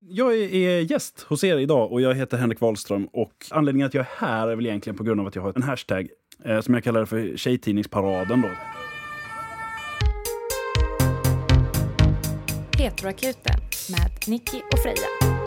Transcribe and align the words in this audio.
Jag 0.00 0.34
är 0.34 0.80
gäst 0.92 1.20
hos 1.20 1.44
er 1.44 1.56
idag 1.56 1.92
och 1.92 2.00
jag 2.00 2.14
heter 2.14 2.36
Henrik 2.36 2.60
Wahlström. 2.60 3.08
Och 3.12 3.32
anledningen 3.50 3.86
att 3.86 3.94
jag 3.94 4.00
är 4.00 4.26
här 4.26 4.48
är 4.48 4.56
väl 4.56 4.66
egentligen 4.66 4.96
på 4.96 5.04
grund 5.04 5.20
av 5.20 5.26
att 5.26 5.34
jag 5.34 5.42
har 5.42 5.52
en 5.56 5.62
hashtag 5.62 6.08
eh, 6.44 6.60
som 6.60 6.74
jag 6.74 6.84
kallar 6.84 7.04
för 7.04 7.36
Tjejtidningsparaden. 7.36 8.42
Då. 8.42 8.48
Retroakuten 12.78 13.60
med 13.90 14.10
Nicky 14.26 14.58
och 14.72 14.78
Freja. 14.78 15.37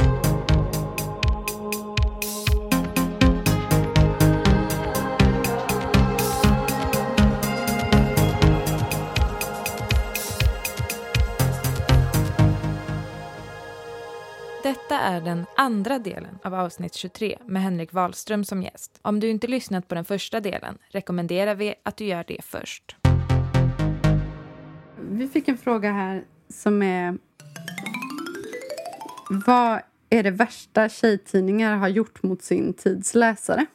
Detta 14.71 14.99
är 14.99 15.21
den 15.21 15.45
andra 15.57 15.99
delen 15.99 16.37
av 16.43 16.53
avsnitt 16.53 16.93
23 16.93 17.37
med 17.45 17.61
Henrik 17.61 17.93
Wahlström 17.93 18.43
som 18.43 18.63
gäst. 18.63 18.99
Om 19.01 19.19
du 19.19 19.29
inte 19.29 19.47
lyssnat 19.47 19.87
på 19.87 19.95
den 19.95 20.05
första 20.05 20.39
delen 20.39 20.77
rekommenderar 20.89 21.55
vi 21.55 21.75
att 21.83 21.97
du 21.97 22.05
gör 22.05 22.23
det 22.27 22.37
först. 22.43 22.95
Vi 25.11 25.27
fick 25.27 25.47
en 25.47 25.57
fråga 25.57 25.91
här 25.91 26.23
som 26.49 26.81
är... 26.81 27.17
Vad 29.45 29.81
är 30.09 30.23
det 30.23 30.31
värsta 30.31 30.89
tjejtidningar 30.89 31.77
har 31.77 31.87
gjort 31.87 32.23
mot 32.23 32.41
sin 32.41 32.73
tids 32.73 33.15
läsare? 33.15 33.65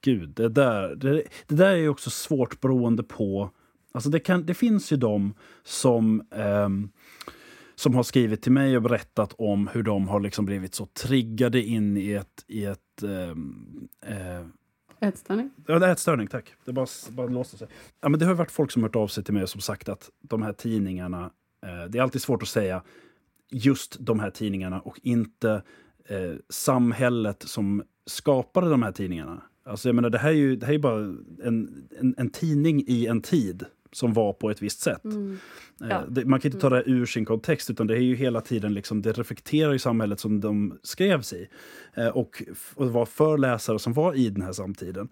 Gud, 0.00 0.28
det 0.28 0.48
där, 0.48 0.94
det, 0.94 1.22
det 1.46 1.54
där 1.54 1.70
är 1.70 1.76
ju 1.76 1.88
också 1.88 2.10
svårt 2.10 2.60
beroende 2.60 3.02
på... 3.02 3.50
Alltså 3.92 4.10
det, 4.10 4.20
kan, 4.20 4.46
det 4.46 4.54
finns 4.54 4.92
ju 4.92 4.96
de 4.96 5.34
som... 5.64 6.22
Ehm, 6.30 6.90
som 7.80 7.94
har 7.94 8.02
skrivit 8.02 8.42
till 8.42 8.52
mig 8.52 8.76
och 8.76 8.82
berättat 8.82 9.34
om 9.38 9.68
hur 9.68 9.82
de 9.82 10.08
har 10.08 10.20
liksom 10.20 10.44
blivit 10.44 10.74
så 10.74 10.86
triggade 10.86 11.62
in 11.62 11.96
i 11.96 12.12
ett... 12.12 12.44
I 12.46 12.64
ett 12.64 13.02
eh, 13.02 13.30
eh, 14.16 14.46
Ätstörning? 15.00 15.50
Ja, 15.66 15.86
ätstörning, 15.86 16.26
tack. 16.26 16.54
Det 16.64 16.72
bara, 16.72 16.86
bara 17.10 17.26
låste 17.26 17.58
sig. 17.58 17.68
Ja, 18.00 18.08
men 18.08 18.20
det 18.20 18.26
har 18.26 18.34
varit 18.34 18.50
folk 18.50 18.70
som 18.70 18.82
hört 18.82 18.96
av 18.96 19.08
sig 19.08 19.24
till 19.24 19.34
mig 19.34 19.42
och 19.42 19.48
som 19.48 19.60
sagt 19.60 19.88
att 19.88 20.10
de 20.20 20.42
här 20.42 20.52
tidningarna... 20.52 21.30
Eh, 21.66 21.90
det 21.90 21.98
är 21.98 22.02
alltid 22.02 22.22
svårt 22.22 22.42
att 22.42 22.48
säga 22.48 22.82
just 23.50 23.96
de 24.00 24.20
här 24.20 24.30
tidningarna 24.30 24.80
och 24.80 25.00
inte 25.02 25.62
eh, 26.04 26.32
samhället 26.48 27.42
som 27.42 27.82
skapade 28.06 28.70
de 28.70 28.82
här 28.82 28.92
tidningarna. 28.92 29.42
Alltså 29.64 29.88
jag 29.88 29.94
menar, 29.94 30.10
det 30.10 30.18
här 30.18 30.30
är 30.30 30.34
ju 30.34 30.56
det 30.56 30.66
här 30.66 30.74
är 30.74 30.78
bara 30.78 31.00
en, 31.44 31.88
en, 32.00 32.14
en 32.18 32.30
tidning 32.30 32.84
i 32.86 33.06
en 33.06 33.22
tid 33.22 33.64
som 33.92 34.12
var 34.12 34.32
på 34.32 34.50
ett 34.50 34.62
visst 34.62 34.80
sätt. 34.80 35.04
Mm. 35.04 35.38
Eh, 35.80 35.88
Ja. 35.88 36.04
Det, 36.08 36.24
man 36.24 36.40
kan 36.40 36.48
inte 36.48 36.60
ta 36.60 36.70
det 36.70 36.82
ur 36.86 37.06
sin 37.06 37.24
kontext, 37.24 37.70
utan 37.70 37.86
det 37.86 37.94
är 37.94 38.00
ju 38.00 38.14
hela 38.14 38.40
tiden 38.40 38.74
liksom, 38.74 39.02
det 39.02 39.12
reflekterar 39.12 39.74
i 39.74 39.78
samhället 39.78 40.20
som 40.20 40.40
de 40.40 40.78
skrevs 40.82 41.32
i. 41.32 41.48
Eh, 41.94 42.08
och, 42.08 42.42
och 42.74 42.92
var 42.92 43.06
för 43.06 43.38
läsare 43.38 43.78
som 43.78 43.92
var 43.92 44.14
i 44.14 44.30
den 44.30 44.42
här 44.42 44.52
samtiden. 44.52 45.08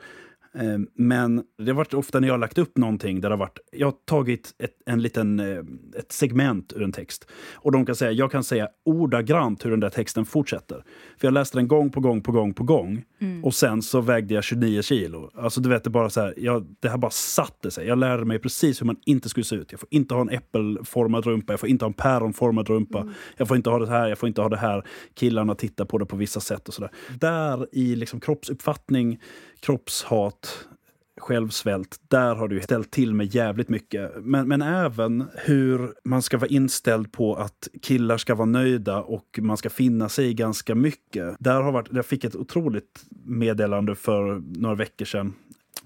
Eh, 0.59 0.79
Men 0.95 1.43
det 1.59 1.67
har 1.71 1.75
varit 1.75 1.95
ofta 1.95 2.21
när 2.21 2.29
jag 2.29 2.35
har 2.35 2.39
lagt 2.39 2.59
upp 2.59 2.77
någonting 2.77 3.21
där 3.21 3.29
det 3.29 3.35
har 3.35 3.39
varit, 3.39 3.59
jag 3.73 3.87
har 3.87 3.95
tagit 4.05 4.55
ett, 4.59 4.71
en 4.87 5.03
liten, 5.03 5.41
eh, 5.41 5.59
ett 5.99 6.13
segment 6.13 6.73
ur 6.77 6.83
en 6.83 6.93
text. 6.93 7.27
Och 7.55 7.73
de 7.73 7.87
kan 7.87 7.95
säga, 7.97 8.13
jag 8.13 8.31
kan 8.33 8.45
säga 8.45 8.69
ordagrant 8.85 9.65
hur 9.65 9.71
den 9.71 9.81
där 9.81 9.91
texten 9.91 10.25
fortsätter. 10.25 10.85
För 11.19 11.27
jag 11.27 11.35
läste 11.35 11.59
den 11.59 11.69
gång 11.69 11.91
på 11.91 12.01
gång 12.01 12.21
på 12.23 12.33
gång 12.33 12.55
på 12.55 12.65
gång. 12.65 13.05
Och 13.43 13.55
sen 13.55 13.83
så 13.83 14.01
vägde 14.01 14.35
jag 14.35 14.45
29 14.45 14.83
kilo. 14.83 15.31
Alltså 15.35 15.61
du 15.61 15.69
vet, 15.69 15.85
det 15.85 15.91
bara 15.91 16.11
så 16.11 16.21
här, 16.21 16.35
jag, 16.37 16.67
det 16.81 16.89
här 16.89 16.99
bara 16.99 17.11
satte 17.11 17.71
sig. 17.71 17.87
Jag 17.87 17.99
lärde 17.99 18.25
mig 18.25 18.39
precis 18.39 18.81
hur 18.81 18.87
man 18.87 18.97
inte 19.07 19.29
skulle 19.29 19.45
se 19.45 19.57
ut. 19.57 19.73
Jag 19.73 19.81
får 19.81 19.89
inte 19.91 20.15
ha 20.15 20.21
en 20.21 20.29
äppelformad 20.31 21.27
rumpa, 21.27 21.53
jag 21.53 21.61
får 21.61 21.69
inte 21.69 21.85
ha 21.85 21.89
en 21.89 21.95
päronformad 21.95 22.69
rumpa. 22.69 23.09
Jag 23.37 23.49
får 23.49 23.57
inte 23.57 23.71
ha 23.71 23.79
det 23.79 23.89
här, 23.89 24.09
jag 24.09 24.19
får 24.19 24.29
inte 24.29 24.43
ha 24.43 24.49
det 24.49 24.57
här. 24.57 24.83
Killarna 25.15 25.55
tittar 25.55 25.85
på 25.85 25.99
det 25.99 26.07
på 26.07 26.17
vissa 26.17 26.41
sätt 26.41 26.69
och 26.69 26.75
sådär. 26.75 26.91
Där 27.21 27.67
i 27.73 27.97
liksom 27.97 28.21
kroppsuppfattning, 28.21 29.21
kroppshat, 29.61 30.48
självsvält, 31.21 32.01
där 32.09 32.35
har 32.35 32.49
du 32.49 32.61
ställt 32.61 32.91
till 32.91 33.15
med 33.15 33.35
jävligt 33.35 33.69
mycket. 33.69 34.13
Men, 34.17 34.49
men 34.49 34.63
även 34.63 35.25
hur 35.35 35.95
man 36.05 36.23
ska 36.23 36.39
vara 36.39 36.49
inställd 36.49 37.13
på 37.13 37.35
att 37.35 37.69
killar 37.83 38.17
ska 38.19 38.35
vara 38.35 38.47
nöjda 38.47 39.03
och 39.03 39.39
man 39.43 39.57
ska 39.57 39.71
finna 39.71 40.09
sig 40.09 40.29
i 40.29 40.35
ganska 40.35 40.75
mycket. 40.75 41.37
Där 41.39 41.63
har 41.63 41.73
varit, 41.73 41.89
jag 41.93 42.07
fick 42.07 42.25
ett 42.25 42.37
otroligt 42.37 43.05
meddelande 43.25 43.95
för 43.95 44.43
några 44.59 44.75
veckor 44.75 45.05
sedan 45.05 45.35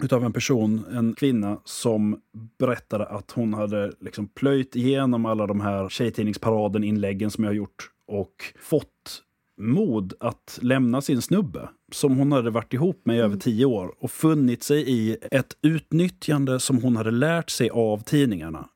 utav 0.03 0.23
en 0.25 0.33
person, 0.33 0.85
en 0.91 1.13
kvinna, 1.13 1.57
som 1.63 2.21
berättade 2.59 3.05
att 3.05 3.31
hon 3.31 3.53
hade 3.53 3.91
liksom 3.99 4.27
plöjt 4.27 4.75
igenom 4.75 5.25
alla 5.25 5.47
de 5.47 5.61
här 5.61 5.89
Tjejtidningsparaden-inläggen 5.89 7.31
som 7.31 7.43
jag 7.43 7.51
har 7.51 7.55
gjort 7.55 7.89
och 8.07 8.35
fått 8.59 9.23
mod 9.57 10.13
att 10.19 10.59
lämna 10.61 11.01
sin 11.01 11.21
snubbe 11.21 11.69
som 11.93 12.17
hon 12.17 12.31
hade 12.31 12.49
varit 12.49 12.73
ihop 12.73 13.01
med 13.05 13.15
i 13.15 13.19
över 13.19 13.37
tio 13.37 13.65
år 13.65 13.93
och 13.99 14.11
funnit 14.11 14.63
sig 14.63 14.89
i 14.89 15.17
ett 15.31 15.57
utnyttjande 15.61 16.59
som 16.59 16.77
hon 16.77 16.97
hade 16.97 17.11
lärt 17.11 17.49
sig 17.49 17.69
av 17.69 18.03
tidningarna. 18.03 18.69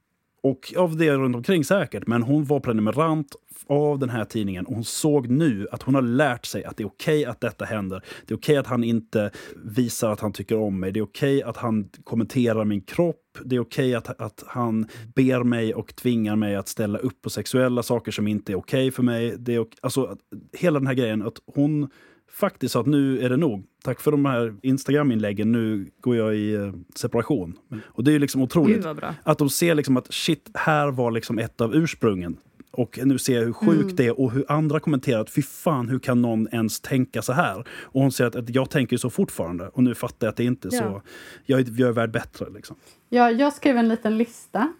Och 0.44 0.74
av 0.78 0.98
det 0.98 1.12
runt 1.12 1.36
omkring 1.36 1.64
säkert, 1.64 2.08
men 2.08 2.24
hon 2.24 2.46
var 2.46 2.60
prenumerant 2.60 3.36
av 3.68 4.00
den 4.00 4.10
här 4.10 4.26
tidningen 4.26 4.66
och 4.66 4.74
hon 4.74 4.84
såg 4.84 5.28
nu 5.28 5.68
att 5.72 5.84
hon 5.84 5.96
har 5.96 6.02
lärt 6.02 6.46
sig 6.46 6.64
att 6.64 6.78
det 6.78 6.84
är 6.84 6.88
okej 6.88 7.26
att 7.26 7.42
detta 7.42 7.66
händer. 7.66 8.04
Det 8.26 8.34
är 8.34 8.38
okej 8.38 8.58
att 8.58 8.68
han 8.68 8.84
inte 8.84 9.32
visar 9.56 10.12
att 10.12 10.20
han 10.20 10.34
tycker 10.34 10.58
om 10.58 10.80
mig. 10.80 10.92
Det 10.92 11.00
är 11.00 11.04
okej 11.04 11.44
att 11.44 11.58
han 11.58 11.90
kommenterar 12.04 12.66
min 12.66 12.82
kropp. 12.82 13.38
Det 13.46 13.56
är 13.56 13.60
okej 13.60 13.96
att, 13.96 14.22
att 14.22 14.44
han 14.48 14.88
ber 15.16 15.44
mig 15.44 15.74
och 15.74 15.96
tvingar 15.96 16.36
mig 16.36 16.56
att 16.56 16.68
ställa 16.68 16.98
upp 16.98 17.22
på 17.22 17.30
sexuella 17.30 17.84
saker 17.84 18.12
som 18.12 18.28
inte 18.28 18.52
är 18.52 18.56
okej 18.56 18.92
för 18.92 19.04
mig. 19.04 19.36
Det 19.40 19.56
är, 19.56 19.66
alltså, 19.82 20.18
hela 20.54 20.80
den 20.80 20.88
här 20.88 20.94
grejen, 20.94 21.22
att 21.22 21.38
hon 21.56 21.90
faktiskt 22.32 22.76
att 22.76 22.86
nu 22.86 23.20
är 23.22 23.30
det 23.30 23.38
nog. 23.38 23.64
Tack 23.84 24.00
för 24.00 24.12
de 24.12 24.26
här 24.26 24.56
Instagram-inläggen, 24.62 25.52
nu 25.52 25.92
går 26.02 26.16
jag 26.16 26.36
i 26.36 26.54
eh, 26.54 26.74
separation. 26.96 27.58
Och 27.86 28.04
det 28.04 28.12
är 28.12 28.14
ju 28.14 28.20
liksom 28.20 28.42
otroligt. 28.42 28.86
Att 29.24 29.38
de 29.38 29.50
ser 29.50 29.76
liksom 29.76 29.98
att 29.98 30.14
shit, 30.14 30.50
här 30.54 30.92
var 30.92 31.12
liksom 31.12 31.40
ett 31.40 31.62
av 31.62 31.76
ursprungen. 31.76 32.38
Och 32.72 33.00
nu 33.04 33.18
ser 33.18 33.36
jag 33.38 33.46
hur 33.46 33.54
sjukt 33.54 33.82
Mm. 33.84 33.96
det 33.96 34.06
är 34.06 34.20
och 34.20 34.32
hur 34.32 34.46
andra 34.52 34.80
kommenterar 34.80 35.22
att 35.22 35.30
fy 35.30 35.42
fan, 35.42 35.90
hur 35.90 36.00
kan 36.00 36.22
någon 36.22 36.48
ens 36.52 36.80
tänka 36.82 37.22
så 37.22 37.34
här? 37.34 37.60
Och 37.82 38.02
hon 38.02 38.12
säger 38.12 38.28
att, 38.28 38.36
att 38.36 38.50
jag 38.56 38.70
tänker 38.70 38.98
så 38.98 39.10
fortfarande 39.10 39.68
och 39.68 39.84
nu 39.84 39.96
fattar 39.96 40.28
jag 40.28 40.32
att 40.32 40.38
det 40.38 40.44
inte 40.44 40.68
är 40.68 40.74
Ja. 40.74 40.80
så. 40.80 41.02
Jag, 41.46 41.62
jag 41.62 41.90
är 41.90 41.94
värd 41.94 42.12
bättre 42.12 42.46
liksom. 42.50 42.76
Ja, 43.10 43.32
jag 43.32 43.54
skrev 43.54 43.78
en 43.78 43.90
liten 43.90 44.18
lista 44.18 44.74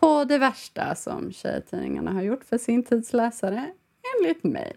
på 0.00 0.24
det 0.24 0.38
värsta 0.38 0.94
som 0.94 1.32
tjejtidningarna 1.32 2.12
har 2.12 2.22
gjort 2.22 2.44
för 2.44 2.58
sin 2.58 2.82
tids 2.84 3.12
läsare, 3.12 3.66
enligt 4.18 4.44
mig. 4.44 4.76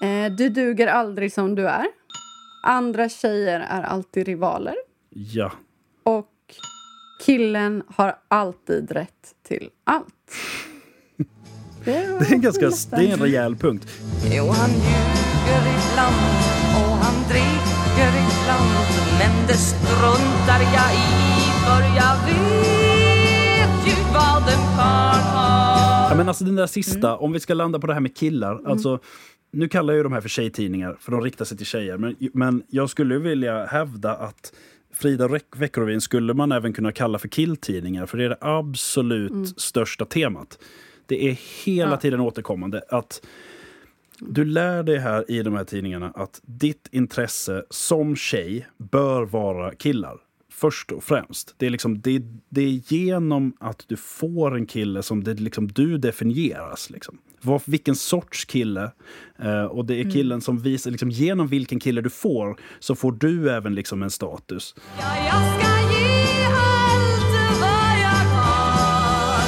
Eh, 0.00 0.32
du 0.32 0.48
duger 0.48 0.86
aldrig 0.86 1.32
som 1.32 1.54
du 1.54 1.68
är. 1.68 1.86
Andra 2.62 3.08
tjejer 3.08 3.60
är 3.60 3.82
alltid 3.82 4.26
rivaler. 4.26 4.74
Ja. 5.10 5.52
Och 6.02 6.26
killen 7.26 7.82
har 7.96 8.16
alltid 8.28 8.90
rätt 8.90 9.34
till 9.48 9.68
allt. 9.84 10.06
Det 11.84 11.94
är, 11.96 12.18
Det 12.18 12.24
är 12.26 12.32
en 12.32 12.40
ganska 12.40 12.70
det 12.96 13.06
är 13.08 13.12
en 13.12 13.18
rejäl 13.18 13.56
punkt. 13.56 13.86
Jo, 14.32 14.44
han 14.48 14.70
ljuger 14.70 15.62
ibland 15.62 16.34
och 16.76 16.96
han 16.96 17.22
dricker 17.28 18.10
ibland 18.24 18.70
Men 19.18 19.46
det 19.46 19.54
struntar 19.54 20.60
jag 20.60 20.94
i 20.94 21.40
för 21.64 21.82
jag 21.96 22.16
vet 22.26 23.86
ju 23.86 23.94
vad 24.14 24.42
en 24.42 24.76
karl 24.76 25.20
har 25.34 26.10
Ja, 26.10 26.14
men 26.16 26.28
alltså 26.28 26.44
den 26.44 26.56
där 26.56 26.66
sista, 26.66 27.16
om 27.16 27.32
vi 27.32 27.40
ska 27.40 27.54
landa 27.54 27.78
på 27.78 27.86
det 27.86 27.92
här 27.94 28.00
med 28.00 28.16
killar. 28.16 28.60
Alltså, 28.66 28.98
nu 29.50 29.68
kallar 29.68 29.94
jag 29.94 30.04
de 30.04 30.12
här 30.12 30.20
för 30.20 30.28
tjejtidningar, 30.28 30.96
för 31.00 31.12
de 31.12 31.20
riktar 31.20 31.44
sig 31.44 31.56
till 31.56 31.66
tjejer. 31.66 31.96
Men, 31.98 32.16
men 32.34 32.62
jag 32.68 32.90
skulle 32.90 33.18
vilja 33.18 33.66
hävda 33.66 34.14
att 34.16 34.52
Frida 34.92 35.28
Veckorevyn 35.56 36.00
skulle 36.00 36.34
man 36.34 36.52
även 36.52 36.72
kunna 36.72 36.92
kalla 36.92 37.18
för 37.18 37.28
killtidningar, 37.28 38.06
för 38.06 38.18
det 38.18 38.24
är 38.24 38.28
det 38.28 38.38
absolut 38.40 39.60
största 39.60 40.04
temat. 40.04 40.58
Det 41.06 41.28
är 41.28 41.38
hela 41.64 41.90
Ja. 41.90 41.96
tiden 41.96 42.20
återkommande 42.20 42.82
att 42.88 43.26
du 44.18 44.44
lär 44.44 44.82
dig 44.82 44.98
här 44.98 45.30
i 45.30 45.42
de 45.42 45.54
här 45.54 45.64
tidningarna 45.64 46.10
att 46.14 46.40
ditt 46.44 46.88
intresse 46.92 47.64
som 47.70 48.16
tjej 48.16 48.66
bör 48.78 49.22
vara 49.22 49.74
killar. 49.74 50.16
Först 50.52 50.92
och 50.92 51.04
främst. 51.04 51.54
Det 51.56 51.66
är, 51.66 51.70
liksom, 51.70 52.00
det, 52.00 52.22
det 52.48 52.60
är 52.60 52.92
genom 52.94 53.52
att 53.60 53.84
du 53.88 53.96
får 53.96 54.56
en 54.56 54.66
kille 54.66 55.02
som 55.02 55.24
det 55.24 55.34
liksom, 55.34 55.68
du 55.68 55.98
definieras. 55.98 56.90
Liksom. 56.90 57.18
Vad, 57.42 57.62
vilken 57.66 57.96
sorts 57.96 58.44
kille. 58.44 58.90
Eh, 59.38 59.64
och 59.64 59.84
det 59.84 60.00
är 60.00 60.10
killen 60.10 60.40
som 60.40 60.58
visar, 60.58 60.90
liksom, 60.90 61.10
genom 61.10 61.46
vilken 61.46 61.80
kille 61.80 62.00
du 62.00 62.10
får, 62.10 62.56
så 62.78 62.94
får 62.94 63.12
du 63.12 63.50
även 63.50 63.74
liksom 63.74 64.02
en 64.02 64.10
status. 64.10 64.74
Ja, 64.98 65.16
jag 65.16 65.60
ska 65.60 65.68
ge 65.94 66.44
allt 66.44 67.60
vad 67.60 67.92
jag 68.02 68.24
har 68.36 69.42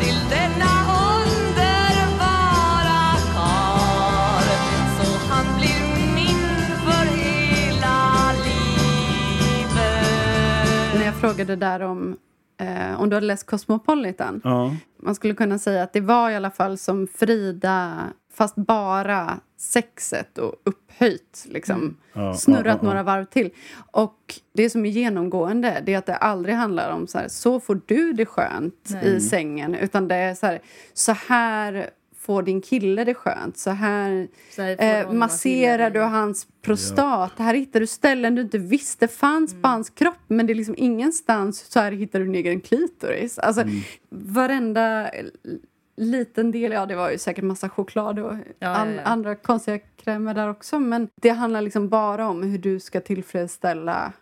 till 0.00 0.18
denna 0.30 0.72
underbara 1.16 3.02
karl 3.34 4.48
så 4.98 5.26
han 5.28 5.58
blir 5.58 6.14
min 6.14 6.42
för 6.84 7.06
hela 7.16 8.32
livet 9.52 10.94
När 10.94 11.04
jag 11.04 11.14
frågade 11.20 11.56
där 11.56 11.80
om, 11.80 12.16
eh, 12.62 13.00
om 13.00 13.08
du 13.10 13.16
hade 13.16 13.26
läst 13.26 13.46
Cosmopolitan. 13.46 14.40
Ja. 14.44 14.76
Man 15.02 15.14
skulle 15.14 15.34
kunna 15.34 15.58
säga 15.58 15.82
att 15.82 15.92
det 15.92 16.00
var 16.00 16.30
i 16.30 16.36
alla 16.36 16.50
fall 16.50 16.78
som 16.78 17.06
Frida 17.06 17.94
fast 18.34 18.54
bara 18.54 19.40
sexet 19.58 20.38
och 20.38 20.54
upphöjt. 20.64 21.46
Liksom. 21.48 21.76
Mm. 21.76 21.96
Ja, 22.12 22.34
Snurrat 22.34 22.78
ja, 22.82 22.88
några 22.88 23.02
varv 23.02 23.24
till. 23.24 23.50
Och 23.90 24.34
det 24.52 24.70
som 24.70 24.86
är 24.86 24.90
genomgående 24.90 25.82
det 25.86 25.94
är 25.94 25.98
att 25.98 26.06
det 26.06 26.16
aldrig 26.16 26.54
handlar 26.54 26.90
om 26.90 27.06
så 27.06 27.18
här, 27.18 27.28
så 27.28 27.60
får 27.60 27.80
du 27.86 28.12
det 28.12 28.26
skönt 28.26 28.88
Nej. 28.90 29.16
i 29.16 29.20
sängen. 29.20 29.74
Utan 29.74 30.08
det 30.08 30.14
är 30.14 30.34
så 30.34 30.46
här, 30.46 30.60
så 30.92 31.12
här 31.12 31.90
får 32.22 32.42
din 32.42 32.60
kille 32.60 33.04
det 33.04 33.14
skönt. 33.14 33.56
Så 33.58 33.70
här 33.70 34.28
Så 34.50 34.62
här 34.62 35.00
eh, 35.06 35.12
masserar 35.12 35.90
du 35.90 36.00
hans 36.00 36.46
prostat. 36.62 37.32
Här 37.38 37.54
hittar 37.54 37.80
du 37.80 37.86
ställen 37.86 38.34
du 38.34 38.42
inte 38.42 38.58
visste 38.58 39.08
fanns 39.08 39.50
Mm. 39.52 39.62
på 39.62 39.68
hans 39.68 39.90
kropp. 39.90 40.18
Men 40.28 40.46
det 40.46 40.52
är 40.52 40.54
liksom 40.54 40.74
ingenstans 40.78 41.58
så 41.72 41.80
här 41.80 41.92
hittar 41.92 42.18
du 42.18 42.24
din 42.24 42.34
egen 42.34 42.60
klitoris. 42.60 43.38
Alltså, 43.38 43.62
Mm. 43.62 43.74
Varenda 44.10 45.10
liten 45.96 46.50
del, 46.50 46.72
ja 46.72 46.86
det 46.86 46.94
var 46.96 47.10
ju 47.10 47.18
säkert 47.18 47.44
massa 47.44 47.68
choklad 47.68 48.18
och 48.18 48.34
ja, 48.58 48.68
an- 48.68 48.94
ja. 48.94 49.02
andra 49.02 49.34
konstiga 49.34 49.78
krämer 49.78 50.34
där 50.34 50.50
också. 50.50 50.78
Men 50.78 51.08
det 51.22 51.28
handlar 51.30 51.62
liksom 51.62 51.88
bara 51.88 52.28
om 52.28 52.42
hur 52.42 52.58
du 52.58 52.80
ska 52.80 53.00
tillfredsställa 53.00 54.12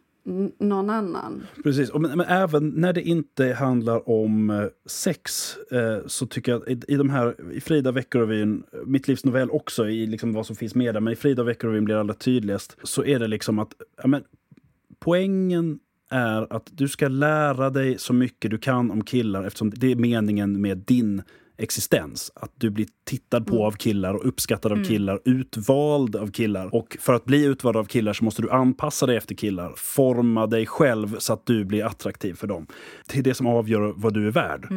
någon 0.59 0.91
annan. 0.91 1.47
Precis, 1.63 1.95
men, 1.95 2.03
men 2.03 2.27
även 2.27 2.69
när 2.69 2.93
det 2.93 3.03
inte 3.03 3.53
handlar 3.53 4.09
om 4.09 4.51
eh, 4.51 4.65
sex 4.87 5.57
eh, 5.71 5.99
så 6.07 6.27
tycker 6.27 6.53
jag 6.53 6.63
att 6.63 6.69
i, 6.69 6.81
i 6.89 6.97
de 6.97 7.11
här, 7.11 7.35
i 7.53 7.61
Frida 7.61 7.93
Veckorevyn, 7.93 8.63
mitt 8.87 9.09
livs 9.09 9.25
novell 9.25 9.51
också, 9.51 9.89
i 9.89 10.07
liksom 10.07 10.33
vad 10.33 10.47
som 10.47 10.57
finns 10.57 10.75
med 10.75 10.95
där, 10.95 11.01
men 11.01 11.13
i 11.13 11.17
Frida 11.17 11.43
Veckorevyn 11.43 11.85
blir 11.85 11.95
det 11.95 12.01
allra 12.01 12.15
tydligast, 12.15 12.77
så 12.83 13.05
är 13.05 13.19
det 13.19 13.27
liksom 13.27 13.59
att 13.59 13.73
ja, 14.03 14.09
men, 14.09 14.23
poängen 14.99 15.79
är 16.11 16.53
att 16.53 16.71
du 16.73 16.89
ska 16.89 17.09
lära 17.09 17.71
dig 17.71 17.99
så 17.99 18.13
mycket 18.13 18.51
du 18.51 18.59
kan 18.59 18.91
om 18.91 19.05
killar 19.05 19.45
eftersom 19.45 19.71
det 19.71 19.93
är 19.93 19.97
meningen 19.97 20.61
med 20.61 20.79
din 20.79 21.23
existens. 21.61 22.33
Att 22.35 22.53
du 22.55 22.71
blir 22.71 22.87
tittad 23.05 23.47
på 23.47 23.67
av 23.67 23.73
killar 23.73 24.15
och 24.15 24.29
uppskattad 24.29 24.73
av 24.73 24.85
killar, 24.85 25.21
utvald 25.25 26.17
av 26.17 26.31
killar. 26.31 26.75
Och 26.75 26.97
för 27.01 27.13
att 27.13 27.25
bli 27.25 27.45
utvald 27.45 27.77
av 27.77 27.85
killar 27.85 28.13
så 28.13 28.25
måste 28.25 28.43
du 28.43 28.51
anpassa 28.51 29.07
dig 29.07 29.17
efter 29.17 29.35
killar. 29.35 29.73
Forma 29.77 30.47
dig 30.47 30.67
själv 30.67 31.19
så 31.19 31.33
att 31.33 31.47
du 31.47 31.65
blir 31.65 31.85
attraktiv 31.85 32.35
för 32.35 32.47
dem. 32.47 32.67
Det 33.13 33.19
är 33.19 33.23
det 33.23 33.35
som 33.35 33.47
avgör 33.47 33.93
vad 33.97 34.15
du 34.15 34.27
är 34.27 34.31
värd. 34.31 34.69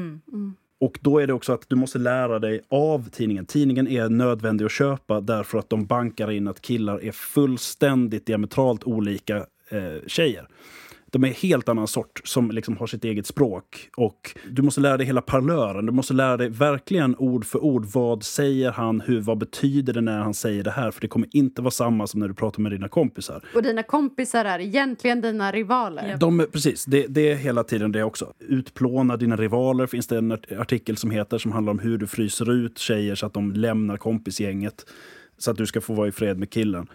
Och 0.80 1.00
då 1.02 1.20
är 1.20 1.28
det 1.28 1.34
också 1.34 1.54
att 1.54 1.70
du 1.70 1.76
måste 1.76 2.00
lära 2.00 2.40
dig 2.40 2.62
av 2.70 3.10
tidningen. 3.10 3.46
Tidningen 3.46 3.88
är 3.88 4.10
nödvändig 4.10 4.66
att 4.66 4.72
köpa 4.72 5.22
därför 5.22 5.58
att 5.58 5.70
de 5.70 5.86
bankar 5.86 6.32
in 6.32 6.48
att 6.48 6.62
killar 6.62 7.04
är 7.04 7.12
fullständigt 7.12 8.26
diametralt 8.26 8.84
olika 8.84 9.38
eh, 9.70 10.08
tjejer. 10.08 10.48
De 11.13 11.24
är 11.24 11.27
helt 11.27 11.69
annan 11.69 11.88
sort 11.88 12.21
som 12.24 12.51
liksom 12.51 12.77
har 12.77 12.88
sitt 12.88 13.04
eget 13.06 13.27
språk. 13.27 13.89
Och 13.98 14.38
du 14.51 14.62
måste 14.62 14.81
lära 14.81 14.98
dig 14.98 15.06
hela 15.07 15.21
parlören. 15.21 15.86
Du 15.86 15.92
måste 15.92 16.13
lära 16.13 16.38
dig 16.38 16.50
verkligen 16.50 17.15
ord 17.18 17.45
för 17.45 17.63
ord. 17.63 17.86
Vad 17.86 18.24
säger 18.24 18.71
han? 18.71 19.01
Hur, 19.01 19.21
vad 19.21 19.38
betyder 19.38 19.94
det 19.94 20.01
när 20.01 20.19
han 20.19 20.33
säger 20.33 20.63
det 20.63 20.71
här? 20.71 20.92
För 20.92 21.01
det 21.01 21.07
kommer 21.07 21.27
inte 21.31 21.62
vara 21.62 21.71
samma 21.71 22.07
som 22.07 22.19
när 22.19 22.27
du 22.27 22.33
pratar 22.33 22.62
med 22.62 22.71
dina 22.71 22.88
kompisar. 22.88 23.44
Och 23.56 23.63
dina 23.63 23.83
kompisar 23.83 24.45
är 24.45 24.60
egentligen 24.60 25.21
dina 25.21 25.51
rivaler. 25.51 26.18
De, 26.19 26.48
precis, 26.51 26.86
det, 26.86 27.06
det 27.07 27.31
är 27.31 27.36
hela 27.36 27.63
tiden 27.63 27.92
det 27.92 28.04
också. 28.04 28.33
Utplåna 28.39 29.18
dina 29.18 29.36
rivaler 29.36 29.88
finns 29.88 30.07
det 30.07 30.18
en 30.18 30.31
art- 30.31 30.51
artikel 30.51 30.98
som 30.98 31.12
heter 31.12 31.38
som 31.38 31.51
handlar 31.51 31.71
om 31.71 31.80
hur 31.80 31.98
du 31.98 32.07
fryser 32.07 32.51
ut 32.51 32.77
tjejer 32.80 33.15
så 33.15 33.25
att 33.25 33.33
de 33.33 33.51
lämnar 33.51 33.98
kompisgänget. 33.98 34.86
Så 35.38 35.51
att 35.51 35.57
du 35.57 35.65
ska 35.65 35.81
få 35.81 35.94
vara 35.94 36.07
i 36.07 36.12
fred 36.12 36.38
med 36.39 36.50
killen. 36.50 36.88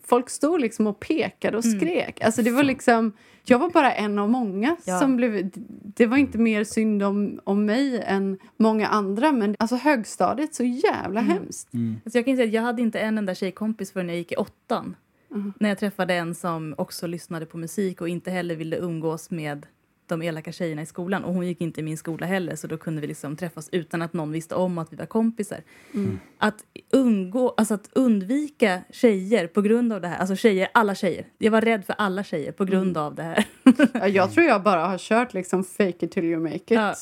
folk 0.09 0.30
stod 0.30 0.62
liksom 0.62 0.88
och 0.88 1.00
pekade 1.00 1.57
och 1.57 1.65
Mm. 1.65 1.80
skrek. 1.80 2.21
Alltså 2.21 2.42
det 2.42 2.51
var 2.51 2.63
liksom... 2.63 3.12
Jag 3.50 3.59
var 3.59 3.69
bara 3.69 3.94
en 3.94 4.19
av 4.19 4.30
många 4.30 4.75
Ja. 4.86 5.00
som 5.00 5.15
blev... 5.18 5.50
Det 5.95 6.06
var 6.06 6.18
inte 6.18 6.38
mer 6.38 6.63
synd 6.63 7.03
om, 7.03 7.39
om 7.43 7.65
mig 7.65 8.01
än 8.05 8.38
många 8.58 8.88
andra. 8.88 9.32
Men 9.32 9.55
alltså 9.60 9.75
högstadiet, 9.75 10.55
så 10.55 10.63
jävla 10.63 11.20
Mm. 11.20 11.32
hemskt. 11.34 11.70
Alltså 12.05 12.17
jag 12.17 12.25
kan 12.25 12.36
säga 12.36 12.48
att 12.48 12.53
jag 12.53 12.62
hade 12.62 12.82
inte 12.82 13.00
en 13.00 13.17
enda 13.17 13.36
tjejkompis 13.36 13.91
förrän 13.91 14.08
jag 14.10 14.17
gick 14.17 14.32
i 14.32 14.36
åttan. 14.36 14.96
Mm. 15.32 15.53
När 15.60 15.70
jag 15.70 15.77
träffade 15.77 16.13
en 16.13 16.36
som 16.36 16.75
också 16.77 17.08
lyssnade 17.08 17.46
på 17.46 17.58
musik 17.58 18.01
och 18.01 18.10
inte 18.10 18.32
heller 18.32 18.55
ville 18.55 18.77
umgås 18.77 19.32
med 19.32 19.65
de 20.08 20.22
elaka 20.22 20.52
tjejerna 20.52 20.82
i 20.82 20.86
skolan. 20.86 21.24
Och 21.24 21.34
hon 21.34 21.48
gick 21.48 21.62
inte 21.62 21.80
i 21.80 21.84
min 21.84 21.98
skola 21.98 22.26
heller 22.26 22.56
så 22.56 22.68
då 22.68 22.78
kunde 22.78 23.02
vi 23.02 23.08
liksom 23.08 23.36
träffas 23.36 23.70
utan 23.72 24.02
att 24.02 24.14
någon 24.14 24.32
visste 24.32 24.56
om 24.56 24.78
att 24.78 24.94
vi 24.94 24.98
var 24.98 25.06
kompisar. 25.06 25.60
Mm. 25.94 26.20
Att, 26.38 26.56
undgå, 26.94 27.54
alltså 27.58 27.74
att 27.74 27.90
undvika 27.94 28.82
tjejer 28.90 29.48
på 29.48 29.62
grund 29.62 29.94
av 29.94 30.02
det 30.02 30.08
här. 30.08 30.18
Alltså 30.18 30.36
tjejer, 30.36 30.68
alla 30.74 30.96
tjejer. 30.96 31.26
Jag 31.38 31.52
var 31.52 31.62
rädd 31.62 31.86
för 31.86 31.96
alla 31.98 32.24
tjejer 32.24 32.52
på 32.52 32.66
grund 32.66 32.98
Mm. 32.98 33.04
av 33.04 33.16
det 33.16 33.24
här. 33.24 33.46
Ja, 33.94 34.08
Jag 34.08 34.32
tror 34.32 34.46
jag 34.46 34.64
bara 34.64 34.86
har 34.88 34.98
kört 34.98 35.34
liksom 35.34 35.64
fake 35.64 36.06
it 36.06 36.12
till 36.12 36.24
you 36.26 36.40
make 36.42 36.56
it. 36.56 36.72
Ja. 36.72 36.96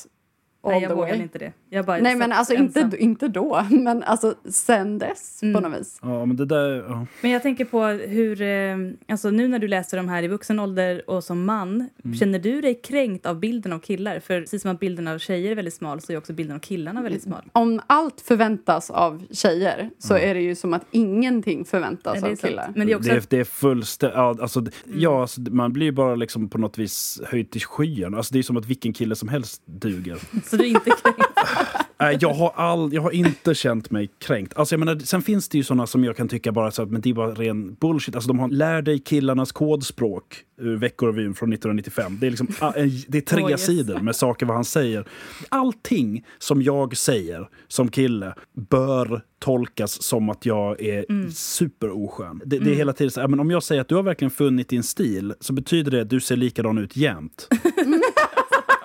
Nej, 0.64 0.82
jag 0.82 0.96
way. 0.96 1.16
inte 1.22 1.38
det. 1.38 1.52
Jag 1.76 1.84
bara 1.86 1.98
Nej 1.98 2.16
men 2.16 2.32
alltså 2.32 2.54
ensam. 2.54 2.82
inte, 2.84 2.96
inte 2.96 3.28
då, 3.28 3.66
men 3.70 4.02
alltså 4.02 4.34
sen 4.50 4.98
dess 4.98 5.42
Mm. 5.42 5.54
på 5.54 5.68
något 5.68 5.80
vis. 5.80 5.98
Ja, 6.02 6.26
men 6.26 6.36
det 6.36 6.44
där... 6.46 6.84
Ja. 6.88 7.06
Men 7.20 7.30
jag 7.30 7.42
tänker 7.42 7.64
på 7.64 7.84
hur, 7.86 8.42
eh, 8.42 8.76
alltså 9.08 9.30
nu 9.30 9.48
när 9.48 9.58
du 9.58 9.68
läser 9.68 9.96
de 9.96 10.08
här 10.08 10.22
i 10.22 10.28
vuxen 10.28 10.58
ålder 10.58 11.10
och 11.10 11.24
som 11.24 11.44
man, 11.44 11.88
känner 12.20 12.38
du 12.38 12.60
dig 12.60 12.74
kränkt 12.74 13.26
av 13.26 13.40
bilden 13.40 13.72
av 13.72 13.78
killar? 13.78 14.20
För 14.20 14.40
precis 14.40 14.62
som 14.62 14.70
att 14.70 14.80
bilden 14.80 15.08
av 15.08 15.18
tjejer 15.18 15.50
är 15.50 15.54
väldigt 15.54 15.74
smal 15.74 16.00
så 16.00 16.12
är 16.12 16.16
också 16.16 16.32
bilden 16.32 16.56
av 16.56 16.60
killarna 16.60 17.02
väldigt 17.02 17.22
smal. 17.22 17.42
Om 17.52 17.80
allt 17.86 18.20
förväntas 18.20 18.90
av 18.90 19.22
tjejer 19.30 19.90
så 19.98 20.14
är 20.16 20.34
det 20.34 20.40
ju 20.40 20.54
som 20.54 20.74
att 20.74 20.82
ingenting 20.90 21.64
förväntas 21.64 22.16
av 22.22 22.26
sant. 22.26 22.40
killar. 22.40 22.72
Men 22.76 22.86
det 22.86 22.92
är 22.92 22.96
också 22.96 23.10
Det 23.10 23.16
är, 23.16 23.22
det 23.28 23.38
är 23.40 23.44
fullständigt... 23.44 24.16
Ja, 24.16 24.36
alltså, 24.40 24.64
ja, 24.94 25.20
alltså, 25.20 25.40
man 25.40 25.72
blir 25.72 25.86
ju 25.86 25.92
bara 25.92 26.14
liksom 26.14 26.48
på 26.48 26.58
något 26.58 26.78
vis 26.78 27.20
höjd 27.26 27.50
till 27.50 27.62
skyn. 27.64 28.14
Alltså, 28.14 28.32
det 28.32 28.38
är 28.38 28.42
som 28.42 28.56
att 28.56 28.66
vilken 28.66 28.92
kille 28.92 29.14
som 29.16 29.28
helst 29.28 29.62
duger. 29.66 30.18
så 30.50 30.56
du 30.56 30.64
är 30.64 30.68
inte 30.68 30.90
kränkt. 30.90 31.20
Nej, 32.00 32.18
jag, 32.20 32.34
har 32.34 32.52
all, 32.56 32.92
jag 32.94 33.02
har 33.02 33.10
inte 33.10 33.54
känt 33.54 33.90
mig 33.90 34.10
kränkt. 34.18 34.56
Alltså, 34.56 34.72
jag 34.74 34.78
menar, 34.80 34.98
sen 34.98 35.22
finns 35.22 35.48
det 35.48 35.58
ju 35.58 35.64
såna 35.64 35.86
som 35.86 36.04
jag 36.04 36.16
kan 36.16 36.28
tycka 36.28 36.52
bara 36.52 36.70
så 36.70 36.82
att 36.82 36.90
men 36.90 37.00
det 37.00 37.10
är 37.10 37.14
bara 37.14 37.30
ren 37.34 37.74
bullshit. 37.74 38.14
Alltså, 38.14 38.28
de 38.28 38.38
har 38.38 38.48
Lär 38.48 38.82
dig 38.82 38.98
killarnas 38.98 39.52
kodspråk 39.52 40.42
ur 40.60 40.76
Veckorevyn 40.76 41.34
från 41.34 41.52
1995. 41.52 42.16
Det 42.20 42.26
är, 42.26 42.30
liksom, 42.30 42.48
ah, 42.60 42.72
en- 42.72 42.90
det 43.08 43.18
är 43.18 43.22
tre 43.22 43.42
Oh, 43.42 43.50
yes. 43.50 43.66
sidor 43.66 43.98
med 44.00 44.16
saker 44.16 44.46
vad 44.46 44.56
han 44.56 44.64
säger. 44.64 45.04
Allting 45.48 46.24
som 46.38 46.62
jag 46.62 46.96
säger 46.96 47.48
som 47.68 47.88
kille 47.88 48.34
bör 48.70 49.20
tolkas 49.38 50.02
som 50.02 50.30
att 50.30 50.46
jag 50.46 50.80
är 50.82 51.04
Mm. 51.08 51.30
superoskön. 51.32 52.40
Det, 52.44 52.58
det 52.58 52.70
är 52.70 52.74
hela 52.74 52.92
tiden 52.92 53.10
så 53.10 53.20
här, 53.20 53.28
men 53.28 53.40
om 53.40 53.50
jag 53.50 53.62
säger 53.62 53.80
att 53.80 53.88
du 53.88 53.94
har 53.94 54.02
verkligen 54.02 54.30
funnit 54.30 54.68
din 54.68 54.82
stil 54.82 55.34
så 55.40 55.52
betyder 55.52 55.90
det 55.90 56.00
att 56.00 56.10
du 56.10 56.20
ser 56.20 56.36
likadan 56.36 56.78
ut 56.78 56.96
jämt. 56.96 57.48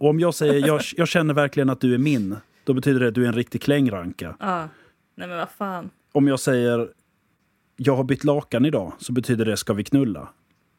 Och 0.00 0.08
om 0.08 0.20
jag 0.20 0.34
säger 0.34 0.66
jag, 0.66 0.80
jag 0.96 1.08
känner 1.08 1.34
verkligen 1.34 1.70
att 1.70 1.80
du 1.80 1.94
är 1.94 1.98
min, 1.98 2.36
då 2.64 2.74
betyder 2.74 3.00
det 3.00 3.08
att 3.08 3.14
du 3.14 3.24
är 3.24 3.28
en 3.28 3.34
riktig 3.34 3.62
klängranka. 3.62 4.36
Ja. 4.40 4.68
Nej 5.14 5.28
men 5.28 5.38
vad 5.38 5.48
fan. 5.50 5.90
Om 6.12 6.28
jag 6.28 6.40
säger 6.40 6.88
jag 7.76 7.96
har 7.96 8.04
bytt 8.04 8.24
lakan 8.24 8.64
idag, 8.64 8.92
så 8.98 9.12
betyder 9.12 9.44
det 9.44 9.56
ska 9.56 9.72
vi 9.72 9.84
knulla. 9.84 10.28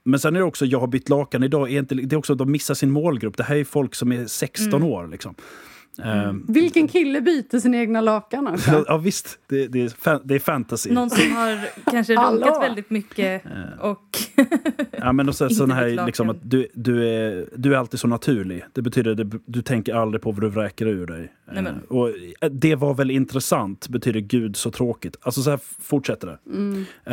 Men 0.04 0.20
sen 0.20 0.36
är 0.36 0.40
det 0.40 0.46
också 0.46 0.66
jag 0.66 0.80
har 0.80 0.88
bytt 0.88 1.10
lakan 1.10 1.44
idag, 1.44 1.72
är 1.72 1.80
inte, 1.80 1.96
det 1.96 2.16
är 2.16 2.18
också 2.18 2.34
att 2.34 2.40
de 2.40 2.52
missar 2.52 2.74
sin 2.74 2.92
målgrupp. 2.92 3.38
Det 3.38 3.44
här 3.44 3.56
är 3.56 3.64
folk 3.64 3.96
som 3.96 4.12
är 4.12 4.26
16 4.26 4.84
år. 4.84 5.08
Liksom. 5.08 5.36
Ehm, 6.04 6.46
Vilken 6.48 6.88
kille 6.88 7.22
byter 7.22 7.60
sin 7.60 7.74
egna 7.76 8.02
lakan 8.02 8.48
också? 8.48 8.84
Ja 8.88 8.98
visst, 8.98 9.40
det, 9.50 9.68
det, 9.68 9.82
är, 9.82 9.90
fan, 9.90 10.22
det 10.24 10.36
är 10.36 10.40
fantasy. 10.40 10.92
Någon 10.92 11.10
som 11.10 11.32
har 11.32 11.60
kanske 11.92 12.14
runkat 12.16 12.64
väldigt 12.64 12.90
mycket 12.90 13.44
och... 13.80 14.08
Ja, 14.92 15.12
men 15.14 15.30
och 15.30 15.36
så, 15.36 15.50
sån 15.56 15.72
här, 15.72 16.06
liksom, 16.06 16.30
att 16.30 16.38
du, 16.42 16.68
du, 16.74 17.10
är, 17.10 17.46
du 17.56 17.74
är 17.74 17.78
alltid 17.78 18.00
så 18.00 18.08
naturlig. 18.08 18.64
Det 18.74 18.82
betyder 18.82 19.22
att 19.22 19.42
du 19.46 19.62
tänker 19.62 19.94
aldrig 19.96 20.22
på 20.22 20.32
vad 20.32 20.42
du 20.42 20.50
vräker 20.50 20.86
ur 20.86 21.06
dig. 21.08 21.32
Nej, 21.54 21.64
men- 21.64 21.76
Eh, 21.76 21.82
och 21.98 22.10
eh, 22.42 22.50
det 22.52 22.76
var 22.76 22.94
väl 22.94 23.12
intressant 23.12 23.88
betyder 23.90 24.20
gud 24.20 24.56
så 24.56 24.72
tråkigt. 24.72 25.16
Alltså 25.22 25.42
så 25.42 25.50
här 25.50 25.60
fortsätter 25.82 26.28
det. 26.28 26.38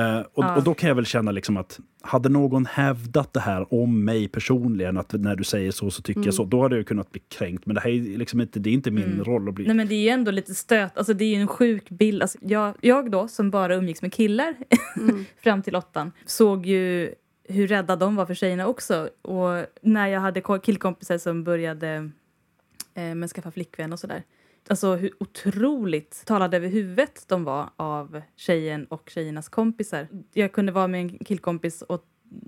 Eh, 0.03 0.19
och, 0.21 0.45
Ja. 0.45 0.57
och 0.57 0.63
då 0.63 0.75
kan 0.75 0.89
jag 0.89 0.95
väl 0.97 1.07
känna 1.07 1.31
liksom 1.31 1.57
att 1.57 1.81
hade 2.03 2.29
någon 2.29 2.67
hävdat 2.67 3.33
det 3.33 3.41
här 3.41 3.75
om 3.75 4.05
mig 4.05 4.29
personligen, 4.29 4.97
att 4.99 5.13
när 5.13 5.37
du 5.37 5.45
säger 5.45 5.71
så 5.71 5.91
så 5.91 6.03
tycker 6.03 6.25
jag 6.25 6.35
så, 6.35 6.45
då 6.45 6.63
hade 6.63 6.77
jag 6.77 6.87
kunnat 6.87 7.13
bli 7.13 7.23
kränkt. 7.29 7.67
Men 7.67 7.75
det 7.75 7.81
här 7.81 7.91
är 7.91 8.19
liksom 8.19 8.41
inte, 8.41 8.59
det 8.69 8.73
är 8.73 8.75
inte 8.75 8.91
min 8.91 9.25
roll 9.25 9.49
att 9.49 9.55
bli... 9.55 9.67
Nej 9.67 9.77
men 9.77 9.89
det 9.89 9.95
är 9.95 10.03
ju 10.03 10.09
ändå 10.09 10.31
lite 10.31 10.55
stöt, 10.55 10.99
alltså 10.99 11.15
det 11.15 11.25
är 11.25 11.29
ju 11.29 11.41
en 11.41 11.49
sjuk 11.49 11.91
bild. 11.91 12.23
Alltså, 12.23 12.39
jag, 12.41 12.75
jag 12.81 13.11
då 13.11 13.29
som 13.29 13.51
bara 13.51 13.75
umgicks 13.75 14.03
med 14.03 14.13
killar 14.13 14.55
fram 15.43 15.63
till 15.63 15.77
åttan 15.77 16.13
såg 16.27 16.67
ju 16.67 17.15
hur 17.45 17.67
rädda 17.67 17.97
de 17.97 18.17
var 18.17 18.27
för 18.27 18.35
tjejerna 18.35 18.67
också. 18.67 19.09
Och 19.23 19.67
när 19.83 20.07
jag 20.09 20.21
hade 20.21 20.41
ko- 20.41 20.59
killkompisar 20.59 21.19
som 21.19 21.45
började 21.45 22.11
eh, 22.95 23.15
med 23.15 23.31
skaffa 23.31 23.51
flickvän 23.51 23.93
och 23.93 23.99
sådär. 23.99 24.23
Alltså 24.69 24.95
hur 24.95 25.11
otroligt 25.21 26.23
talade 26.27 26.57
över 26.57 26.69
huvudet 26.69 27.25
de 27.29 27.45
var 27.45 27.71
av 27.77 28.23
tjejen 28.37 28.85
och 28.85 29.11
tjejernas 29.11 29.49
kompisar. 29.49 30.09
Jag 30.33 30.53
kunde 30.53 30.73
vara 30.73 30.87
med 30.89 31.01
en 31.01 31.19
killkompis 31.19 31.83
och 31.83 32.05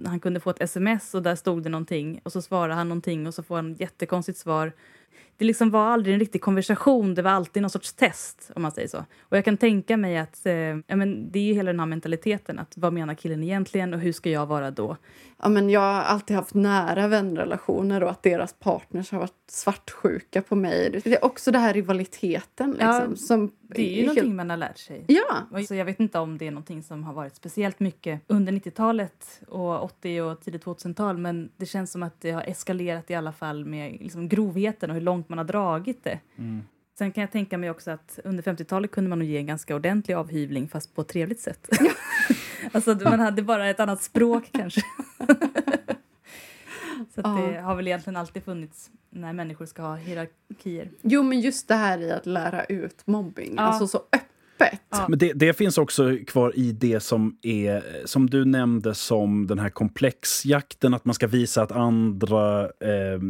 han 0.07 0.21
kunde 0.21 0.41
få 0.41 0.51
ett 0.51 0.61
sms 0.63 1.15
och 1.15 1.23
där 1.23 1.35
stod 1.35 1.63
det 1.63 1.69
någonting 1.69 2.21
och 2.25 2.33
så 2.33 2.43
svarade 2.43 2.75
han 2.75 2.89
någonting 2.89 3.27
och 3.27 3.35
så 3.35 3.43
får 3.43 3.57
han 3.57 3.73
ett 3.73 3.81
jättekonstigt 3.81 4.39
svar. 4.39 4.73
Det 5.41 5.45
liksom 5.47 5.71
var 5.71 5.87
aldrig 5.87 6.13
en 6.15 6.21
riktig 6.21 6.41
konversation, 6.41 7.15
det 7.15 7.23
var 7.23 7.31
alltid 7.31 7.63
någon 7.63 7.71
sorts 7.71 7.93
test 7.93 8.51
om 8.57 8.63
man 8.63 8.73
säger 8.73 8.89
så. 8.89 9.05
Och 9.21 9.37
jag 9.37 9.45
kan 9.45 9.57
tänka 9.57 9.97
mig 9.97 10.19
att, 10.19 10.47
eh, 10.47 10.53
ja, 10.55 10.97
men 10.97 11.31
det 11.33 11.39
är 11.39 11.43
ju 11.43 11.55
hela 11.55 11.73
den 11.73 11.81
här 11.81 11.87
mentaliteten 11.87 12.59
att 12.59 12.73
vad 12.77 12.93
menar 12.93 13.15
killen 13.15 13.43
egentligen 13.43 13.95
och 13.95 14.01
hur 14.01 14.13
ska 14.13 14.31
jag 14.31 14.47
vara 14.47 14.71
då? 14.71 14.97
Ja, 15.43 15.49
men 15.49 15.71
jag 15.71 15.81
har 15.81 16.03
alltid 16.03 16.37
haft 16.37 16.55
nära 16.55 17.09
vänrelationer 17.09 18.03
och 18.03 18.11
att 18.11 18.23
deras 18.23 18.53
partners 18.53 19.13
har 19.13 19.19
varit 19.19 19.35
svartsjuka 19.51 20.43
på 20.43 20.55
mig. 20.57 21.01
Det 21.05 21.15
är 21.17 21.25
också 21.25 21.51
det 21.51 21.59
här 21.59 21.75
rivaliteten. 21.75 22.71
Liksom, 22.71 22.89
Ja, 23.11 23.17
som 23.17 23.51
Det 23.63 23.83
är 23.83 23.87
ju 23.91 23.95
helt- 23.95 24.07
någonting 24.07 24.37
man 24.37 24.51
har 24.51 24.57
lärt 24.57 24.79
sig. 24.79 25.05
Ja, 25.09 25.63
Så 25.69 25.75
jag 25.75 25.85
vet 25.85 26.01
inte 26.01 26.19
om 26.19 26.39
det 26.39 26.47
är 26.47 26.51
någonting 26.51 26.83
som 26.83 27.05
har 27.05 27.13
varit 27.13 27.37
speciellt 27.37 27.81
mycket 27.81 28.21
under 28.27 28.53
90-talet 28.53 29.41
och 29.49 29.85
80 29.85 30.21
och 30.21 30.41
tidigt 30.41 30.65
2000-tal 30.65 31.19
men 31.19 31.51
det 31.57 31.67
känns 31.67 31.93
som 31.93 32.03
att 32.03 32.21
det 32.21 32.31
har 32.31 32.43
eskalerat 32.43 33.11
i 33.11 33.15
alla 33.15 33.33
fall 33.33 33.65
med 33.65 33.93
liksom 34.01 34.29
grovheten 34.29 34.91
och 34.91 34.95
hur 34.95 35.01
långt 35.03 35.29
man 35.31 35.39
har 35.39 35.45
dragit 35.45 36.05
det. 36.05 36.21
Sen 36.99 37.13
kan 37.13 37.21
jag 37.21 37.33
tänka 37.33 37.59
mig 37.59 37.71
också 37.71 37.91
att 37.91 38.19
under 38.25 38.43
50-talet 38.43 38.91
kunde 38.91 39.11
man 39.11 39.19
nog 39.19 39.29
ge 39.29 39.37
en 39.37 39.47
ganska 39.47 39.75
ordentlig 39.75 40.15
avhyvling 40.15 40.69
fast 40.69 40.95
på 40.95 41.01
ett 41.01 41.09
trevligt 41.09 41.41
sätt. 41.41 41.69
alltså 42.73 42.99
man 43.05 43.21
hade 43.21 43.43
bara 43.43 43.69
ett 43.69 43.81
annat 43.81 44.03
språk 44.03 44.49
kanske. 44.53 44.83
Så 47.15 47.21
att 47.21 47.37
det 47.53 47.61
har 47.61 47.75
väl 47.77 47.87
egentligen 47.87 48.17
alltid 48.17 48.45
funnits 48.45 48.91
när 49.11 49.33
människor 49.33 49.67
ska 49.67 49.83
ha 49.83 49.95
hierarkier. 49.97 50.91
jo 51.03 51.23
men 51.23 51.41
just 51.41 51.69
det 51.69 51.75
här 51.75 51.99
i 51.99 52.13
att 52.13 52.27
lära 52.27 52.65
ut 52.65 53.07
mobbing. 53.07 53.55
Ja. 53.57 53.63
Alltså 53.63 53.87
så 53.87 53.99
öppet. 53.99 54.30
Ja. 54.91 55.07
Men 55.09 55.19
det, 55.19 55.33
det 55.33 55.53
finns 55.53 55.79
också 55.79 56.17
kvar 56.27 56.53
i 56.57 56.73
det 56.73 57.01
som 57.01 57.39
är, 57.43 57.83
som 58.05 58.31
du 58.31 58.45
nämnde 58.45 58.95
som 58.95 59.47
den 59.47 59.59
här 59.59 59.71
komplexjakten, 59.71 60.95
att 60.95 61.05
man 61.05 61.15
ska 61.15 61.27
visa 61.27 61.63
att 61.63 61.73
andra, 61.73 62.63
eh, 62.63 63.21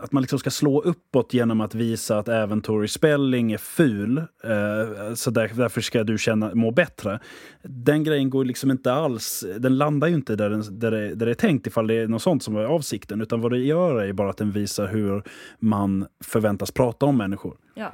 att 0.00 0.12
man 0.12 0.22
liksom 0.22 0.38
ska 0.38 0.50
slå 0.50 0.80
uppåt 0.80 1.34
genom 1.34 1.60
att 1.60 1.74
visa 1.74 2.18
att 2.18 2.28
även 2.28 2.60
Tori 2.60 2.88
Spelling 2.88 3.52
är 3.52 3.58
ful, 3.58 4.18
eh, 4.18 5.14
så 5.14 5.30
där, 5.30 5.50
därför 5.54 5.80
ska 5.80 6.04
du 6.04 6.18
känna, 6.18 6.54
må 6.54 6.70
bättre. 6.70 7.20
Den 7.62 8.04
grejen 8.04 8.30
går 8.30 8.44
liksom 8.44 8.70
inte 8.70 8.92
alls, 8.92 9.44
den 9.58 9.78
landar 9.78 10.08
ju 10.08 10.14
inte 10.14 10.36
där, 10.36 10.50
den, 10.50 10.78
där, 10.78 10.90
det, 10.90 11.14
där 11.14 11.26
det 11.26 11.32
är 11.32 11.34
tänkt 11.34 11.66
ifall 11.66 11.86
det 11.86 11.94
är 11.94 12.08
något 12.08 12.22
sånt 12.22 12.42
som 12.42 12.56
är 12.56 12.64
avsikten, 12.64 13.20
utan 13.20 13.40
vad 13.40 13.52
det 13.52 13.58
gör 13.58 14.02
är 14.02 14.12
bara 14.12 14.30
att 14.30 14.36
den 14.36 14.52
visar 14.52 14.86
hur 14.86 15.22
man 15.58 16.06
förväntas 16.24 16.70
prata 16.70 17.06
om 17.06 17.16
människor. 17.16 17.56
Ja. 17.74 17.90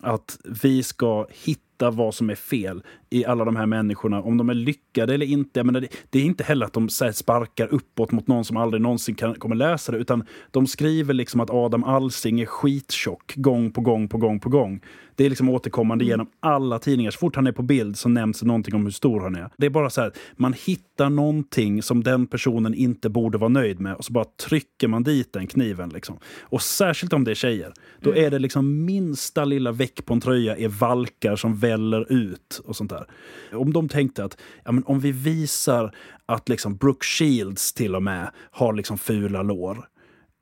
Att 0.00 0.38
vi 0.62 0.82
ska 0.82 1.26
hitta 1.30 1.71
vad 1.90 2.14
som 2.14 2.30
är 2.30 2.34
fel 2.34 2.82
i 3.10 3.24
alla 3.24 3.44
de 3.44 3.56
här 3.56 3.66
människorna. 3.66 4.22
Om 4.22 4.36
de 4.36 4.50
är 4.50 4.54
lyckade 4.54 5.14
eller 5.14 5.26
inte. 5.26 5.58
Jag 5.58 5.66
menar, 5.66 5.80
det, 5.80 5.88
det 6.10 6.18
är 6.18 6.24
inte 6.24 6.44
heller 6.44 6.66
att 6.66 6.72
de 6.72 6.88
här, 7.00 7.12
sparkar 7.12 7.74
uppåt 7.74 8.12
mot 8.12 8.28
någon 8.28 8.44
som 8.44 8.56
aldrig 8.56 8.82
någonsin 8.82 9.14
kan, 9.14 9.34
kommer 9.34 9.56
läsa 9.56 9.92
det. 9.92 9.98
Utan 9.98 10.24
de 10.50 10.66
skriver 10.66 11.14
liksom 11.14 11.40
att 11.40 11.50
Adam 11.50 11.84
Alsing 11.84 12.40
är 12.40 12.46
skittjock 12.46 13.34
gång 13.36 13.72
på 13.72 13.80
gång 13.80 14.08
på 14.08 14.18
gång 14.18 14.40
på 14.40 14.48
gång. 14.48 14.80
Det 15.16 15.24
är 15.24 15.28
liksom 15.28 15.48
återkommande 15.48 16.04
genom 16.04 16.26
alla 16.40 16.78
tidningar. 16.78 17.10
Så 17.10 17.18
fort 17.18 17.36
han 17.36 17.46
är 17.46 17.52
på 17.52 17.62
bild 17.62 17.98
så 17.98 18.08
nämns 18.08 18.40
det 18.40 18.46
någonting 18.46 18.74
om 18.74 18.84
hur 18.84 18.90
stor 18.90 19.20
han 19.20 19.34
är. 19.34 19.50
Det 19.56 19.66
är 19.66 19.70
bara 19.70 19.90
så 19.90 20.00
här, 20.00 20.12
man 20.36 20.54
hittar 20.66 21.10
någonting 21.10 21.82
som 21.82 22.02
den 22.02 22.26
personen 22.26 22.74
inte 22.74 23.08
borde 23.08 23.38
vara 23.38 23.48
nöjd 23.48 23.80
med 23.80 23.94
och 23.94 24.04
så 24.04 24.12
bara 24.12 24.24
trycker 24.24 24.88
man 24.88 25.02
dit 25.02 25.32
den 25.32 25.46
kniven. 25.46 25.88
Liksom. 25.88 26.18
Och 26.40 26.62
särskilt 26.62 27.12
om 27.12 27.24
det 27.24 27.30
är 27.30 27.34
tjejer. 27.34 27.72
Då 28.00 28.16
är 28.16 28.30
det 28.30 28.38
liksom 28.38 28.84
minsta 28.84 29.44
lilla 29.44 29.72
veck 29.72 30.04
på 30.04 30.14
en 30.14 30.20
tröja 30.20 30.56
är 30.56 30.68
valkar 30.68 31.36
som 31.36 31.56
väller 31.56 32.12
ut 32.12 32.62
och 32.64 32.76
sånt 32.76 32.90
där. 32.90 33.06
Om 33.52 33.72
de 33.72 33.88
tänkte 33.88 34.24
att 34.24 34.36
ja, 34.64 34.72
men 34.72 34.84
om 34.84 35.00
vi 35.00 35.12
visar 35.12 35.94
att 36.26 36.48
liksom 36.48 36.76
Brooke 36.76 37.06
Shields 37.06 37.72
till 37.72 37.94
och 37.94 38.02
med 38.02 38.30
har 38.50 38.72
liksom 38.72 38.98
fula 38.98 39.42
lår 39.42 39.86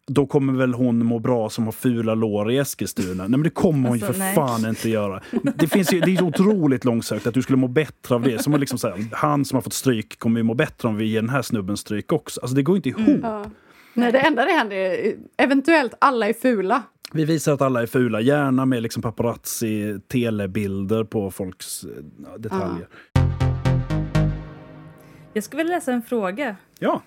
då 0.07 0.26
kommer 0.26 0.52
väl 0.52 0.75
hon 0.75 1.07
må 1.07 1.19
bra 1.19 1.50
som 1.50 1.64
har 1.64 1.73
fula 1.73 2.14
lår 2.14 2.52
i 2.52 2.59
Eskilstuna. 2.59 3.23
Nej 3.23 3.30
men 3.30 3.42
det 3.42 3.50
kommer 3.50 3.88
hon 3.88 3.99
ju 3.99 4.04
Alltså, 4.07 4.12
för 4.12 4.19
nej. 4.19 4.35
fan 4.35 4.69
inte 4.69 4.88
göra. 4.90 5.21
Det, 5.54 5.66
finns 5.66 5.92
ju, 5.92 6.00
det 6.00 6.11
är 6.11 6.21
ju 6.21 6.23
otroligt 6.23 6.85
långsökt 6.85 7.26
att 7.26 7.35
du 7.35 7.42
skulle 7.42 7.57
må 7.57 7.69
bättre 7.69 8.14
av 8.14 8.23
det. 8.23 8.42
Som 8.42 8.61
liksom 8.61 8.78
så 8.78 8.88
här, 8.88 9.04
han 9.12 9.45
som 9.45 9.57
har 9.57 9.62
fått 9.62 9.73
stryk 9.73 10.19
kommer 10.19 10.40
ju 10.40 10.45
må 10.45 10.54
bättre 10.54 10.88
om 10.88 10.97
vi 10.97 11.04
ger 11.04 11.21
den 11.21 11.30
här 11.30 11.42
snubben 11.42 11.76
stryk 11.76 12.12
också. 12.12 12.40
Alltså 12.40 12.57
det 12.57 12.62
går 12.62 12.76
inte 12.76 12.88
ihop. 12.88 13.21
Ja. 13.23 13.45
Nej, 13.95 14.12
det 14.12 14.19
enda 14.19 14.45
det 14.45 14.52
händer 14.52 14.76
är 14.76 15.14
eventuellt 15.37 15.95
alla 15.99 16.28
är 16.28 16.33
fula. 16.33 16.83
Vi 17.12 17.25
visar 17.25 17.52
att 17.52 17.62
alla 17.62 17.83
är 17.83 17.87
fula, 17.87 18.21
gärna 18.21 18.66
med 18.66 18.83
liksom 18.83 19.02
paparazzi 19.02 19.99
telebilder 20.09 21.04
på 21.04 21.30
folks 21.30 21.85
eh, 21.85 22.38
detaljer. 22.38 22.88
Jag 25.33 25.45
skulle 25.45 25.62
vilja 25.62 25.76
läsa 25.76 25.92
en 25.92 26.02
fråga. 26.02 26.57
Ja, 26.78 27.02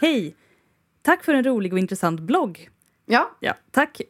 Hej! 0.00 0.34
Tack 1.02 1.24
för 1.24 1.34
en 1.34 1.44
rolig 1.44 1.72
och 1.72 1.78
intressant 1.78 2.20
blogg. 2.20 2.68
Ja, 3.06 3.36
Ja, 3.40 3.54
tack. 3.70 4.00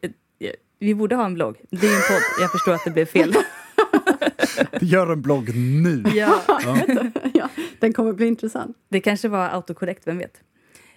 Vi 0.79 0.95
borde 0.95 1.15
ha 1.17 1.27
en 1.27 1.35
blogg. 1.35 1.57
Det 1.71 1.87
är 1.87 1.97
en 1.97 2.03
podd. 2.09 2.23
Jag 2.41 2.53
förstår 2.53 2.73
att 2.75 2.85
det 2.85 2.91
blev 2.91 3.07
fel. 3.07 3.35
gör 4.81 5.13
en 5.13 5.23
blogg 5.23 5.55
nu. 5.57 6.05
Ja, 6.15 6.43
ja, 7.35 7.49
den 7.79 7.93
kommer 7.93 8.13
bli 8.13 8.27
intressant. 8.27 8.77
det 8.89 9.01
kanske 9.01 9.29
var 9.29 9.49
autokorrekt, 9.49 10.07
vem 10.07 10.19
vet? 10.19 10.41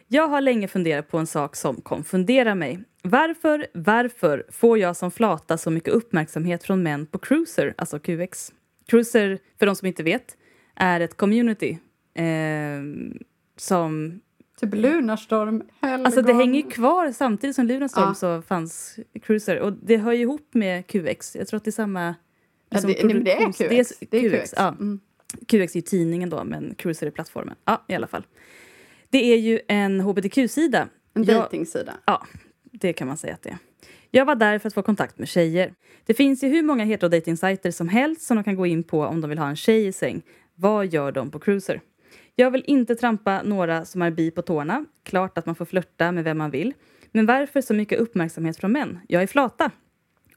Jag 0.07 0.27
har 0.27 0.41
länge 0.41 0.67
funderat 0.67 1.07
på 1.11 1.17
en 1.17 1.27
sak 1.27 1.55
som 1.55 1.81
konfunderar 1.81 2.55
mig. 2.55 2.79
Varför, 3.01 3.67
varför 3.73 4.45
får 4.51 4.77
jag 4.77 4.95
som 4.95 5.11
flata 5.11 5.57
så 5.57 5.71
mycket 5.71 5.93
uppmärksamhet 5.93 6.63
från 6.63 6.83
män 6.83 7.05
på 7.05 7.17
Cruiser, 7.17 7.73
alltså 7.77 7.99
QX? 7.99 8.51
Cruiser, 8.87 9.39
för 9.59 9.65
de 9.65 9.75
som 9.75 9.87
inte 9.87 10.03
vet, 10.03 10.37
är 10.75 10.99
ett 10.99 11.17
community 11.17 11.77
eh, 12.15 12.81
som 13.57 14.21
Typ 14.63 14.73
Lunarstorm, 14.75 15.63
Helgon. 15.81 16.05
Alltså 16.05 16.21
det 16.21 16.33
hänger 16.33 16.63
ju 16.63 16.69
kvar 16.69 17.11
samtidigt 17.11 17.55
som 17.55 17.65
Lunarstorm 17.65 18.05
Ja. 18.07 18.13
så 18.13 18.41
fanns 18.41 18.99
Cruiser 19.21 19.59
och 19.59 19.73
det 19.73 19.97
hör 19.97 20.11
ju 20.11 20.21
ihop 20.21 20.47
med 20.53 20.87
QX. 20.87 21.35
Jag 21.35 21.47
tror 21.47 21.57
att 21.57 21.63
det 21.63 21.69
är 21.69 21.71
samma... 21.71 22.15
Ja, 22.69 22.79
liksom 22.87 23.09
det, 23.09 23.13
nej, 23.13 23.23
det 23.23 23.31
är 23.31 23.83
QX. 23.83 23.93
Det 24.09 24.17
är, 24.17 24.41
QX. 24.41 24.53
Ja. 24.57 24.67
Mm. 24.67 24.99
QX 25.47 25.53
är 25.53 25.75
ju 25.75 25.81
tidningen 25.81 26.29
då, 26.29 26.43
men 26.43 26.75
Cruiser 26.75 27.07
är 27.07 27.11
plattformen. 27.11 27.55
Ja, 27.65 27.85
i 27.87 27.93
alla 27.95 28.07
fall. 28.07 28.25
Det 29.09 29.33
är 29.33 29.37
ju 29.37 29.59
en 29.67 29.99
hbtq-sida. 30.01 30.87
En 31.13 31.25
dejtingsida. 31.25 31.93
Ja, 32.05 32.27
det 32.71 32.93
kan 32.93 33.07
man 33.07 33.17
säga 33.17 33.33
att 33.33 33.41
det 33.41 33.49
är. 33.49 33.57
Jag 34.11 34.25
var 34.25 34.35
där 34.35 34.59
för 34.59 34.67
att 34.67 34.73
få 34.73 34.81
kontakt 34.81 35.17
med 35.17 35.27
tjejer. 35.27 35.73
Det 36.05 36.13
finns 36.13 36.43
ju 36.43 36.47
hur 36.47 36.63
många 36.63 36.83
heterodating-sajter 36.83 37.71
som 37.71 37.89
helst 37.89 38.21
som 38.21 38.37
de 38.37 38.43
kan 38.43 38.55
gå 38.55 38.65
in 38.65 38.83
på 38.83 39.05
om 39.05 39.21
de 39.21 39.29
vill 39.29 39.39
ha 39.39 39.49
en 39.49 39.55
tjej 39.55 39.87
i 39.87 39.91
säng. 39.91 40.21
Vad 40.55 40.85
gör 40.87 41.11
de 41.11 41.31
på 41.31 41.39
Cruiser? 41.39 41.81
Jag 42.35 42.51
vill 42.51 42.63
inte 42.67 42.95
trampa 42.95 43.41
några 43.43 43.85
som 43.85 44.01
är 44.01 44.11
bi 44.11 44.31
på 44.31 44.41
tårna. 44.41 44.85
Klart 45.03 45.37
att 45.37 45.45
man 45.45 45.55
får 45.55 45.65
flörta 45.65 46.11
med 46.11 46.23
vem 46.23 46.37
man 46.37 46.51
vill. 46.51 46.73
Men 47.11 47.25
varför 47.25 47.61
så 47.61 47.73
mycket 47.73 47.99
uppmärksamhet 47.99 48.57
från 48.57 48.71
män? 48.71 48.99
Jag 49.07 49.23
är 49.23 49.27
flata. 49.27 49.71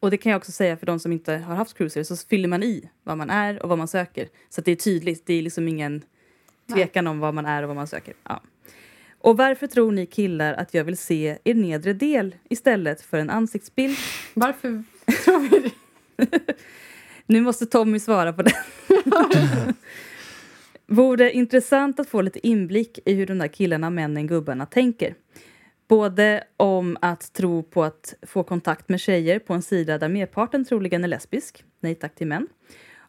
Och 0.00 0.10
det 0.10 0.16
kan 0.16 0.32
jag 0.32 0.38
också 0.38 0.52
säga 0.52 0.76
för 0.76 0.86
de 0.86 0.98
som 0.98 1.12
inte 1.12 1.32
har 1.32 1.54
haft 1.54 1.76
cruiser 1.76 2.02
så 2.02 2.16
fyller 2.16 2.48
man 2.48 2.62
i 2.62 2.90
vad 3.02 3.18
man 3.18 3.30
är 3.30 3.62
och 3.62 3.68
vad 3.68 3.78
man 3.78 3.88
söker. 3.88 4.28
Så 4.48 4.60
det 4.60 4.72
är 4.72 4.76
tydligt. 4.76 5.26
Det 5.26 5.34
är 5.34 5.42
liksom 5.42 5.68
ingen 5.68 6.02
tvekan 6.74 7.06
om 7.06 7.18
vad 7.18 7.34
man 7.34 7.46
är 7.46 7.62
och 7.62 7.68
vad 7.68 7.76
man 7.76 7.86
söker. 7.86 8.14
Ja. 8.22 8.42
Och 9.18 9.36
varför 9.36 9.66
tror 9.66 9.92
ni 9.92 10.06
killar 10.06 10.54
att 10.54 10.74
jag 10.74 10.84
vill 10.84 10.96
se 10.96 11.38
er 11.44 11.54
nedre 11.54 11.92
del 11.92 12.34
istället 12.48 13.02
för 13.02 13.18
en 13.18 13.30
ansiktsbild? 13.30 13.96
Varför 14.34 14.82
tror 15.24 15.40
vi 15.40 15.58
det? 15.58 15.72
Nu 17.26 17.40
måste 17.40 17.66
Tommy 17.66 18.00
svara 18.00 18.32
på 18.32 18.42
det. 18.42 18.54
Vore 20.86 21.32
intressant 21.32 22.00
att 22.00 22.08
få 22.08 22.20
lite 22.20 22.46
inblick 22.46 22.98
i 23.04 23.14
hur 23.14 23.26
de 23.26 23.38
där 23.38 23.48
killarna, 23.48 23.90
männen, 23.90 24.26
gubbarna 24.26 24.66
tänker. 24.66 25.14
Både 25.88 26.44
om 26.56 26.96
att 27.00 27.32
tro 27.32 27.62
på 27.62 27.84
att 27.84 28.14
få 28.22 28.42
kontakt 28.42 28.88
med 28.88 29.00
tjejer 29.00 29.38
på 29.38 29.54
en 29.54 29.62
sida 29.62 29.98
där 29.98 30.08
merparten 30.08 30.64
troligen 30.64 31.04
är 31.04 31.08
lesbisk, 31.08 31.64
nej 31.80 31.94
tack 31.94 32.14
till 32.14 32.26
män. 32.26 32.48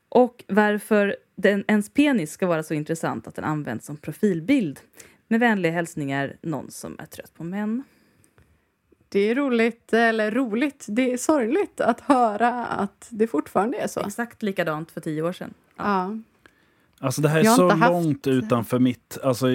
Och 0.10 0.44
varför 0.48 1.16
den, 1.36 1.64
ens 1.68 1.90
penis 1.90 2.32
ska 2.32 2.48
vara 2.48 2.64
så 2.64 2.74
intressant 2.74 3.28
att 3.28 3.36
den 3.36 3.46
används 3.46 3.86
som 3.86 3.98
profilbild. 3.98 4.80
Med 5.28 5.40
vänliga 5.40 5.72
hälsningar, 5.72 6.38
någon 6.42 6.72
som 6.72 7.00
är 7.00 7.06
trött 7.06 7.34
på 7.34 7.44
män. 7.44 7.84
Det 9.10 9.20
är 9.20 9.36
roligt, 9.36 9.94
eller 9.94 10.32
roligt, 10.32 10.86
det 10.88 11.14
är 11.14 11.18
sorgligt 11.18 11.82
att 11.82 12.02
höra 12.02 12.66
att 12.66 13.08
det 13.10 13.28
fortfarande 13.28 13.78
är 13.78 13.88
så. 13.88 14.00
Exakt 14.00 14.44
likadant 14.44 14.92
för 14.92 15.02
tio 15.02 15.22
år 15.22 15.32
sedan. 15.34 15.54
Ja. 15.78 16.18
Alltså 17.00 17.22
det 17.22 17.30
här 17.30 17.40
är 17.40 17.44
Jag 17.44 17.52
har 17.52 17.58
så 17.58 17.64
inte 17.64 17.76
haft- 17.76 17.92
långt 18.06 18.28
utanför 18.28 18.80
mitt, 18.80 19.18
alltså, 19.24 19.48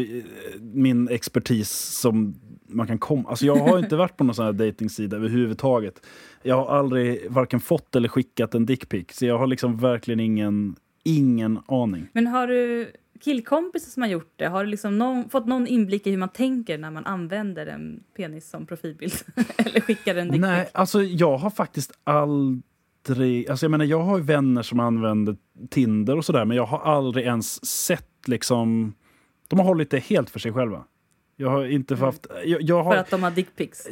min 0.60 1.08
expertis 1.08 1.70
som 1.70 2.34
man 2.66 2.86
kan 2.86 2.98
komma. 2.98 3.28
Alltså 3.28 3.46
jag 3.46 3.56
har 3.56 3.78
inte 3.78 3.96
varit 3.96 4.16
på 4.16 4.24
någon 4.24 4.34
sån 4.34 4.44
här 4.44 4.52
dejtingsida 4.52 5.16
överhuvudtaget. 5.16 6.06
Jag 6.42 6.56
har 6.64 6.78
aldrig 6.78 7.30
varken 7.30 7.60
fått 7.60 7.96
eller 7.96 8.08
skickat 8.08 8.54
en 8.54 8.66
dickpic. 8.66 9.06
Så 9.12 9.26
jag 9.26 9.38
har 9.38 9.46
liksom 9.46 9.76
verkligen 9.78 10.20
ingen, 10.20 10.76
ingen 11.04 11.58
aning. 11.68 12.08
Men 12.12 12.26
har 12.26 12.46
du 12.46 12.92
killkompisar 13.20 13.90
som 13.90 14.02
har 14.02 14.10
gjort 14.10 14.32
det? 14.36 14.46
Har 14.46 14.64
du 14.64 14.70
liksom 14.70 14.98
någon, 14.98 15.28
fått 15.28 15.46
någon 15.46 15.66
inblick 15.66 16.06
i 16.06 16.10
hur 16.10 16.18
man 16.18 16.28
tänker 16.28 16.78
när 16.78 16.90
man 16.90 17.06
använder 17.06 17.66
en 17.66 18.02
penis 18.16 18.50
som 18.50 18.66
profilbild? 18.66 19.12
Eller 19.56 19.80
skickar 19.80 20.14
en 20.14 20.26
dickpic? 20.28 20.40
Nej, 20.40 20.68
alltså 20.74 21.02
jag 21.02 21.36
har 21.38 21.50
faktiskt 21.50 21.92
aldrig... 22.04 22.62
Alltså 23.08 23.64
jag 23.64 23.70
menar, 23.70 23.84
jag 23.84 24.02
har 24.02 24.18
ju 24.18 24.24
vänner 24.24 24.62
som 24.62 24.80
använder 24.80 25.36
Tinder 25.70 26.16
och 26.16 26.24
sådär, 26.24 26.44
men 26.44 26.56
jag 26.56 26.66
har 26.66 26.78
aldrig 26.78 27.26
ens 27.26 27.66
sett 27.66 28.28
liksom... 28.28 28.94
De 29.48 29.58
har 29.58 29.66
hållit 29.66 29.90
det 29.90 29.98
helt 29.98 30.30
för 30.30 30.38
sig 30.38 30.52
själva. 30.52 30.84
Jag 31.36 31.50
har 31.50 31.64
inte 31.64 31.96
haft... 31.96 32.26
Jag, 32.44 32.62
jag 32.62 32.82
har, 32.82 32.92
För 32.92 33.00
att 33.00 33.10
de 33.10 33.22
har 33.22 33.30
dickpics? 33.30 33.88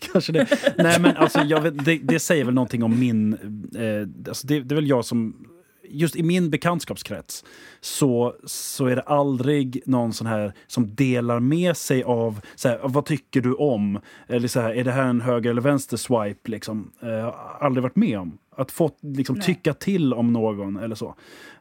Kanske 0.12 0.32
det. 0.32 0.74
Nej, 0.78 1.00
men 1.00 1.16
alltså, 1.16 1.44
vet, 1.60 1.84
det, 1.84 1.98
det 1.98 2.18
säger 2.18 2.44
väl 2.44 2.54
någonting 2.54 2.82
om 2.82 3.00
min... 3.00 3.32
Eh, 3.76 4.28
alltså 4.28 4.46
det, 4.46 4.60
det 4.60 4.72
är 4.72 4.76
väl 4.76 4.88
jag 4.88 5.04
som... 5.04 5.46
Just 5.88 6.16
i 6.16 6.22
min 6.22 6.50
bekantskapskrets 6.50 7.44
så, 7.80 8.34
så 8.44 8.86
är 8.86 8.96
det 8.96 9.02
aldrig 9.02 9.82
någon 9.86 10.12
sån 10.12 10.26
här 10.26 10.52
som 10.66 10.94
delar 10.94 11.40
med 11.40 11.76
sig 11.76 12.02
av 12.02 12.40
så 12.54 12.68
här, 12.68 12.80
vad 12.82 13.04
tycker 13.04 13.40
du 13.40 13.54
om? 13.54 14.00
Eller 14.28 14.48
så 14.48 14.60
här, 14.60 14.74
är 14.74 14.84
det 14.84 14.92
här 14.92 15.06
en 15.06 15.20
höger 15.20 15.50
eller 15.50 15.62
vänster 15.62 15.96
swipe? 15.96 16.50
Liksom. 16.50 16.92
Eh, 17.02 17.08
jag 17.08 17.24
har 17.24 17.58
aldrig 17.60 17.82
varit 17.82 17.96
med 17.96 18.18
om. 18.18 18.38
Att 18.56 18.70
få 18.70 18.90
liksom, 19.00 19.36
Nej. 19.36 19.44
tycka 19.44 19.74
till 19.74 20.14
om 20.14 20.32
någon 20.32 20.76
eller 20.76 20.94
så. 20.94 21.14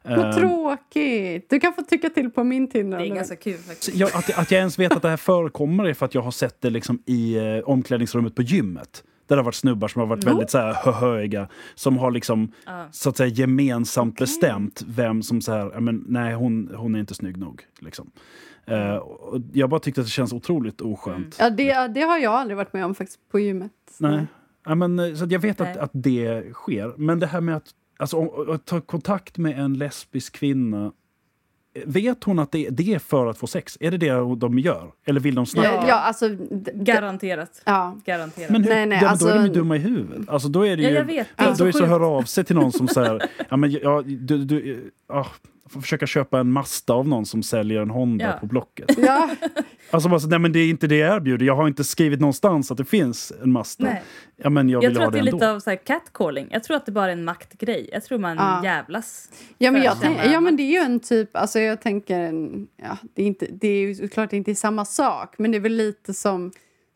Vad 0.04 0.20
Eh, 0.20 0.36
tråkigt! 0.36 1.50
Du 1.50 1.60
kan 1.60 1.74
få 1.74 1.82
tycka 1.82 2.10
till 2.10 2.30
på 2.30 2.44
min 2.44 2.70
Tinder. 2.70 3.00
Det 3.00 3.06
är 3.06 3.16
ganska 3.16 3.36
kul 3.36 3.58
faktiskt. 3.58 3.96
jag, 3.96 4.10
att, 4.13 4.38
att 4.38 4.51
jag 4.51 4.60
ens 4.60 4.80
vet 4.80 4.92
att 4.92 5.01
det 5.01 5.10
här 5.10 5.18
förekommer 5.18 5.86
är 5.86 5.94
för 5.94 6.06
att 6.06 6.16
jag 6.16 6.22
har 6.22 6.32
sett 6.32 6.62
det 6.62 6.70
liksom 6.70 7.04
i 7.06 7.38
eh, 7.38 7.70
omklädningsrummet 7.70 8.36
på 8.36 8.42
gymmet. 8.42 9.04
Där 9.32 9.36
det 9.36 9.42
har 9.42 9.46
varit 9.46 9.56
snubbar 9.56 9.88
som 9.88 10.00
har 10.00 10.08
varit 10.08 10.24
väldigt 10.24 10.50
så 10.50 10.58
här 10.58 10.74
höhöiga. 10.74 11.48
Som 11.76 11.98
har 11.98 12.12
liksom 12.12 12.52
Ja. 12.66 12.86
så 12.92 13.10
att 13.10 13.18
säga 13.18 13.30
gemensamt 13.30 14.20
bestämt 14.20 14.84
vem 14.88 15.24
som 15.24 15.42
så 15.42 15.52
här, 15.52 15.80
men, 15.80 16.04
nej 16.08 16.34
hon, 16.34 16.72
hon 16.76 16.96
är 16.96 17.00
inte 17.00 17.14
snygg 17.14 17.38
nog. 17.38 17.64
Liksom. 17.80 18.12
Och 19.02 19.40
jag 19.54 19.70
bara 19.70 19.80
tyckte 19.80 20.02
att 20.02 20.08
det 20.08 20.12
känns 20.12 20.34
otroligt 20.34 20.82
oskönt. 20.82 21.36
Ja, 21.40 21.50
det, 21.50 21.88
det 21.88 22.02
har 22.02 22.18
jag 22.18 22.34
aldrig 22.34 22.58
varit 22.58 22.74
med 22.74 22.86
om 22.86 22.96
faktiskt 22.96 23.20
på 23.32 23.40
gymmet. 23.40 23.72
Nej. 24.00 24.26
Ja, 24.65 24.76
men, 24.76 25.00
eh, 25.00 25.13
så 25.13 25.24
att 25.24 25.32
jag 25.32 25.39
vet 25.39 25.62
att, 25.62 25.67
Nej. 25.67 25.80
att 25.80 25.91
det 25.94 26.54
sker. 26.54 26.94
Men 26.98 27.20
det 27.20 27.28
här 27.28 27.41
med 27.41 27.56
att, 27.56 27.70
alltså, 28.00 28.26
att 28.52 28.65
ta 28.65 28.82
kontakt 28.82 29.38
med 29.38 29.60
en 29.60 29.74
lesbisk 29.74 30.36
kvinna. 30.36 30.91
Vet 31.86 32.23
hon 32.23 32.39
att 32.39 32.51
det, 32.51 32.69
det 32.69 32.93
är 32.93 32.99
för 32.99 33.27
att 33.27 33.38
få 33.38 33.47
sex? 33.47 33.77
Är 33.79 33.91
det 33.91 33.97
det 33.97 34.36
de 34.38 34.60
gör? 34.60 34.91
Eller 35.05 35.19
vill 35.19 35.36
de 35.36 35.45
snacka? 35.45 35.73
Ja, 35.73 35.86
ja 35.88 35.95
alltså... 35.95 36.29
Garanterat. 36.73 37.62
Ja. 37.65 37.97
Garanterat. 38.05 38.49
Men 38.49 38.63
hur, 38.63 38.69
Nej, 38.69 38.86
nej, 38.86 38.97
ja, 38.97 39.01
men 39.01 39.10
alltså- 39.12 39.25
då 39.27 39.31
är 39.31 39.36
de 39.36 39.45
ju 39.47 39.53
dumma 39.53 39.75
i 39.75 39.79
huvudet. 39.79 40.29
Alltså, 40.29 40.47
då 40.49 40.65
är 40.67 40.77
det 40.77 40.84
Ja, 40.84 40.89
ju, 40.89 40.95
jag 40.95 41.05
vet. 41.05 41.27
Det 41.38 41.43
är 41.43 41.49
då 41.49 41.55
så 41.55 41.63
är 41.63 41.67
det 41.67 41.73
så 41.73 41.79
sjukt. 41.79 41.89
höra 41.89 42.07
av 42.07 42.23
sig 42.23 42.43
till 42.43 42.55
någon 42.55 42.71
som 42.71 42.88
säger 42.88 43.21
ja, 43.49 43.57
men, 43.57 43.71
ja, 43.71 44.01
du, 44.05 44.38
du, 44.45 44.91
ja, 45.10 45.27
får 45.71 45.81
försöka 45.81 46.07
köpa 46.07 46.39
en 46.39 46.51
Mazda 46.51 46.93
av 46.93 47.07
någon 47.07 47.25
som 47.25 47.43
säljer 47.43 47.81
en 47.81 47.89
Honda 47.89 48.25
Ja. 48.25 48.31
på 48.39 48.45
Blocket. 48.45 48.89
Ja, 48.97 49.29
Alltså 49.91 50.10
bara 50.10 50.19
så, 50.19 50.27
nej 50.27 50.39
men 50.39 50.51
det 50.51 50.60
är 50.60 50.69
inte 50.69 50.88
det 50.88 50.95
jag 50.97 51.15
erbjuder. 51.15 51.45
Jag 51.45 51.55
har 51.55 51.67
inte 51.67 51.84
skrivit 51.84 52.19
någonstans 52.19 52.71
att 52.71 52.77
det 52.77 52.86
finns 52.86 53.31
en 53.43 53.51
Mazda. 53.51 53.86
Nej. 53.86 54.01
Ja, 54.43 54.49
men 54.49 54.69
jag 54.69 54.79
vill 54.79 54.84
Jag 54.86 54.93
tror 54.93 55.01
ha 55.01 55.07
att 55.07 55.13
det 55.13 55.19
det 55.19 55.23
är 55.23 55.25
ändå. 55.27 55.38
lite 55.38 55.51
av 55.51 55.60
så 55.60 55.69
här 55.69 55.77
catcalling. 55.77 56.47
Jag 56.51 56.63
tror 56.63 56.77
att 56.77 56.86
det 56.86 56.91
bara 56.91 57.07
är 57.07 57.10
en 57.13 57.23
maktgrej. 57.23 57.89
Jag 57.93 58.03
tror 58.03 58.17
man 58.19 58.38
Ja. 58.38 58.62
jävlas. 58.63 59.29
ja, 59.57 59.71
men 59.71 59.84
jag 59.84 60.01
tänk, 60.01 60.17
ja, 60.34 60.39
men 60.39 60.57
det 60.57 60.63
är 60.63 60.71
ju 60.71 60.77
en 60.77 60.99
typ... 60.99 61.36
Alltså 61.38 61.60
jag 61.60 61.81
tänker... 61.81 62.19
en- 62.19 62.67
Ja, 62.84 62.97
det, 63.13 63.21
är 63.23 63.27
inte, 63.27 63.47
det 63.51 63.67
är 63.67 63.79
ju 63.81 63.95
såklart 63.95 64.29
det 64.29 64.38
inte 64.38 64.51
är 64.51 64.55
samma 64.55 64.86
sak, 64.86 65.36
men 65.38 65.51
det 65.51 65.57
är 65.57 65.60
väl 65.60 65.75
lite 65.75 66.13
som 66.13 66.51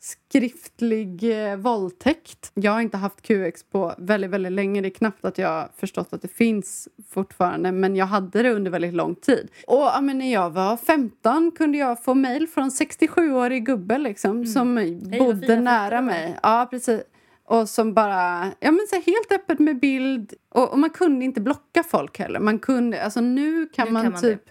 skriftlig 0.06 1.40
eh, 1.50 1.56
våldtäkt. 1.56 2.50
Jag 2.54 2.72
har 2.72 2.80
inte 2.80 2.96
haft 2.96 3.22
QX 3.22 3.62
på 3.62 3.94
väldigt, 3.98 4.30
väldigt 4.30 4.52
länge. 4.52 4.80
Det 4.80 4.88
är 4.88 4.90
knappt 4.90 5.24
att 5.24 5.38
jag 5.38 5.68
förstått 5.76 6.12
att 6.12 6.22
det 6.22 6.28
finns 6.28 6.88
fortfarande, 7.10 7.72
men 7.72 7.96
jag 7.96 8.06
hade 8.06 8.42
det 8.42 8.52
under 8.52 8.70
väldigt 8.70 8.94
lång 8.94 9.14
tid. 9.14 9.50
Och 9.66 9.76
ja, 9.76 10.00
men 10.00 10.18
när 10.18 10.32
jag 10.32 10.50
var 10.50 10.76
15 10.76 11.50
kunde 11.50 11.78
jag 11.78 12.04
få 12.04 12.14
mejl 12.14 12.46
från 12.46 12.68
67-årig 12.68 13.66
gubbe 13.66 13.98
liksom, 13.98 14.46
som 14.46 14.74
vad 14.74 15.18
bodde 15.18 15.60
nära 15.60 16.00
mig. 16.00 16.38
Ja, 16.42 16.66
precis. 16.70 17.02
Och 17.44 17.68
som 17.68 17.94
bara, 17.94 18.52
ja 18.60 18.70
men 18.70 18.86
så 18.90 18.96
helt 18.96 19.32
öppet 19.32 19.58
med 19.58 19.80
bild. 19.80 20.34
Och, 20.48 20.72
och 20.72 20.78
man 20.78 20.90
kunde 20.90 21.24
inte 21.24 21.40
blocka 21.40 21.82
folk 21.82 22.18
heller. 22.18 22.40
Man 22.40 22.58
kunde, 22.58 23.02
alltså 23.02 23.20
nu 23.20 23.66
kan 23.66 23.86
Nu 23.86 23.92
man 23.92 24.02
kan 24.02 24.12
man 24.12 24.20
typ, 24.20 24.42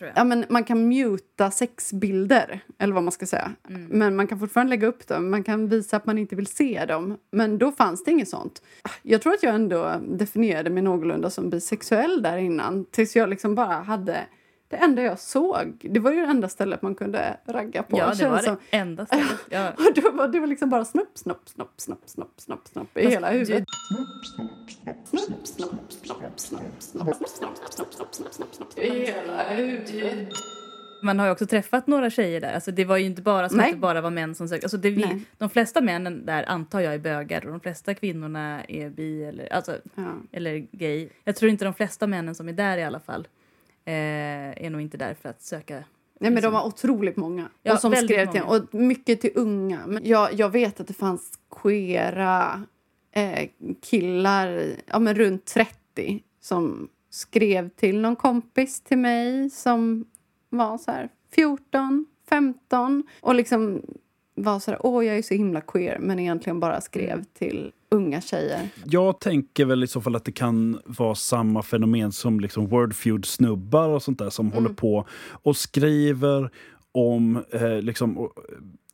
Tror 0.00 0.08
jag. 0.08 0.18
ja 0.18 0.24
men 0.24 0.44
man 0.48 0.64
kan 0.64 0.88
muta 0.88 1.50
sexbilder. 1.50 2.60
Eller 2.78 2.94
vad 2.94 3.02
man 3.02 3.12
ska 3.12 3.26
säga. 3.26 3.52
Mm. 3.68 3.84
Men 3.84 4.16
man 4.16 4.26
kan 4.26 4.38
fortfarande 4.38 4.70
lägga 4.70 4.86
upp 4.86 5.06
dem. 5.06 5.30
Man 5.30 5.44
kan 5.44 5.68
visa 5.68 5.96
att 5.96 6.06
man 6.06 6.18
inte 6.18 6.36
vill 6.36 6.46
se 6.46 6.84
dem. 6.84 7.18
Men 7.30 7.58
då 7.58 7.72
fanns 7.72 8.04
det 8.04 8.10
inget 8.10 8.28
sånt. 8.28 8.62
Jag 9.02 9.22
tror 9.22 9.32
att 9.34 9.42
jag 9.42 9.54
ändå 9.54 10.00
definierade 10.08 10.70
mig 10.70 10.82
någorlunda 10.82 11.30
som 11.30 11.50
bisexuell 11.50 12.22
där 12.22 12.36
innan. 12.36 12.84
Tills 12.84 13.16
jag 13.16 13.28
liksom 13.28 13.54
bara 13.54 13.74
hade, 13.74 14.26
det 14.70 14.76
enda 14.76 15.02
jag 15.02 15.18
såg, 15.18 15.86
det 15.90 16.00
var 16.00 16.12
ju 16.12 16.20
det 16.20 16.26
enda 16.26 16.48
stället 16.48 16.82
man 16.82 16.94
kunde 16.94 17.36
ragga 17.46 17.82
på. 17.82 17.98
Ja, 17.98 18.12
det 18.18 18.28
var 18.28 18.38
som- 18.38 18.56
det 18.70 18.76
enda 18.76 19.06
stället. 19.06 19.26
Ja. 19.50 19.70
och 19.70 19.94
det 19.94 20.00
var, 20.00 20.28
det 20.28 20.40
var 20.40 20.46
liksom 20.46 20.70
bara 20.70 20.84
snopp, 20.84 21.18
snopp, 21.18 21.48
snopp, 21.50 21.72
snopp, 21.80 22.00
snopp, 22.10 22.40
snopp, 22.40 22.66
snopp 22.68 22.98
i 22.98 23.08
hela 23.08 23.30
huvudet. 23.30 23.64
Man 31.02 31.18
har 31.18 31.26
ju 31.26 31.32
också 31.32 31.46
träffat 31.46 31.86
några 31.86 32.10
tjejer 32.10 32.40
där. 32.40 32.52
Alltså 32.54 32.70
det 32.70 32.84
var 32.84 32.96
ju 32.96 33.04
inte 33.04 33.22
bara 33.22 33.48
som 33.48 33.58
Nej. 33.58 33.66
att 33.66 33.72
det 33.72 33.78
bara 33.80 34.00
var 34.00 34.10
män 34.10 34.34
som 34.34 34.48
sökte. 34.48 34.64
Alltså 34.64 34.76
det 34.76 34.90
vi, 34.90 35.24
de 35.38 35.50
flesta 35.50 35.80
männen 35.80 36.26
där 36.26 36.44
antar 36.48 36.80
jag 36.80 36.94
är 36.94 36.98
bögar 36.98 37.44
och 37.46 37.50
de 37.50 37.60
flesta 37.60 37.94
kvinnorna 37.94 38.64
är 38.68 38.90
bi 38.90 39.24
eller, 39.24 39.52
alltså, 39.52 39.76
Ja. 39.94 40.02
eller 40.32 40.66
gay. 40.72 41.08
Jag 41.24 41.36
tror 41.36 41.50
inte 41.50 41.64
de 41.64 41.74
flesta 41.74 42.06
männen 42.06 42.34
som 42.34 42.48
är 42.48 42.52
där 42.52 42.78
i 42.78 42.84
alla 42.84 43.00
fall 43.00 43.28
eh, 43.84 44.64
är 44.64 44.70
nog 44.70 44.80
inte 44.80 44.96
där 44.96 45.14
för 45.14 45.28
att 45.28 45.42
söka 45.42 45.84
Nej, 46.20 46.30
men 46.30 46.42
de 46.42 46.52
var 46.52 46.66
otroligt 46.66 47.16
många. 47.16 47.48
Ja, 47.62 47.72
och 47.72 47.80
som 47.80 47.92
skrev 47.92 48.32
till 48.32 48.42
många. 48.42 48.58
Och 48.58 48.74
mycket 48.74 49.20
till 49.20 49.32
unga. 49.34 49.86
Men 49.86 50.06
jag, 50.06 50.32
jag 50.32 50.50
vet 50.50 50.80
att 50.80 50.86
det 50.86 50.94
fanns 50.94 51.32
queera 51.62 52.62
eh, 53.12 53.48
killar 53.82 54.76
ja, 54.86 54.98
men 54.98 55.14
runt 55.14 55.44
30 55.44 56.22
som 56.40 56.88
skrev 57.10 57.68
till 57.68 58.00
någon 58.00 58.16
kompis 58.16 58.80
till 58.80 58.98
mig 58.98 59.50
som 59.50 60.04
var 60.48 60.78
så 60.78 60.90
här 60.90 61.08
14, 61.34 62.06
15 62.28 63.02
och 63.20 63.34
liksom 63.34 63.82
var 64.34 64.58
så 64.58 64.70
här, 64.70 64.86
åh 64.86 65.06
jag 65.06 65.18
är 65.18 65.22
så 65.22 65.34
himla 65.34 65.60
queer 65.60 65.98
men 65.98 66.18
egentligen 66.18 66.60
bara 66.60 66.80
skrev 66.80 67.24
till 67.24 67.72
unga 67.90 68.20
tjejer. 68.20 68.68
Jag 68.84 69.20
tänker 69.20 69.64
väl 69.64 69.84
i 69.84 69.86
så 69.86 70.00
fall 70.00 70.16
att 70.16 70.24
det 70.24 70.32
kan 70.32 70.80
vara 70.84 71.14
samma 71.14 71.62
fenomen 71.62 72.12
som 72.12 72.40
liksom 72.40 72.66
Wordfeud-snubbar 72.66 73.88
och 73.88 74.02
sånt 74.02 74.18
där 74.18 74.30
som 74.30 74.46
Mm. 74.46 74.54
håller 74.62 74.74
på 74.74 75.06
och 75.42 75.56
skriver 75.56 76.50
om 76.92 77.44
eh, 77.52 77.80
liksom, 77.82 78.18
och, 78.18 78.32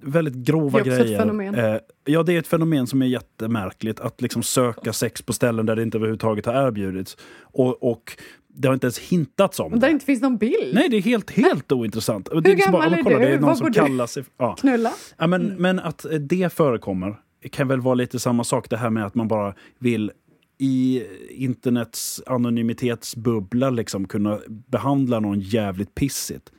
väldigt 0.00 0.34
grova 0.34 0.78
Det 0.82 0.88
är 0.88 0.92
också 0.92 1.00
ett 1.00 1.06
grejer. 1.06 1.18
fenomen. 1.18 1.54
Eh, 1.54 1.76
ja, 2.04 2.22
det 2.22 2.32
är 2.32 2.38
ett 2.38 2.46
fenomen 2.46 2.86
som 2.86 3.02
är 3.02 3.06
jättemärkligt. 3.06 4.00
Att 4.00 4.22
liksom 4.22 4.42
söka 4.42 4.92
sex 4.92 5.22
på 5.22 5.32
ställen 5.32 5.66
där 5.66 5.76
det 5.76 5.82
inte 5.82 5.98
överhuvudtaget 5.98 6.46
har 6.46 6.66
erbjudits. 6.66 7.16
Och, 7.42 7.82
och 7.92 8.16
det 8.48 8.68
har 8.68 8.74
inte 8.74 8.86
ens 8.86 8.98
hintats 8.98 9.60
om 9.60 9.70
Där 9.72 9.78
det. 9.78 9.90
inte 9.90 10.04
finns 10.06 10.22
någon 10.22 10.36
bild. 10.36 10.74
Nej, 10.74 10.88
det 10.88 10.96
är 10.96 11.00
helt, 11.02 11.30
helt 11.30 11.72
ointressant. 11.72 12.28
Och 12.28 12.42
det 12.42 12.48
Hur 12.50 12.56
liksom 12.56 12.72
gammal 12.72 12.90
men 12.90 12.98
är 12.98 13.02
kolla, 13.02 13.18
du? 13.18 13.24
Det 13.24 13.30
är 13.30 13.38
någon 13.38 13.48
Vad 13.48 13.58
som 13.58 13.72
kallar 13.72 14.06
sig... 14.06 14.24
Ja. 14.38 14.56
Knulla. 14.60 14.92
Ja, 15.18 15.26
men, 15.26 15.46
men 15.46 15.78
att 15.78 16.04
eh, 16.04 16.10
det 16.10 16.52
förekommer 16.52 17.16
kan 17.50 17.68
väl 17.68 17.80
vara 17.80 17.94
lite 17.94 18.18
samma 18.18 18.44
sak 18.44 18.70
det 18.70 18.76
här 18.76 18.90
med 18.90 19.06
att 19.06 19.14
man 19.14 19.28
bara 19.28 19.54
vill 19.78 20.12
i 20.58 21.02
internets 21.30 22.22
anonymitetsbubbla 22.26 23.70
liksom 23.70 24.08
kunna 24.08 24.38
behandla 24.48 25.20
någon 25.20 25.40
jävligt 25.40 25.94
pissigt. 25.94 26.52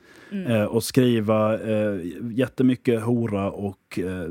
Eh, 0.46 0.64
och 0.64 0.84
skriva 0.84 1.60
eh, 1.60 2.00
jättemycket 2.32 3.02
hora 3.02 3.50
och 3.50 3.98
eh, 3.98 4.28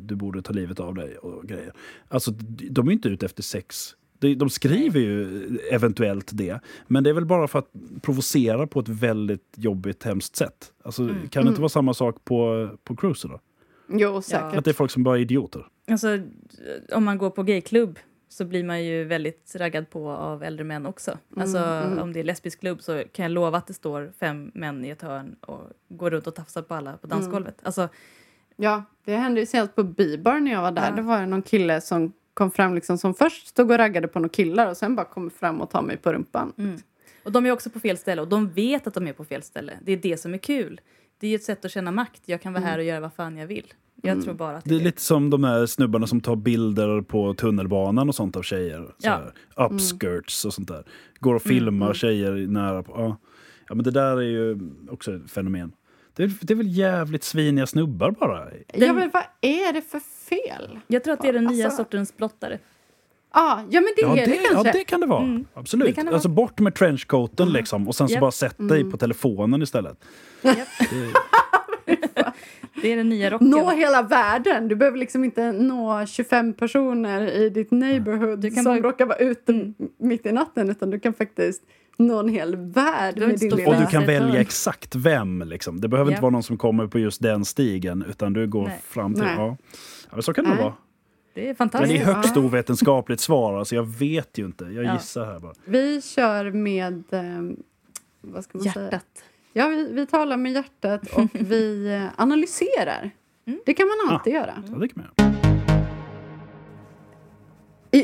du 0.00 0.14
borde 0.14 0.42
ta 0.42 0.52
livet 0.52 0.80
av 0.80 0.94
dig 0.94 1.16
och 1.16 1.48
grejer. 1.48 1.72
Alltså, 2.08 2.30
de 2.70 2.88
är 2.88 2.92
inte 2.92 3.08
ute 3.08 3.26
efter 3.26 3.42
sex. 3.42 3.94
De, 4.18 4.34
de 4.34 4.50
skriver 4.50 5.00
ju 5.00 5.58
eventuellt 5.70 6.30
det, 6.32 6.60
men 6.86 7.04
det 7.04 7.10
är 7.10 7.14
väl 7.14 7.26
bara 7.26 7.48
för 7.48 7.58
att 7.58 7.70
provocera 8.02 8.66
på 8.66 8.80
ett 8.80 8.88
väldigt 8.88 9.54
jobbigt, 9.56 10.02
hemskt 10.02 10.36
sätt. 10.36 10.72
Alltså, 10.82 11.14
Kan 11.30 11.44
det 11.44 11.48
inte 11.48 11.60
vara 11.60 11.68
samma 11.68 11.94
sak 11.94 12.24
på, 12.24 12.68
på 12.84 12.96
cruiser 12.96 13.28
då? 13.28 13.40
Jo, 13.88 14.22
säkert. 14.22 14.56
Att 14.58 14.64
det 14.64 14.70
är 14.70 14.74
folk 14.74 14.90
som 14.90 15.02
bara 15.02 15.16
är 15.16 15.20
idioter? 15.20 15.66
Alltså, 15.90 16.18
om 16.92 17.04
man 17.04 17.18
går 17.18 17.30
på 17.30 17.42
gayklubb 17.42 17.98
så 18.28 18.44
blir 18.44 18.64
man 18.64 18.84
ju 18.84 19.04
väldigt 19.04 19.52
raggad 19.56 19.90
på 19.90 20.10
av 20.10 20.42
äldre 20.42 20.64
män 20.64 20.86
också. 20.86 21.18
Alltså, 21.36 21.82
Om 22.00 22.12
det 22.12 22.20
är 22.20 22.24
lesbisk 22.24 22.60
klubb 22.60 22.82
så 22.82 23.02
kan 23.12 23.22
jag 23.22 23.32
lova 23.32 23.58
att 23.58 23.66
det 23.66 23.74
står 23.74 24.12
fem 24.20 24.50
män 24.54 24.84
i 24.84 24.88
ett 24.88 25.02
hörn 25.02 25.36
och 25.40 25.60
går 25.88 26.10
runt 26.10 26.26
och 26.26 26.34
tafsar 26.34 26.62
på 26.62 26.74
alla 26.74 26.96
på 26.96 27.06
dansgolvet. 27.06 27.56
Alltså, 27.62 27.88
Ja, 28.60 28.84
det 29.04 29.16
hände 29.16 29.40
ju 29.40 29.46
senast 29.46 29.74
på 29.74 29.82
Bibar 29.82 30.40
när 30.40 30.52
jag 30.52 30.62
var 30.62 30.72
där. 30.72 30.88
Ja. 30.90 30.96
Det 30.96 31.02
var 31.02 31.26
någon 31.26 31.42
kille 31.42 31.80
som 31.80 32.12
kom 32.34 32.50
fram 32.50 32.74
liksom 32.74 32.98
som 32.98 33.14
först 33.14 33.46
stod 33.46 33.70
och 33.70 33.78
raggade 33.78 34.08
på 34.08 34.18
några 34.18 34.28
killar 34.28 34.66
och 34.70 34.76
sen 34.76 34.96
bara 34.96 35.06
kom 35.06 35.30
fram 35.30 35.60
och 35.60 35.70
ta 35.70 35.82
mig 35.82 35.96
på 35.96 36.12
rumpan. 36.12 36.52
och 37.24 37.32
de 37.32 37.46
är 37.46 37.50
också 37.50 37.70
på 37.70 37.80
fel 37.80 37.98
ställe 37.98 38.22
och 38.22 38.28
de 38.28 38.48
vet 38.48 38.86
att 38.86 38.94
de 38.94 39.06
är 39.06 39.12
på 39.12 39.24
fel 39.24 39.42
ställe. 39.42 39.72
Det 39.82 39.92
är 39.92 39.96
det 39.96 40.16
som 40.16 40.34
är 40.34 40.38
kul. 40.38 40.80
Det 41.20 41.28
är 41.28 41.34
ett 41.34 41.44
sätt 41.44 41.64
att 41.64 41.70
känna 41.70 41.90
makt. 41.90 42.22
Jag 42.24 42.42
kan 42.42 42.52
vara 42.52 42.64
här 42.64 42.78
och 42.78 42.84
göra 42.84 43.00
vad 43.00 43.12
fan 43.12 43.36
jag 43.36 43.46
vill. 43.46 43.72
Jag 44.02 44.24
tror 44.24 44.34
bara 44.34 44.56
att 44.56 44.64
Det 44.64 44.74
är 44.74 44.80
lite 44.80 45.00
som 45.02 45.30
de 45.30 45.44
här 45.44 45.66
snubbarna 45.66 46.06
som 46.06 46.20
tar 46.20 46.36
bilder 46.36 47.00
på 47.02 47.34
tunnelbanan 47.34 48.08
och 48.08 48.14
sånt 48.14 48.36
av 48.36 48.42
tjejer. 48.42 48.94
Ja. 48.98 49.10
här, 49.56 49.66
upskirts 49.66 50.44
och 50.44 50.54
sånt 50.54 50.68
där. 50.68 50.84
Går 51.20 51.34
och 51.34 51.42
filmar 51.42 51.94
tjejer 51.94 52.32
nära 52.32 52.82
på. 52.82 52.92
Ja. 52.96 53.16
ja, 53.68 53.74
men 53.74 53.84
det 53.84 53.90
där 53.90 54.16
är 54.16 54.22
ju 54.22 54.58
också 54.90 55.14
ett 55.14 55.30
fenomen. 55.30 55.72
Det 56.14 56.22
är, 56.22 56.32
det 56.40 56.52
är 56.52 56.56
väl 56.56 56.76
jävligt 56.76 57.24
sviniga 57.24 57.66
snubbar 57.66 58.10
bara. 58.10 58.48
Ja, 58.74 58.92
men 58.92 59.10
vad 59.12 59.22
är 59.40 59.72
det 59.72 59.82
för 59.82 60.00
fel? 60.00 60.78
Jag 60.86 61.04
tror 61.04 61.14
att 61.14 61.22
det 61.22 61.28
är 61.28 61.32
den 61.32 61.44
nya 61.44 61.64
Alltså- 61.64 61.82
sortens 61.82 62.16
blottare. 62.16 62.58
Ah, 63.30 63.60
ja, 63.70 63.80
men 63.80 63.92
det 63.96 64.02
Ja, 64.02 64.12
är 64.12 64.16
det, 64.16 64.24
det, 64.26 64.36
ja, 64.42 64.48
kanske. 64.52 64.72
det 64.72 64.84
kan 64.84 65.00
det 65.00 65.06
vara. 65.06 65.40
Absolut. 65.54 65.86
Det 65.86 65.92
kan 65.92 66.06
det 66.06 66.12
alltså 66.12 66.28
bort 66.28 66.60
med 66.60 66.74
trenchcoaten 66.74 67.52
liksom 67.52 67.88
och 67.88 67.94
sen 67.94 68.08
så 68.08 68.14
Japp. 68.14 68.20
bara 68.20 68.30
sätt 68.30 68.54
dig 68.58 68.90
på 68.90 68.96
telefonen 68.96 69.62
istället. 69.62 70.04
Det 72.82 72.92
är 72.92 72.96
den 72.96 73.08
nya 73.08 73.30
rocken. 73.30 73.50
Nå 73.50 73.70
hela 73.70 74.02
världen. 74.02 74.68
Du 74.68 74.76
behöver 74.76 74.98
liksom 74.98 75.24
inte 75.24 75.52
nå 75.52 76.06
25 76.06 76.52
personer 76.54 77.30
i 77.30 77.48
ditt 77.50 77.70
neighborhood 77.70 78.38
Du 78.40 78.50
kan 78.50 78.62
som 78.64 78.72
bara- 78.82 78.88
råkar 78.88 79.06
vara 79.06 79.18
ute 79.18 79.72
mitt 79.98 80.26
i 80.26 80.32
natten 80.32 80.70
utan 80.70 80.90
du 80.90 81.00
kan 81.00 81.14
faktiskt 81.14 81.62
nå 81.96 82.20
en 82.20 82.28
hel 82.28 82.56
värld 82.56 83.14
Du 83.14 83.20
med 83.20 83.30
inte 83.30 83.46
din 83.46 83.56
lilla... 83.56 83.70
Och 83.70 83.76
du 83.80 83.86
kan 83.86 84.06
välja 84.06 84.40
exakt 84.40 84.94
vem. 84.96 85.42
Liksom. 85.42 85.80
Det 85.80 85.88
behöver 85.88 86.10
inte 86.10 86.18
Ja. 86.18 86.22
vara 86.22 86.30
någon 86.30 86.42
som 86.42 86.56
kommer 86.56 86.86
på 86.86 86.98
just 86.98 87.22
den 87.22 87.44
stigen 87.44 88.04
utan 88.10 88.32
du 88.32 88.46
går 88.46 88.66
Nej. 88.68 88.80
fram 88.88 89.14
till... 89.14 89.24
Nej. 89.24 89.34
Ja. 89.36 89.56
Ja, 90.16 90.22
så 90.22 90.32
kan 90.34 90.44
det 90.44 90.50
Nej. 90.50 90.58
vara. 90.62 90.72
Det 91.34 91.42
är 91.42 91.46
Men 91.46 91.56
fantastiskt. 91.56 92.04
det 92.04 92.10
är 92.10 92.14
högst 92.14 92.36
ovetenskapligt 92.36 93.20
svar. 93.20 93.58
Alltså 93.58 93.74
jag 93.74 93.86
vet 93.98 94.38
ju 94.38 94.44
inte. 94.46 94.64
Jag 94.64 94.84
Ja. 94.84 94.92
gissar 94.94 95.24
här 95.26 95.38
bara. 95.38 95.54
Vi 95.64 96.02
kör 96.02 96.50
med... 96.50 97.04
Eh, 97.12 97.22
vad 98.20 98.44
ska 98.44 98.58
man 98.58 98.72
säga? 98.72 98.84
Hjärtat. 98.84 99.24
Ja, 99.52 99.68
vi, 99.68 99.92
vi 99.92 100.06
talar 100.06 100.36
med 100.36 100.52
hjärtat 100.52 101.02
och 101.12 101.26
vi 101.32 101.94
eh, 101.94 102.20
analyserar. 102.22 103.10
Det 103.66 103.74
kan 103.74 103.86
man 103.88 104.14
alltid 104.14 104.32
göra. 104.32 104.62
Ja, 104.72 104.78
det 104.78 104.88
kan 104.88 105.02
man 105.16 105.28
göra. 105.28 105.34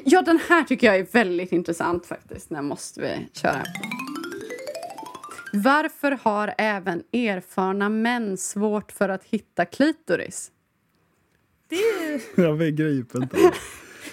Ja, 0.04 0.22
den 0.22 0.38
här 0.48 0.62
tycker 0.64 0.86
jag 0.86 0.96
är 0.96 1.06
väldigt 1.12 1.52
intressant 1.52 2.06
faktiskt. 2.06 2.48
Den 2.48 2.64
måste 2.64 3.00
vi 3.00 3.28
köra. 3.32 3.62
Varför 5.52 6.18
har 6.22 6.54
även 6.58 7.02
erfarna 7.12 7.88
män 7.88 8.36
svårt 8.36 8.92
för 8.92 9.08
att 9.08 9.24
hitta 9.24 9.64
klitoris? 9.64 10.50
Det 11.74 12.14
är... 12.14 12.20
Jag 12.48 12.58
begriper 12.58 13.22
inte. 13.22 13.36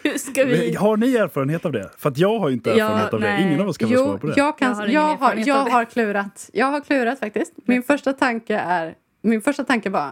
Hur 0.04 0.18
ska 0.18 0.44
vi... 0.44 0.76
Har 0.76 0.98
ni 0.98 1.16
erfarenhet 1.16 1.66
av 1.66 1.72
det? 1.72 1.90
För 1.98 2.10
att 2.10 2.18
jag 2.18 2.40
har 2.40 2.50
inte 2.50 2.70
Ja, 2.70 2.76
erfarenhet 2.76 3.14
av 3.14 3.22
det. 3.22 3.42
Ingen 3.42 3.62
av 3.62 3.68
oss 3.68 3.78
kan 3.78 3.90
få 3.90 3.96
Jo, 3.96 4.04
svar 4.06 4.18
på 4.18 4.28
det. 4.28 4.34
jag, 4.38 4.58
kan, 4.58 4.70
Jag 4.70 4.76
har 4.78 4.88
jag, 4.88 5.16
har, 5.18 5.36
jag 5.48 5.56
har 5.72 5.86
klurat. 5.86 6.50
Jag 6.54 6.66
har 6.66 6.82
klurat 6.82 7.20
faktiskt. 7.20 7.54
Min 7.66 7.84
första 7.84 8.14
tanke 8.14 8.56
är... 8.56 8.96
Min 9.24 9.42
första 9.42 9.64
tanke 9.64 9.90
var 9.90 10.10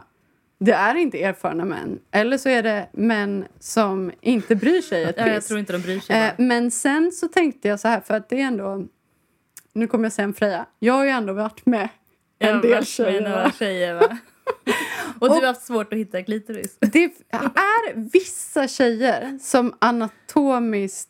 det 0.59 0.71
är 0.71 0.95
inte 0.95 1.23
erfarna 1.23 1.65
män. 1.65 1.99
Eller 2.11 2.37
så 2.37 2.49
är 2.49 2.63
det 2.63 2.89
män 2.93 3.45
som 3.59 4.11
inte 4.21 4.55
bryr 4.55 4.81
sig 4.81 5.03
ett 5.03 5.15
Ja, 5.17 5.27
jag 5.27 5.35
piss. 5.35 5.47
tror 5.47 5.59
inte 5.59 5.73
de 5.73 5.79
bryr 5.81 5.99
sig. 5.99 6.15
Eh, 6.15 6.21
bara. 6.37 6.45
men 6.47 6.71
sen 6.71 7.11
så 7.11 7.27
tänkte 7.27 7.67
jag 7.67 7.79
så 7.79 7.87
här, 7.87 7.99
för 8.01 8.13
att 8.13 8.29
det 8.29 8.41
är 8.41 8.45
ändå... 8.45 8.85
Nu 9.73 9.87
kommer 9.87 10.05
jag 10.05 10.13
sen 10.13 10.33
Freja. 10.33 10.65
Jag 10.79 10.93
har 10.93 11.03
ju 11.03 11.09
ändå 11.11 11.33
varit 11.33 11.65
med 11.65 11.89
en 12.39 12.49
Jag 12.49 12.61
del 12.61 12.85
tjejer. 12.85 13.21
några 13.21 13.43
va? 13.43 13.51
tjejer 13.59 13.93
va? 13.95 14.17
Och 15.19 15.27
du 15.27 15.33
har 15.35 15.47
haft 15.47 15.65
svårt 15.65 15.93
att 15.93 15.99
hitta 15.99 16.23
klitoris. 16.23 16.77
Det 16.79 17.03
är 17.03 17.93
vissa 17.95 18.67
tjejer 18.67 19.39
som 19.41 19.73
anatomiskt 19.79 21.09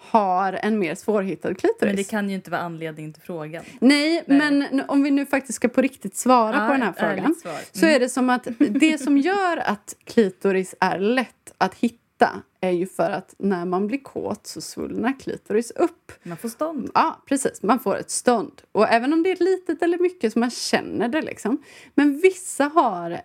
har 0.00 0.52
en 0.52 0.78
mer 0.78 0.94
svårhittad 0.94 1.54
klitoris. 1.54 1.80
Men 1.80 1.96
det 1.96 2.04
kan 2.04 2.28
ju 2.28 2.34
inte 2.34 2.50
vara 2.50 2.60
anledningen 2.60 3.12
till 3.12 3.22
frågan. 3.22 3.64
Nej, 3.80 4.24
Nej. 4.26 4.38
men 4.38 4.82
om 4.88 5.02
vi 5.02 5.10
nu 5.10 5.26
faktiskt 5.26 5.56
ska 5.56 5.68
på 5.68 5.82
riktigt 5.82 6.16
svara 6.16 6.56
Ja, 6.56 6.66
på 6.66 6.72
den 6.72 6.82
här 6.82 6.92
frågan. 6.92 7.18
Mm. 7.44 7.56
så 7.72 7.86
är 7.86 8.00
det 8.00 8.08
som 8.08 8.30
att 8.30 8.46
det 8.58 8.98
som 8.98 9.18
gör 9.18 9.56
att 9.56 9.96
klitoris 10.04 10.74
är 10.80 10.98
lätt 10.98 11.54
att 11.58 11.74
hitta 11.74 12.42
är 12.60 12.70
ju 12.70 12.86
för 12.86 13.10
att 13.10 13.34
när 13.38 13.64
man 13.64 13.86
blir 13.86 13.98
kåt 13.98 14.46
så 14.46 14.60
svullnar 14.60 15.20
klitoris 15.20 15.70
upp. 15.70 16.12
Man 16.22 16.36
får 16.36 16.48
stånd. 16.48 16.90
Ja, 16.94 17.22
precis. 17.26 17.62
Man 17.62 17.80
får 17.80 17.96
ett 17.96 18.10
stånd. 18.10 18.62
Och 18.72 18.88
även 18.88 19.12
om 19.12 19.22
det 19.22 19.30
är 19.30 19.44
litet 19.44 19.82
eller 19.82 19.98
mycket 19.98 20.32
så 20.32 20.38
man 20.38 20.50
känner 20.50 21.08
det 21.08 21.22
liksom. 21.22 21.62
Men 21.94 22.18
vissa 22.18 22.64
har 22.64 23.20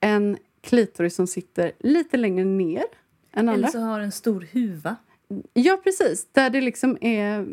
en 0.00 0.38
klitoris 0.60 1.14
som 1.14 1.26
sitter 1.26 1.72
lite 1.78 2.16
längre 2.16 2.44
ner 2.44 2.84
än 3.32 3.48
Eller 3.48 3.52
andra. 3.52 3.68
så 3.68 3.78
har 3.78 4.00
en 4.00 4.12
stor 4.12 4.48
huva. 4.52 4.96
Ja, 5.52 5.80
precis. 5.84 6.28
Där 6.32 6.50
det 6.50 6.60
liksom 6.60 6.98
är... 7.00 7.46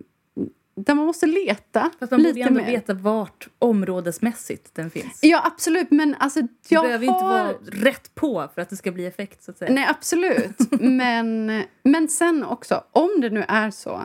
Där 0.85 0.95
man 0.95 1.05
måste 1.05 1.25
leta 1.25 1.91
Fast 1.99 2.11
man 2.11 2.19
borde 2.19 2.23
lite 2.23 2.39
ju 2.39 2.45
ändå 2.45 2.61
mer. 2.61 2.71
veta 2.71 2.93
vart 2.93 3.47
områdesmässigt 3.59 4.75
den 4.75 4.89
finns. 4.89 5.19
Ja, 5.21 5.41
absolut. 5.45 5.91
Men 5.91 6.15
alltså, 6.19 6.41
jag 6.69 6.83
behöver 6.83 7.07
har... 7.07 7.13
inte 7.13 7.25
vara 7.25 7.53
rätt 7.91 8.15
på 8.15 8.49
för 8.55 8.61
att 8.61 8.69
det 8.69 8.75
ska 8.75 8.91
bli 8.91 9.05
effekt 9.05 9.43
så 9.43 9.51
att 9.51 9.57
säga. 9.57 9.73
Nej, 9.73 9.85
absolut. 9.89 10.57
men, 10.81 11.63
men 11.83 12.07
sen 12.07 12.43
också, 12.43 12.83
om 12.91 13.09
det 13.21 13.29
nu 13.29 13.45
är 13.47 13.71
så 13.71 14.01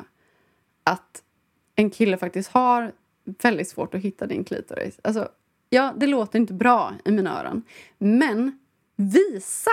att 0.85 1.23
en 1.77 1.91
kille 1.91 2.17
faktiskt 2.17 2.51
har 2.51 2.93
väldigt 3.25 3.69
svårt 3.69 3.95
att 3.95 4.01
hitta 4.01 4.27
din 4.27 4.45
klitoris. 4.45 5.01
Alltså, 5.05 5.29
ja, 5.71 5.95
det 5.97 6.07
låter 6.07 6.39
inte 6.39 6.53
bra 6.53 6.93
i 7.05 7.11
mina 7.11 7.41
öron. 7.41 7.63
Men 7.99 8.59
visa! 8.97 9.71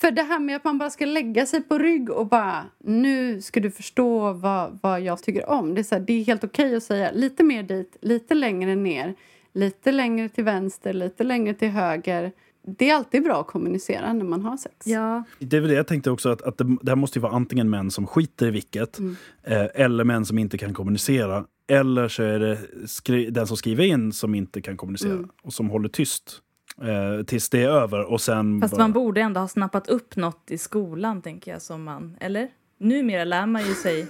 För 0.00 0.10
det 0.10 0.22
här 0.22 0.38
med 0.38 0.56
att 0.56 0.64
man 0.64 0.78
bara 0.78 0.90
ska 0.90 1.06
lägga 1.06 1.46
sig 1.46 1.62
på 1.62 1.78
rygg 1.78 2.10
och 2.10 2.26
bara 2.26 2.64
nu 2.84 3.40
ska 3.40 3.60
du 3.60 3.70
förstå 3.70 4.32
vad, 4.32 4.78
vad 4.82 5.00
jag 5.00 5.22
tycker 5.22 5.50
om. 5.50 5.74
Det 5.74 5.80
är, 5.80 5.82
så 5.82 5.94
här, 5.94 6.02
det 6.02 6.12
är 6.12 6.24
helt 6.24 6.44
okej 6.44 6.76
att 6.76 6.82
säga 6.82 7.10
lite 7.12 7.44
mer 7.44 7.62
dit, 7.62 7.96
lite 8.00 8.34
längre 8.34 8.74
ner, 8.74 9.14
lite 9.52 9.92
längre 9.92 10.28
till 10.28 10.44
vänster, 10.44 10.92
lite 10.92 11.24
längre 11.24 11.54
till 11.54 11.68
höger. 11.68 12.32
Det 12.66 12.90
är 12.90 12.94
alltid 12.94 13.22
bra 13.22 13.40
att 13.40 13.46
kommunicera 13.46 14.12
när 14.12 14.24
man 14.24 14.42
har 14.42 14.56
sex. 14.56 14.74
Ja, 14.86 15.24
Det 15.38 15.56
är 15.56 15.60
väl 15.60 15.70
det 15.70 15.76
jag 15.76 15.86
tänkte 15.86 16.10
också, 16.10 16.28
att, 16.28 16.42
att 16.42 16.58
det, 16.58 16.64
det 16.82 16.90
här 16.90 16.96
måste 16.96 17.18
ju 17.18 17.22
vara 17.22 17.32
antingen 17.32 17.70
män 17.70 17.90
som 17.90 18.06
skiter 18.06 18.46
i 18.46 18.50
vilket, 18.50 18.98
Mm. 18.98 19.16
eh, 19.42 19.66
eller 19.74 20.04
män 20.04 20.24
som 20.26 20.38
inte 20.38 20.58
kan 20.58 20.74
kommunicera. 20.74 21.44
Eller 21.68 22.08
så 22.08 22.22
är 22.22 22.38
det 22.38 22.58
skri- 22.86 23.30
den 23.30 23.46
som 23.46 23.56
skriver 23.56 23.84
in 23.84 24.12
som 24.12 24.34
inte 24.34 24.60
kan 24.62 24.76
kommunicera 24.76 25.12
Mm. 25.12 25.28
och 25.42 25.52
som 25.52 25.70
håller 25.70 25.88
tyst 25.88 26.42
eh, 26.80 27.24
tills 27.24 27.48
det 27.48 27.62
är 27.62 27.68
över. 27.68 28.10
Och 28.12 28.20
sen 28.20 28.60
fast 28.60 28.74
bara, 28.74 28.82
man 28.82 28.92
borde 28.92 29.20
ändå 29.20 29.40
ha 29.40 29.48
snappat 29.48 29.88
upp 29.88 30.16
något 30.16 30.50
i 30.50 30.58
skolan 30.58 31.22
tänker 31.22 31.50
jag 31.52 31.62
som 31.62 31.82
man. 31.84 32.16
Eller? 32.20 32.48
Numera 32.78 33.24
lär 33.24 33.46
man 33.46 33.62
ju 33.66 33.74
sig 33.74 34.06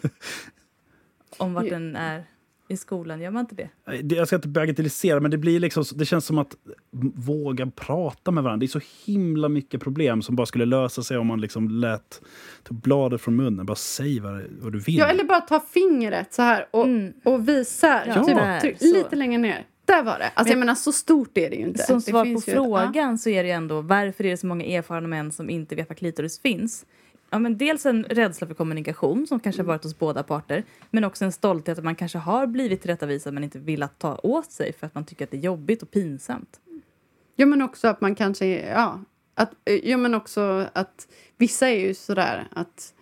om 1.37 1.55
vart 1.55 1.69
den 1.69 1.97
är 1.97 2.25
i 2.69 2.77
skolan. 2.77 3.21
Gör 3.21 3.31
man 3.31 3.41
inte 3.41 3.55
det? 3.55 4.17
Jag 4.17 4.27
ska 4.27 4.37
inte 4.37 4.49
bagatellisera, 4.49 5.21
men 5.21 5.31
det, 5.31 5.39
blir 5.39 5.61
liksom, 5.61 5.85
det 5.95 6.05
känns 6.05 6.27
som 6.27 6.39
att 6.39 6.57
våga 7.15 7.67
prata 7.67 8.31
med 8.31 8.45
varandra. 8.45 8.61
Det 8.61 8.67
är 8.67 8.81
så 8.81 8.81
himla 9.07 9.49
mycket 9.49 9.81
problem 9.81 10.23
som 10.23 10.37
bara 10.37 10.47
skulle 10.47 10.65
lösa 10.65 11.03
sig 11.03 11.19
om 11.19 11.27
man 11.27 11.41
liksom 11.41 11.69
lät 11.69 12.21
ta 12.63 12.75
bladet 12.75 13.21
från 13.21 13.37
munnen. 13.37 13.67
Bara 13.67 13.75
säg 13.75 14.21
vad, 14.21 14.73
du 14.73 14.79
vill. 14.79 14.99
Ja, 14.99 15.07
eller 15.07 15.25
bara 15.25 15.41
ta 15.41 15.61
fingret 15.61 16.35
så 16.35 16.43
här 16.43 16.67
och, 16.71 16.85
Mm. 16.85 17.13
och 17.25 17.49
visa. 17.49 18.03
Ja, 18.07 18.61
typ, 18.61 18.79
så. 18.79 18.85
lite 18.85 19.17
längre 19.17 19.39
ner. 19.39 19.67
Där 19.91 20.03
var 20.03 20.19
det. 20.19 20.25
Alltså, 20.29 20.43
Men- 20.45 20.51
jag 20.51 20.59
menar, 20.59 20.75
så 20.75 20.93
stort 20.93 21.39
är 21.39 21.51
det 21.51 21.57
ju 21.57 21.63
inte. 21.63 21.83
Som 21.83 22.01
svar 22.01 22.23
på 22.23 22.29
ju 22.29 22.35
ett- 22.37 22.45
frågan 22.45 23.19
så 23.19 23.31
är 23.31 23.45
det 23.45 23.51
ändå 23.51 23.81
varför 23.81 24.25
är 24.27 24.31
det 24.31 24.37
så 24.37 24.47
många 24.47 24.65
erfarna 24.65 25.09
män 25.09 25.33
som 25.33 25.51
inte 25.51 25.75
vet 25.75 25.89
vad 25.89 25.99
klitoris 25.99 26.41
finns? 26.41 26.87
Ja, 27.31 27.39
men 27.39 27.59
dels 27.59 27.87
en 27.87 28.05
rädsla 28.05 28.47
för 28.47 28.55
kommunikation 28.55 29.27
som 29.27 29.41
kanske 29.41 29.63
har 29.63 29.67
varit 29.67 29.85
hos 29.85 29.99
båda 29.99 30.23
parter 30.23 30.65
men 30.91 31.05
också 31.05 31.25
en 31.25 31.33
stolthet 31.33 31.79
att 31.79 31.85
man 31.85 31.95
kanske 31.95 32.19
har 32.19 32.47
blivit 32.47 32.81
tillrättavisad 32.83 33.35
men 33.35 33.45
inte 33.45 33.59
vill 33.59 33.83
att 33.83 33.99
ta 33.99 34.17
åt 34.23 34.53
sig 34.53 34.73
för 34.73 34.87
att 34.87 34.95
man 34.95 35.05
tycker 35.05 35.25
att 35.25 35.31
det 35.31 35.37
är 35.37 35.41
jobbigt 35.41 35.83
och 35.83 35.91
pinsamt. 35.91 36.61
Ja, 37.37 37.47
men 37.47 37.63
också 37.63 37.89
att 37.89 38.01
man 38.01 38.15
kanske... 38.15 38.47
Ja, 38.71 39.01
att, 39.35 39.51
ja, 39.83 39.97
men 39.97 40.15
också 40.15 40.67
att 40.73 41.09
vissa 41.37 41.69
är 41.69 41.79
ju 41.81 41.95
sådär 41.95 42.49
att 42.53 42.95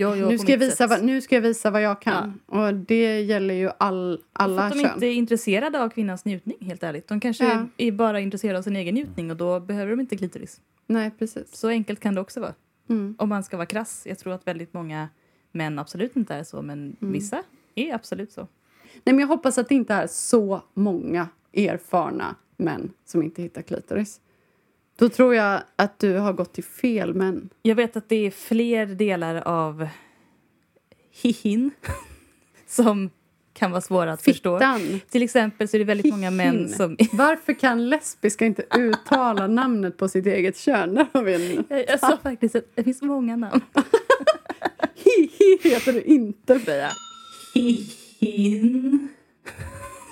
Jag 0.00 0.18
gör 0.18 0.28
nu 0.28 0.38
ska, 0.38 0.52
jag 0.52 0.58
visa 0.58 0.86
vad, 0.86 1.04
nu 1.04 1.20
ska 1.20 1.34
jag 1.34 1.42
visa 1.42 1.70
vad 1.70 1.82
jag 1.82 2.02
kan. 2.02 2.40
Och 2.46 2.74
det 2.74 3.20
gäller 3.20 3.54
ju 3.54 3.70
all, 3.78 4.20
alla 4.32 4.62
att 4.62 4.72
de 4.72 4.80
kön. 4.82 4.92
inte 4.94 5.06
är 5.06 5.14
intresserade 5.14 5.82
av 5.82 5.88
kvinnans 5.88 6.24
njutning 6.24 6.56
helt 6.60 6.82
ärligt. 6.82 7.08
De 7.08 7.20
kanske 7.20 7.44
Ja. 7.44 7.66
är 7.76 7.92
bara 7.92 8.20
intresserade 8.20 8.58
av 8.58 8.62
sin 8.62 8.76
egen 8.76 8.94
njutning 8.94 9.30
och 9.30 9.36
då 9.36 9.60
behöver 9.60 9.90
de 9.90 10.00
inte 10.00 10.16
klitoris. 10.16 10.60
Nej, 10.86 11.10
precis. 11.18 11.56
Så 11.56 11.68
enkelt 11.68 12.00
kan 12.00 12.14
det 12.14 12.20
också 12.20 12.40
vara. 12.40 12.54
Mm. 12.88 13.14
Om 13.18 13.28
man 13.28 13.42
ska 13.44 13.56
vara 13.56 13.66
krass. 13.66 14.02
Jag 14.06 14.18
tror 14.18 14.32
att 14.32 14.46
väldigt 14.46 14.74
många 14.74 15.08
män 15.52 15.78
absolut 15.78 16.16
inte 16.16 16.34
är 16.34 16.44
så 16.44 16.62
men 16.62 16.96
Mm. 17.00 17.12
vissa 17.12 17.42
är 17.74 17.94
absolut 17.94 18.32
så. 18.32 18.40
Nej, 19.04 19.14
men 19.14 19.18
jag 19.18 19.26
hoppas 19.26 19.58
att 19.58 19.68
det 19.68 19.74
inte 19.74 19.94
är 19.94 20.06
så 20.06 20.62
många 20.74 21.28
erfarna 21.52 22.34
män 22.56 22.92
som 23.04 23.22
inte 23.22 23.42
hittar 23.42 23.62
klitoris. 23.62 24.20
Då 25.00 25.08
tror 25.08 25.34
jag 25.34 25.62
att 25.76 25.98
du 25.98 26.16
har 26.16 26.32
gått 26.32 26.52
till 26.52 26.64
fel 26.64 27.14
män. 27.14 27.48
Jag 27.62 27.74
vet 27.74 27.96
att 27.96 28.08
det 28.08 28.26
är 28.26 28.30
fler 28.30 28.86
delar 28.86 29.34
av 29.34 29.88
hihin 31.22 31.70
som 32.66 33.10
kan 33.52 33.70
vara 33.70 33.80
svåra 33.80 34.12
att 34.12 34.22
förstå. 34.22 34.58
Fittan. 34.58 35.00
Till 35.10 35.22
exempel 35.22 35.68
så 35.68 35.76
är 35.76 35.78
det 35.78 35.84
väldigt 35.84 36.12
många 36.12 36.30
män 36.30 36.54
Hihin. 36.54 36.68
som... 36.68 36.96
Varför 37.12 37.52
kan 37.52 37.88
lesbiska 37.88 38.46
inte 38.46 38.64
uttala 38.76 39.46
namnet 39.46 39.96
på 39.96 40.08
sitt 40.08 40.26
eget 40.26 40.56
kön? 40.56 40.94
Där 40.94 41.06
har 41.12 41.22
vi. 41.22 41.60
Jag, 41.68 41.88
jag 41.88 42.00
sa 42.00 42.18
faktiskt 42.22 42.54
att 42.54 42.64
det 42.74 42.84
finns 42.84 43.02
många 43.02 43.36
namn. 43.36 43.60
Hihi 44.94 45.58
heter 45.62 45.92
du 45.92 46.02
inte, 46.02 46.58
Freja. 46.58 46.90
Hihin. 47.54 49.08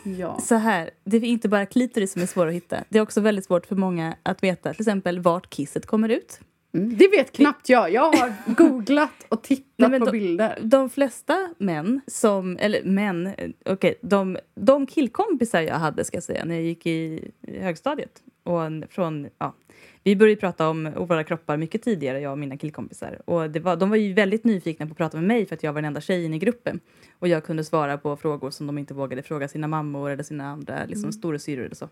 Ja. 0.04 0.40
Så 0.40 0.54
här, 0.54 0.90
det 1.04 1.16
är 1.16 1.24
inte 1.24 1.48
bara 1.48 1.66
klitoris 1.66 2.12
som 2.12 2.22
är 2.22 2.26
svår 2.26 2.46
att 2.46 2.54
hitta. 2.54 2.84
Det 2.88 2.98
är 2.98 3.02
också 3.02 3.20
väldigt 3.20 3.44
svårt 3.44 3.66
för 3.66 3.76
många 3.76 4.16
att 4.22 4.42
veta 4.42 4.72
till 4.72 4.80
exempel 4.82 5.18
vart 5.20 5.50
kisset 5.54 5.86
kommer 5.86 6.08
ut. 6.08 6.40
Mm. 6.74 6.96
Det 6.96 7.08
vet 7.08 7.32
knappt 7.32 7.68
jag. 7.68 7.92
Jag 7.92 8.12
har 8.16 8.32
googlat 8.56 9.10
och 9.28 9.42
tittat 9.42 9.90
Nej, 9.90 9.98
på 10.00 10.06
då- 10.06 10.12
bilder. 10.12 10.58
De 10.62 10.90
flesta 10.90 11.48
män 11.58 12.00
som, 12.06 12.56
eller 12.60 12.82
män, 12.84 13.26
eh, 13.26 13.50
okej, 13.64 13.98
de, 14.02 14.38
de 14.54 14.86
killkompisar 14.86 15.60
jag 15.60 15.74
hade 15.74 16.04
ska 16.04 16.16
jag 16.16 16.24
säga 16.24 16.44
när 16.44 16.54
jag 16.54 16.64
gick 16.64 16.86
i 16.86 17.30
högstadiet 17.60 18.22
och 18.44 18.64
en- 18.64 18.84
från, 18.90 19.28
ja, 19.38 19.54
vi 20.02 20.16
började 20.16 20.40
prata 20.40 20.68
om 20.68 20.92
våra 20.96 21.24
kroppar 21.24 21.56
mycket 21.56 21.82
tidigare, 21.82 22.20
jag 22.20 22.32
och 22.32 22.38
mina 22.38 22.56
killkompisar. 22.56 23.20
Och 23.24 23.56
var, 23.56 23.76
de 23.76 23.90
var 23.90 23.96
ju 23.96 24.12
väldigt 24.12 24.44
nyfikna 24.44 24.86
på 24.86 24.92
att 24.92 24.98
prata 24.98 25.16
med 25.16 25.26
mig 25.26 25.46
för 25.46 25.54
att 25.56 25.62
jag 25.62 25.72
var 25.72 25.80
den 25.82 25.88
enda 25.88 26.00
tjejen 26.00 26.34
i 26.34 26.38
gruppen. 26.38 26.80
Och 27.18 27.28
jag 27.28 27.44
kunde 27.44 27.64
svara 27.64 27.98
på 27.98 28.16
frågor 28.16 28.50
som 28.50 28.66
de 28.66 28.78
inte 28.78 28.94
vågade 28.94 29.22
fråga 29.22 29.48
sina 29.48 29.68
mammor 29.68 30.10
eller 30.10 30.22
sina 30.22 30.46
andra 30.46 30.84
liksom, 30.86 31.12
storasyrror 31.12 31.64
eller 31.64 31.74
så. 31.76 31.88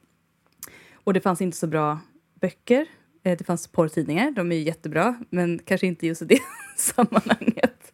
Och 0.94 1.12
det 1.14 1.20
fanns 1.20 1.40
inte 1.40 1.56
så 1.56 1.66
bra 1.66 1.98
böcker. 2.40 2.86
Eh, 3.22 3.36
Det 3.38 3.44
fanns 3.44 3.68
porrtidningar, 3.68 4.30
de 4.30 4.52
är 4.52 4.56
ju 4.56 4.62
jättebra, 4.62 5.16
men 5.30 5.58
kanske 5.58 5.86
inte 5.86 6.06
just 6.06 6.22
i 6.22 6.24
det 6.24 6.38
sammanhanget. 6.76 7.92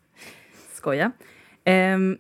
Skoja. 0.75 1.13
Ehm, 1.65 2.19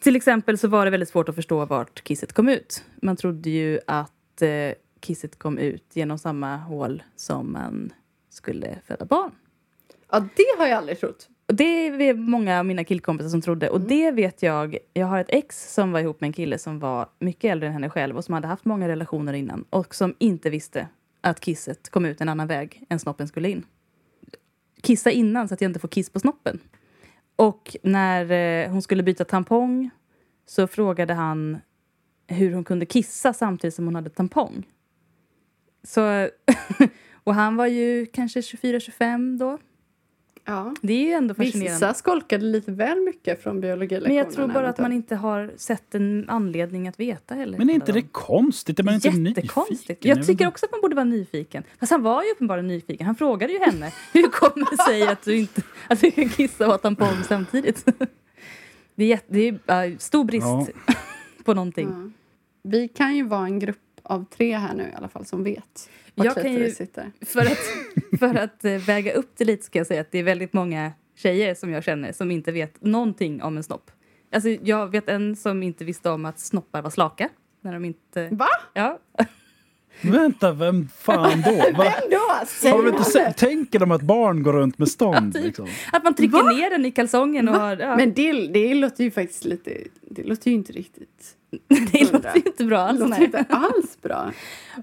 till 0.00 0.16
exempel 0.16 0.58
så 0.58 0.68
var 0.68 0.84
det 0.84 0.90
väldigt 0.90 1.08
svårt 1.08 1.28
att 1.28 1.34
förstå 1.34 1.64
vart 1.64 2.04
kisset 2.04 2.32
kom 2.32 2.48
ut. 2.48 2.84
Man 3.02 3.16
trodde 3.16 3.50
ju 3.50 3.80
att 3.86 4.42
eh, 4.42 4.48
kisset 5.02 5.38
kom 5.38 5.58
ut 5.58 5.96
genom 5.96 6.18
samma 6.18 6.56
hål 6.56 7.02
som 7.16 7.52
man 7.52 7.92
skulle 8.30 8.78
föda 8.86 9.04
barn. 9.04 9.30
Ja, 10.10 10.20
det 10.36 10.58
har 10.58 10.66
jag 10.66 10.78
aldrig 10.78 11.00
trott. 11.00 11.28
Och 11.48 11.54
det 11.54 11.64
är 11.64 12.14
många 12.14 12.58
av 12.58 12.66
mina 12.66 12.84
killkompisar 12.84 13.28
som 13.30 13.40
trodde. 13.40 13.70
Och 13.70 13.80
det 13.80 14.10
vet 14.10 14.42
jag. 14.42 14.76
Jag 14.92 15.06
har 15.06 15.18
ett 15.18 15.26
ex 15.28 15.74
som 15.74 15.92
var 15.92 16.00
ihop 16.00 16.20
med 16.20 16.28
en 16.28 16.32
kille 16.32 16.58
som 16.58 16.78
var 16.78 17.08
mycket 17.18 17.52
äldre 17.52 17.66
än 17.66 17.72
henne 17.72 17.90
själv 17.90 18.16
och 18.16 18.24
som 18.24 18.34
hade 18.34 18.46
haft 18.46 18.64
många 18.64 18.88
relationer 18.88 19.32
innan 19.32 19.64
och 19.70 19.94
som 19.94 20.14
inte 20.18 20.50
visste 20.50 20.88
att 21.20 21.40
kisset 21.40 21.90
kom 21.90 22.04
ut 22.04 22.20
en 22.20 22.28
annan 22.28 22.46
väg 22.46 22.84
än 22.88 22.98
snoppen 22.98 23.28
skulle 23.28 23.48
in. 23.50 23.64
Kissa 24.82 25.10
innan 25.10 25.48
så 25.48 25.54
att 25.54 25.60
jag 25.60 25.68
inte 25.68 25.80
får 25.80 25.88
kiss 25.88 26.10
på 26.10 26.20
snoppen. 26.20 26.60
Och 27.36 27.76
när 27.82 28.30
eh, 28.30 28.70
hon 28.70 28.82
skulle 28.82 29.02
byta 29.02 29.24
tampong 29.24 29.90
så 30.46 30.66
frågade 30.66 31.14
han 31.14 31.58
hur 32.26 32.52
hon 32.54 32.64
kunde 32.64 32.86
kissa 32.86 33.32
samtidigt 33.32 33.74
som 33.74 33.84
hon 33.84 33.94
hade 33.94 34.10
tampong. 34.10 34.66
Så, 35.84 36.28
och 37.24 37.34
han 37.34 37.56
var 37.56 37.66
ju 37.66 38.06
kanske 38.06 38.40
24-25 38.40 39.38
då. 39.38 39.58
Ja. 40.44 40.74
Det 40.82 40.92
är 40.92 41.06
ju 41.06 41.12
ändå 41.12 41.34
fascinerande. 41.34 41.72
Vissa 41.72 41.94
skolkade 41.94 42.44
lite 42.44 42.72
väl 42.72 43.00
mycket 43.00 43.42
från 43.42 43.60
biologilektionerna. 43.60 44.08
Men 44.08 44.16
jag 44.16 44.32
tror 44.32 44.48
bara 44.48 44.68
att 44.68 44.78
man 44.78 44.92
inte 44.92 45.16
har 45.16 45.52
sett 45.56 45.94
en 45.94 46.24
anledning 46.28 46.88
att 46.88 47.00
veta 47.00 47.34
heller. 47.34 47.58
Men 47.58 47.70
är 47.70 47.74
inte 47.74 47.92
det 47.92 48.02
konstigt? 48.02 48.78
Är 48.78 48.82
man 48.82 48.94
inte 48.94 49.08
Jättekonstigt. 49.08 49.88
nyfiken? 49.88 50.08
Jag 50.16 50.26
tycker 50.26 50.46
också 50.48 50.66
att 50.66 50.72
man 50.72 50.80
borde 50.80 50.94
vara 50.94 51.04
nyfiken. 51.04 51.62
Fast 51.80 51.92
han 51.92 52.02
var 52.02 52.22
ju 52.22 52.30
uppenbarligen 52.30 52.66
nyfiken. 52.66 53.06
Han 53.06 53.14
frågade 53.14 53.52
ju 53.52 53.58
henne. 53.58 53.92
Hur 54.12 54.28
kommer 54.28 54.70
det 54.70 54.82
sig 54.82 55.02
att 55.02 55.24
du 55.24 55.36
inte 55.38 55.62
att 55.88 56.00
du 56.00 56.10
kan 56.10 56.28
kissa 56.28 56.64
och 56.64 56.70
ha 56.70 56.78
tampong 56.78 57.22
samtidigt? 57.28 57.84
Det 58.94 59.04
är, 59.04 59.08
jätte, 59.08 59.26
det 59.28 59.48
är 59.66 59.96
stor 59.98 60.24
brist 60.24 60.46
Ja. 60.46 60.66
på 61.44 61.54
någonting. 61.54 61.88
Ja. 61.90 62.10
Vi 62.70 62.88
kan 62.88 63.16
ju 63.16 63.22
vara 63.26 63.44
en 63.46 63.58
grupp 63.58 63.91
av 64.02 64.24
tre 64.36 64.56
här 64.56 64.74
nu 64.74 64.82
i 64.82 64.94
alla 64.96 65.08
fall 65.08 65.24
som 65.26 65.44
vet 65.44 65.90
var 66.14 66.24
Jag 66.24 66.34
kan 66.34 66.52
ju- 66.52 66.70
sitter. 66.70 67.12
För 67.20 67.40
att, 67.40 67.58
för 68.18 68.34
att 68.34 68.64
eh, 68.64 68.72
väga 68.72 69.12
upp 69.12 69.30
det 69.36 69.44
lite 69.44 69.64
ska 69.64 69.78
jag 69.78 69.86
säga 69.86 70.00
att 70.00 70.10
det 70.10 70.18
är 70.18 70.22
väldigt 70.22 70.52
många 70.52 70.92
tjejer 71.16 71.54
som 71.54 71.70
jag 71.72 71.84
känner 71.84 72.12
som 72.12 72.30
inte 72.30 72.52
vet 72.52 72.82
någonting 72.84 73.42
om 73.42 73.56
en 73.56 73.62
snopp. 73.62 73.90
Alltså, 74.32 74.48
jag 74.48 74.90
vet 74.90 75.08
en 75.08 75.36
som 75.36 75.62
inte 75.62 75.84
visste 75.84 76.10
om 76.10 76.24
att 76.24 76.38
snoppar 76.38 76.82
var 76.82 76.90
slaka. 76.90 77.28
När 77.60 77.72
de 77.72 77.84
inte... 77.84 78.28
Va? 78.32 78.48
Ja, 78.74 78.98
Vänta, 80.00 80.52
vem 80.52 80.88
fan 80.88 81.42
då? 81.42 81.50
Va? 81.50 81.62
Vem 82.00 82.10
då? 82.10 82.68
Har 82.70 82.82
de 82.82 82.88
inte 82.88 83.04
sett, 83.04 83.36
tänker 83.36 83.78
de 83.78 83.90
att 83.90 84.02
barn 84.02 84.42
går 84.42 84.52
runt 84.52 84.78
med 84.78 84.88
stånd? 84.88 85.34
typ. 85.34 85.44
Liksom? 85.44 85.68
Att 85.92 86.04
man 86.04 86.14
trycker 86.14 86.42
Va? 86.42 86.50
ner 86.50 86.70
den 86.70 86.84
i 86.84 86.90
kalsongen 86.90 87.48
och 87.48 87.54
har... 87.54 87.76
Ja. 87.76 87.96
Men 87.96 88.12
det, 88.12 88.32
det 88.46 88.74
låter 88.74 89.04
ju 89.04 89.10
faktiskt 89.10 89.44
lite... 89.44 89.76
Det 90.10 90.22
låter 90.22 90.50
ju 90.50 90.54
inte 90.54 90.72
riktigt... 90.72 91.36
det 91.68 92.12
låter 92.12 92.34
ju 92.34 92.42
inte 92.46 92.64
bra 92.64 92.78
Det 92.78 92.84
alls. 92.88 93.00
låter 93.00 93.10
nej. 93.14 93.24
inte 93.24 93.44
alls 93.50 93.98
bra. 94.02 94.32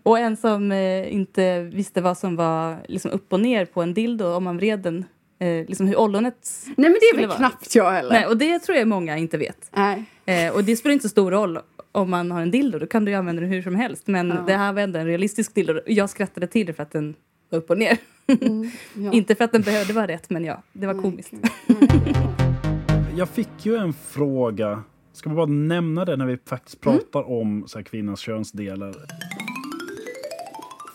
Och 0.04 0.20
en 0.20 0.38
som 0.38 0.72
eh, 0.72 1.14
inte 1.14 1.62
visste 1.62 2.02
vad 2.02 2.18
som 2.18 2.36
var 2.36 2.78
liksom 2.88 3.12
upp 3.12 3.34
och 3.34 3.40
ner 3.40 3.66
på 3.66 3.82
en 3.82 3.94
dildo 3.94 4.26
om 4.34 4.44
man 4.44 4.58
vred 4.58 4.80
den. 4.80 5.06
Eh, 5.42 5.48
liksom 5.68 5.88
hur 5.88 5.96
ollonet... 6.00 6.50
Nej 6.66 6.74
men 6.90 6.94
det 6.94 7.06
är 7.06 7.16
väl 7.18 7.28
vara. 7.28 7.38
knappt 7.38 7.76
jag 7.76 7.92
heller. 7.92 8.10
Nej, 8.12 8.26
och 8.26 8.38
det 8.38 8.60
tror 8.60 8.78
jag 8.78 8.88
många 8.88 9.18
inte 9.18 9.38
vet. 9.38 9.72
Nej. 9.76 10.04
Eh, 10.26 10.54
och 10.56 10.64
det 10.64 10.76
spelar 10.76 10.94
inte 10.94 11.04
så 11.04 11.10
stor 11.10 11.32
roll 11.32 11.60
om 11.92 12.10
man 12.10 12.32
har 12.32 12.42
en 12.42 12.52
dildo. 12.52 12.80
Då 12.80 12.88
kan 12.88 13.06
du 13.06 13.12
ju 13.12 13.18
använda 13.18 13.42
den 13.42 13.52
hur 13.52 13.62
som 13.62 13.76
helst. 13.76 14.08
Men 14.08 14.28
Ja. 14.30 14.44
det 14.48 14.54
här 14.54 14.74
var 14.74 14.82
ändå 14.82 15.00
en 15.00 15.06
realistisk 15.06 15.56
dildo. 15.56 15.80
Jag 15.86 16.10
skrattade 16.10 16.48
till 16.48 16.66
det 16.66 16.74
för 16.74 16.84
att 16.84 16.92
den 16.92 17.16
var 17.50 17.60
upp 17.60 17.70
och 17.70 17.78
ner. 17.78 17.98
Mm, 18.42 18.72
ja. 18.94 19.12
Inte 19.12 19.36
för 19.36 19.44
att 19.44 19.52
den 19.52 19.62
behövde 19.62 19.94
vara 19.94 20.08
rätt, 20.08 20.30
men 20.30 20.46
ja, 20.46 20.64
det 20.74 20.88
var 20.88 21.02
komiskt. 21.02 21.34
Jag 23.18 23.30
fick 23.30 23.66
ju 23.66 23.76
en 23.76 23.94
fråga. 23.94 24.84
Ska 25.20 25.30
vi 25.30 25.36
bara 25.36 25.46
nämna 25.46 26.06
det 26.06 26.16
när 26.16 26.26
vi 26.26 26.38
faktiskt 26.46 26.86
Mm. 26.86 26.98
pratar 27.00 27.30
om 27.30 27.64
så 27.68 27.78
här, 27.78 27.84
kvinnans 27.84 28.20
könsdelar? 28.20 28.96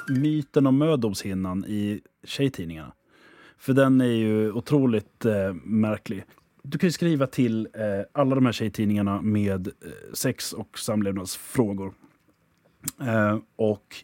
Myten 0.08 0.66
om 0.66 0.78
mödomshinnan 0.78 1.64
i 1.64 2.00
tjejtidningarna. 2.24 2.92
För 3.58 3.72
den 3.72 4.00
är 4.00 4.04
ju 4.04 4.52
otroligt 4.52 5.24
eh, 5.24 5.54
märklig. 5.64 6.24
Du 6.62 6.78
kan 6.78 6.86
ju 6.86 6.92
skriva 6.92 7.26
till 7.26 7.68
eh, 7.74 7.82
alla 8.12 8.34
de 8.34 8.44
här 8.46 8.52
tjejtidningarna 8.52 9.22
med 9.22 9.66
eh, 9.66 9.72
sex 10.12 10.52
och 10.52 10.78
samlevnadsfrågor. 10.78 11.94
Eh, 13.00 13.38
och 13.56 13.96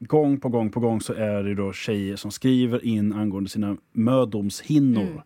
gång 0.00 0.40
på 0.40 0.48
gång 0.48 0.70
på 0.70 0.80
gång 0.80 1.00
så 1.00 1.12
är 1.12 1.42
det 1.42 1.54
då 1.54 1.72
tjejer 1.72 2.16
som 2.16 2.30
skriver 2.30 2.84
in 2.84 3.12
angående 3.12 3.50
sina 3.50 3.76
mödomshinnor. 3.92 5.02
Mm. 5.02 5.20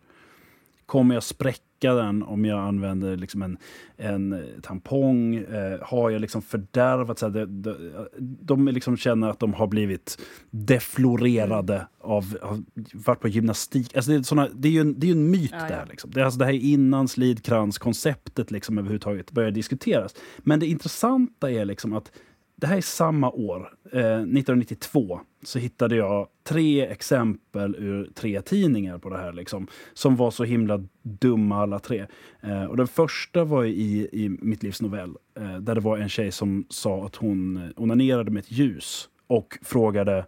Kommer 0.86 1.14
jag 1.14 1.22
spräcka 1.22 1.94
den 1.94 2.22
om 2.22 2.44
jag 2.44 2.58
använder 2.58 3.16
liksom 3.16 3.42
en, 3.42 3.58
en 3.96 4.32
eh, 4.32 4.40
tampong? 4.62 5.34
Eh, 5.34 5.78
har 5.82 6.10
jag 6.10 6.20
liksom 6.20 6.42
fördärvat? 6.42 7.18
Så 7.18 7.26
här, 7.26 7.32
de, 7.32 7.62
de, 7.62 8.08
de 8.18 8.68
liksom 8.68 8.96
känner 8.96 9.30
att 9.30 9.40
de 9.40 9.54
har 9.54 9.66
blivit 9.66 10.22
deflorerade 10.50 11.86
av, 12.00 12.38
av 12.42 12.64
varit 12.92 13.20
på 13.20 13.28
gymnastik. 13.28 13.96
Alltså 13.96 14.10
det, 14.10 14.16
är 14.16 14.22
såna, 14.22 14.48
det 14.54 14.68
är 14.68 14.72
ju 14.72 14.80
en, 14.80 15.00
det 15.00 15.06
är 15.06 15.12
en 15.12 15.30
myt 15.30 15.50
Ja, 15.52 15.58
ja. 15.60 15.76
där. 15.76 15.86
Liksom. 15.90 16.10
Det, 16.10 16.20
är 16.20 16.24
alltså 16.24 16.38
det 16.38 16.44
här 16.44 16.52
innan 16.52 17.08
slidkrans-konceptet 17.08 18.50
liksom 18.50 18.78
överhuvudtaget 18.78 19.32
börjar 19.32 19.50
diskuteras. 19.50 20.14
Men 20.38 20.60
det 20.60 20.66
intressanta 20.66 21.50
är 21.50 21.64
liksom 21.64 21.92
att 21.92 22.12
det 22.58 22.66
här 22.66 22.76
är 22.76 22.80
samma 22.80 23.30
år, 23.30 23.72
eh, 23.92 24.00
1992, 24.00 25.20
så 25.42 25.58
hittade 25.58 25.96
jag 25.96 26.28
tre 26.44 26.86
exempel 26.86 27.74
ur 27.78 28.10
tre 28.14 28.42
tidningar 28.42 28.98
på 28.98 29.10
det 29.10 29.18
här. 29.18 29.32
Liksom, 29.32 29.66
som 29.94 30.16
var 30.16 30.30
så 30.30 30.44
himla 30.44 30.84
dumma 31.02 31.62
alla 31.62 31.78
tre. 31.78 32.06
Eh, 32.40 32.64
och 32.64 32.76
den 32.76 32.88
första 32.88 33.44
var 33.44 33.64
i, 33.64 34.08
i 34.12 34.28
Mitt 34.28 34.62
livs 34.62 34.82
novell. 34.82 35.14
Eh, 35.34 35.56
där 35.56 35.74
det 35.74 35.80
var 35.80 35.98
en 35.98 36.08
tjej 36.08 36.32
som 36.32 36.66
sa 36.68 37.06
att 37.06 37.16
hon 37.16 37.72
onanerade 37.76 38.30
med 38.30 38.40
ett 38.40 38.52
ljus. 38.52 39.08
Och 39.26 39.58
frågade 39.62 40.24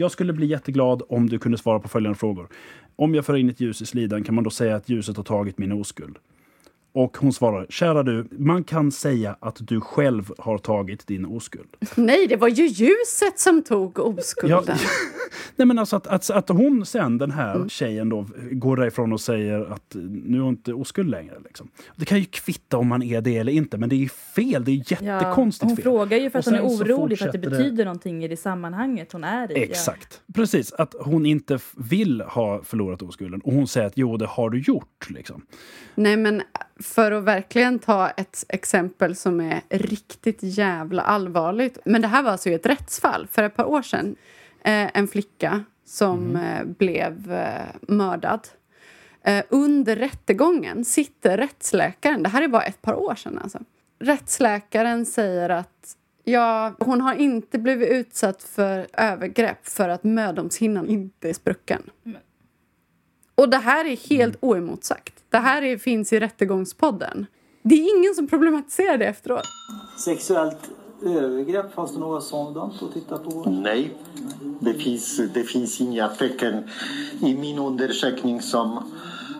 jag 0.00 0.10
skulle 0.10 0.32
bli 0.32 0.46
jätteglad 0.46 1.02
om 1.08 1.28
du 1.28 1.38
kunde 1.38 1.58
svara 1.58 1.80
på 1.80 1.88
följande 1.88 2.18
frågor. 2.18 2.48
Om 2.96 3.14
jag 3.14 3.26
för 3.26 3.36
in 3.36 3.50
ett 3.50 3.60
ljus 3.60 3.82
i 3.82 3.86
slidan, 3.86 4.24
kan 4.24 4.34
man 4.34 4.44
då 4.44 4.50
säga 4.50 4.76
att 4.76 4.88
ljuset 4.88 5.16
har 5.16 5.24
tagit 5.24 5.58
min 5.58 5.72
oskuld? 5.72 6.18
Och 6.92 7.16
hon 7.16 7.32
svarar, 7.32 7.66
kära 7.68 8.02
du, 8.02 8.28
man 8.30 8.64
kan 8.64 8.92
säga 8.92 9.36
att 9.40 9.56
du 9.60 9.80
själv 9.80 10.32
har 10.38 10.58
tagit 10.58 11.06
din 11.06 11.26
oskuld. 11.26 11.68
Nej, 11.94 12.26
det 12.26 12.36
var 12.36 12.48
ju 12.48 12.66
ljuset 12.66 13.38
som 13.38 13.62
tog 13.62 13.98
oskulden. 13.98 14.64
Ja, 14.66 14.74
nej 15.56 15.66
men 15.66 15.78
alltså 15.78 15.96
att, 15.96 16.06
att, 16.06 16.30
att 16.30 16.48
hon 16.48 16.86
sen, 16.86 17.18
den 17.18 17.30
här 17.30 17.54
mm. 17.54 17.68
tjejen 17.68 18.08
då, 18.08 18.26
går 18.50 18.76
därifrån 18.76 19.12
och 19.12 19.20
säger 19.20 19.72
att 19.72 19.96
nu 20.24 20.38
är 20.38 20.48
inte 20.48 20.72
oskuld 20.72 21.10
längre. 21.10 21.34
Liksom. 21.44 21.68
Det 21.96 22.04
kan 22.04 22.18
ju 22.18 22.24
kvitta 22.24 22.76
om 22.76 22.88
man 22.88 23.02
är 23.02 23.20
det 23.20 23.36
eller 23.36 23.52
inte, 23.52 23.78
men 23.78 23.88
det 23.88 24.04
är 24.04 24.08
fel. 24.08 24.64
Det 24.64 24.70
är 24.70 24.92
jättekonstigt 24.92 25.62
ja, 25.62 25.68
hon 25.68 25.76
fel. 25.76 25.86
Hon 25.86 25.98
frågar 25.98 26.18
ju 26.18 26.30
för 26.30 26.38
att 26.38 26.44
hon 26.44 26.54
är 26.54 26.62
orolig 26.62 27.18
för 27.18 27.26
att 27.26 27.32
det 27.32 27.38
betyder 27.38 27.76
det... 27.76 27.84
någonting 27.84 28.24
i 28.24 28.28
det 28.28 28.36
sammanhanget 28.36 29.12
hon 29.12 29.24
är 29.24 29.58
i. 29.58 29.62
Exakt. 29.62 30.22
Ja. 30.26 30.32
Precis, 30.34 30.72
att 30.72 30.94
hon 31.00 31.26
inte 31.26 31.58
vill 31.76 32.20
ha 32.20 32.62
förlorat 32.62 33.02
oskulden. 33.02 33.40
Och 33.40 33.52
hon 33.52 33.68
säger 33.68 33.86
att 33.86 33.96
jo, 33.96 34.16
det 34.16 34.26
har 34.26 34.50
du 34.50 34.60
gjort. 34.60 35.10
Liksom. 35.10 35.42
Nej, 35.94 36.16
men 36.16 36.42
för 36.78 37.12
att 37.12 37.24
verkligen 37.24 37.78
ta 37.78 38.10
ett 38.10 38.44
exempel 38.48 39.16
som 39.16 39.40
är 39.40 39.62
riktigt 39.68 40.38
jävla 40.40 41.02
allvarligt. 41.02 41.78
Men 41.84 42.02
det 42.02 42.08
här 42.08 42.22
var 42.22 42.30
alltså 42.30 42.50
ett 42.50 42.66
rättsfall 42.66 43.26
för 43.30 43.42
ett 43.42 43.56
par 43.56 43.64
år 43.64 43.82
sedan. 43.82 44.16
Eh, 44.64 44.96
en 44.96 45.08
flicka 45.08 45.64
som 45.84 46.30
mm. 46.30 46.42
eh, 46.42 46.64
blev 46.64 47.32
eh, 47.32 47.74
mördad. 47.80 48.48
Eh, 49.22 49.44
under 49.48 49.96
rättegången 49.96 50.84
sitter 50.84 51.36
rättsläkaren, 51.36 52.22
det 52.22 52.28
här 52.28 52.42
är 52.42 52.48
bara 52.48 52.62
ett 52.62 52.82
par 52.82 52.94
år 52.94 53.14
sedan 53.14 53.38
alltså. 53.38 53.58
Rättsläkaren 53.98 55.06
säger 55.06 55.50
att 55.50 55.96
ja, 56.24 56.74
hon 56.78 57.00
har 57.00 57.14
inte 57.14 57.58
blivit 57.58 57.88
utsatt 57.88 58.42
för 58.42 58.86
övergrepp 58.92 59.66
för 59.66 59.88
att 59.88 60.04
mödomshinnan 60.04 60.88
inte 60.88 61.28
är 61.28 61.34
sprucken. 61.34 61.82
Mm. 62.04 62.18
Och 63.34 63.48
det 63.48 63.56
här 63.56 63.84
är 63.84 63.96
helt 64.10 64.42
mm. 64.42 64.50
oemotsagt. 64.52 65.17
Det 65.30 65.38
här 65.38 65.62
är, 65.62 65.78
finns 65.78 66.12
i 66.12 66.20
Rättegångspodden. 66.20 67.26
Det 67.62 67.74
är 67.74 67.98
ingen 67.98 68.14
som 68.14 68.26
problematiserar 68.26 68.98
det 68.98 69.06
efteråt. 69.06 69.46
Sexuellt 70.04 70.70
övergrepp, 71.02 71.74
fanns 71.74 71.92
det 71.94 72.00
något 72.00 72.24
sådant 72.24 72.82
att 72.82 72.92
titta 72.94 73.18
på? 73.18 73.50
Nej, 73.50 73.94
det 74.60 74.74
finns, 74.74 75.20
det 75.34 75.44
finns 75.44 75.80
inga 75.80 76.08
tecken 76.08 76.70
i 77.20 77.34
min 77.34 77.58
undersökning 77.58 78.42
som, 78.42 78.92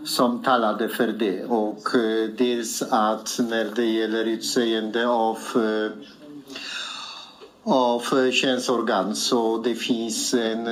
som 0.04 0.42
talade 0.42 0.88
för 0.88 1.08
det. 1.08 1.44
Och 1.44 1.94
eh, 1.94 2.28
dels 2.38 2.82
att 2.82 3.38
när 3.38 3.64
det 3.76 3.84
gäller 3.84 4.24
utseende 4.24 5.08
av 5.08 5.38
eh, 5.54 5.92
av 7.68 8.30
könsorgan 8.30 9.16
så 9.16 9.58
det 9.58 9.74
finns 9.74 10.34
en 10.34 10.62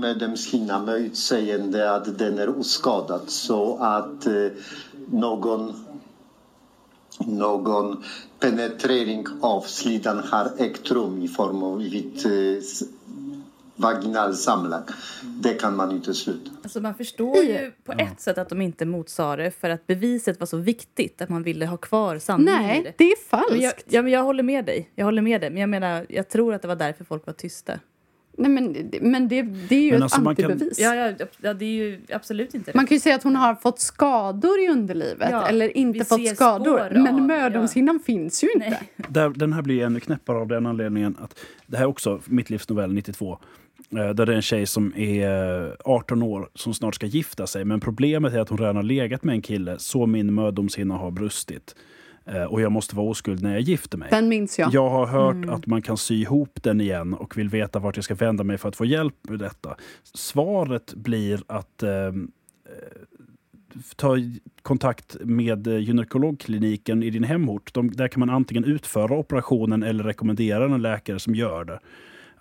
medlemshinna 0.00 0.78
med 0.78 0.96
utseende 0.96 1.94
att 1.94 2.18
den 2.18 2.38
är 2.38 2.58
oskadad. 2.58 3.22
Så 3.26 3.76
att 3.80 4.26
eh, 4.26 4.46
någon 5.10 5.74
någon 7.18 8.04
penetrering 8.40 9.26
av 9.40 9.60
slidan 9.60 10.18
har 10.30 10.52
ägt 10.58 10.90
rum 10.90 11.22
i 11.22 11.28
form 11.28 11.62
av 11.62 11.78
vid 11.78 12.26
vaginal 13.76 14.34
samlag. 14.34 14.82
Det 15.22 15.54
kan 15.54 15.76
man 15.76 15.90
inte 15.90 16.14
sluta. 16.14 16.50
Alltså 16.62 16.80
man 16.80 16.94
förstår 16.94 17.36
ju 17.36 17.72
på 17.84 17.92
ett 17.92 18.20
sätt 18.20 18.38
att 18.38 18.48
de 18.48 18.60
inte 18.60 18.86
motsade 18.86 19.42
det 19.42 19.50
för 19.50 19.70
att 19.70 19.86
beviset 19.86 20.40
var 20.40 20.46
så 20.46 20.56
viktigt 20.56 21.22
att 21.22 21.28
man 21.28 21.42
ville 21.42 21.66
ha 21.66 21.76
kvar 21.76 22.18
sanningen 22.18 22.62
Nej, 22.62 22.82
det. 22.82 22.94
det 22.98 23.12
är 23.12 23.28
falskt. 23.28 23.62
Jag, 23.62 23.72
ja, 23.88 24.02
men 24.02 24.12
jag 24.12 24.22
håller 24.22 24.42
med 24.42 24.64
dig. 24.64 24.90
Jag 24.94 25.04
håller 25.04 25.22
med 25.22 25.40
dig. 25.40 25.50
Men 25.50 25.60
jag 25.60 25.70
menar, 25.70 26.06
jag 26.08 26.28
tror 26.28 26.54
att 26.54 26.62
det 26.62 26.68
var 26.68 26.76
därför 26.76 27.04
folk 27.04 27.26
var 27.26 27.32
tysta. 27.32 27.78
Nej, 28.36 28.50
men, 28.50 28.90
men 29.00 29.28
det, 29.28 29.42
det 29.42 29.76
är 29.76 29.80
ju 29.80 29.90
men 29.90 29.96
ett 29.96 30.02
alltså 30.02 30.28
antibevis. 30.28 30.78
Kan... 30.78 30.96
Ja, 30.96 31.14
ja, 31.18 31.26
ja, 31.40 31.54
det 31.54 31.64
är 31.64 31.68
ju 31.68 32.00
absolut 32.12 32.54
inte 32.54 32.70
det. 32.70 32.76
Man 32.76 32.86
kan 32.86 32.94
ju 32.94 33.00
säga 33.00 33.14
att 33.14 33.22
hon 33.22 33.36
har 33.36 33.54
fått 33.54 33.80
skador 33.80 34.60
i 34.60 34.68
underlivet 34.68 35.28
ja, 35.30 35.48
eller 35.48 35.76
inte 35.76 36.04
fått 36.04 36.28
skador. 36.28 36.90
Men 36.90 37.26
mödomshinnan 37.26 37.96
ja. 37.96 38.04
finns 38.04 38.44
ju 38.44 38.52
inte. 38.54 38.80
Där, 38.96 39.30
den 39.30 39.52
här 39.52 39.62
blir 39.62 39.82
ännu 39.84 40.00
knäppare 40.00 40.38
av 40.38 40.48
den 40.48 40.66
anledningen 40.66 41.16
att 41.20 41.38
det 41.66 41.76
här 41.76 41.84
är 41.84 41.88
också 41.88 42.20
mitt 42.24 42.50
livs 42.50 42.68
novell 42.68 42.92
92. 42.92 43.38
Eh, 43.90 44.10
där 44.10 44.26
det 44.26 44.32
är 44.32 44.36
en 44.36 44.42
tjej 44.42 44.66
som 44.66 44.92
är 44.96 45.76
18 45.84 46.22
år 46.22 46.48
som 46.54 46.74
snart 46.74 46.94
ska 46.94 47.06
gifta 47.06 47.46
sig. 47.46 47.64
Men 47.64 47.80
problemet 47.80 48.34
är 48.34 48.40
att 48.40 48.48
hon 48.48 48.58
redan 48.58 48.76
har 48.76 48.82
legat 48.82 49.24
med 49.24 49.32
en 49.32 49.42
kille 49.42 49.78
så 49.78 50.06
min 50.06 50.34
mödomshinna 50.34 50.94
har 50.94 51.10
brustit. 51.10 51.74
Eh, 52.24 52.42
och 52.42 52.60
jag 52.60 52.72
måste 52.72 52.96
vara 52.96 53.08
oskuld 53.08 53.42
när 53.42 53.52
jag 53.52 53.60
gifter 53.60 53.98
mig. 53.98 54.08
Den 54.10 54.28
minns 54.28 54.58
jag. 54.58 54.74
Jag 54.74 54.90
har 54.90 55.06
hört 55.06 55.34
mm. 55.34 55.50
att 55.50 55.66
man 55.66 55.82
kan 55.82 55.96
sy 55.96 56.20
ihop 56.20 56.58
den 56.62 56.80
igen 56.80 57.14
och 57.14 57.38
vill 57.38 57.48
veta 57.48 57.78
vart 57.78 57.96
jag 57.96 58.04
ska 58.04 58.14
vända 58.14 58.44
mig 58.44 58.58
för 58.58 58.68
att 58.68 58.76
få 58.76 58.84
hjälp 58.84 59.14
med 59.22 59.38
detta. 59.38 59.76
Svaret 60.14 60.94
blir 60.94 61.42
att 61.46 61.82
eh, 61.82 61.90
ta 63.96 64.16
kontakt 64.62 65.16
med 65.20 65.66
gynekologkliniken 65.66 67.02
i 67.02 67.10
din 67.10 67.24
hemort. 67.24 67.74
De, 67.74 67.90
där 67.90 68.08
kan 68.08 68.20
man 68.20 68.30
antingen 68.30 68.64
utföra 68.64 69.16
operationen 69.16 69.82
eller 69.82 70.04
rekommendera 70.04 70.64
en 70.64 70.82
läkare 70.82 71.18
som 71.18 71.34
gör 71.34 71.64
det. 71.64 71.78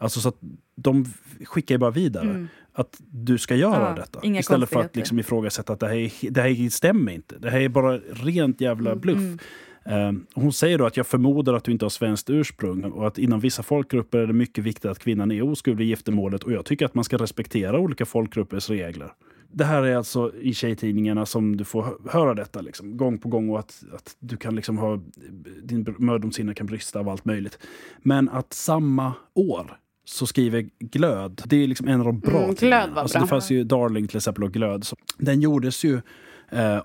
Alltså 0.01 0.19
så 0.19 0.29
att 0.29 0.37
de 0.75 1.05
skickar 1.45 1.75
ju 1.75 1.79
bara 1.79 1.91
vidare 1.91 2.29
mm. 2.29 2.47
att 2.73 3.01
du 3.11 3.37
ska 3.37 3.55
göra 3.55 3.89
ja, 3.89 3.95
detta. 3.95 4.39
Istället 4.39 4.69
för 4.69 4.79
att 4.79 4.95
liksom 4.95 5.19
ifrågasätta 5.19 5.73
att 5.73 5.79
det 5.79 5.87
här, 5.87 6.31
det 6.31 6.41
här 6.41 6.69
stämmer 6.69 7.11
inte. 7.11 7.35
Det 7.37 7.49
här 7.49 7.59
är 7.59 7.69
bara 7.69 7.97
rent 7.97 8.61
jävla 8.61 8.91
mm, 8.91 9.01
bluff. 9.01 9.17
Mm. 9.17 9.39
Um, 9.83 10.25
hon 10.33 10.53
säger 10.53 10.77
då 10.77 10.85
att 10.85 10.97
jag 10.97 11.07
förmodar 11.07 11.53
att 11.53 11.63
du 11.63 11.71
inte 11.71 11.85
har 11.85 11.89
svenskt 11.89 12.29
ursprung 12.29 12.83
och 12.83 13.07
att 13.07 13.17
inom 13.17 13.39
vissa 13.39 13.63
folkgrupper 13.63 14.17
är 14.17 14.27
det 14.27 14.33
mycket 14.33 14.63
viktigt 14.63 14.85
att 14.85 14.99
kvinnan 14.99 15.31
är 15.31 15.41
oskuld 15.41 15.81
i 15.81 15.83
giftermålet 15.83 16.43
och 16.43 16.51
jag 16.51 16.65
tycker 16.65 16.85
att 16.85 16.95
man 16.95 17.03
ska 17.03 17.17
respektera 17.17 17.79
olika 17.79 18.05
folkgruppers 18.05 18.69
regler. 18.69 19.13
Det 19.51 19.65
här 19.65 19.83
är 19.83 19.95
alltså 19.95 20.31
i 20.41 20.53
tjejtidningarna 20.53 21.25
som 21.25 21.57
du 21.57 21.63
får 21.63 22.09
höra 22.09 22.33
detta 22.33 22.61
liksom, 22.61 22.97
gång 22.97 23.17
på 23.17 23.29
gång 23.29 23.49
och 23.49 23.59
att, 23.59 23.83
att 23.93 24.15
du 24.19 24.37
kan 24.37 24.55
liksom 24.55 24.77
ha 24.77 24.99
din 25.63 25.95
mödomshinna 25.97 26.53
kan 26.53 26.67
brista 26.67 26.99
av 26.99 27.09
allt 27.09 27.25
möjligt. 27.25 27.59
Men 27.97 28.29
att 28.29 28.53
samma 28.53 29.13
år 29.33 29.77
så 30.05 30.27
skriver 30.27 30.69
Glöd, 30.79 31.41
det 31.45 31.63
är 31.63 31.67
liksom 31.67 31.87
en 31.87 31.99
av 31.99 32.05
de 32.05 32.19
bra 32.19 32.43
mm, 32.43 32.55
Glöd 32.55 32.89
var 32.89 33.01
alltså, 33.01 33.17
bra. 33.17 33.25
Det 33.25 33.29
fanns 33.29 33.51
ju 33.51 33.63
Darling 33.63 34.07
till 34.07 34.17
exempel 34.17 34.43
och 34.43 34.53
Glöd. 34.53 34.83
Så 34.83 34.95
den 35.17 35.41
gjordes 35.41 35.83
ju 35.83 36.01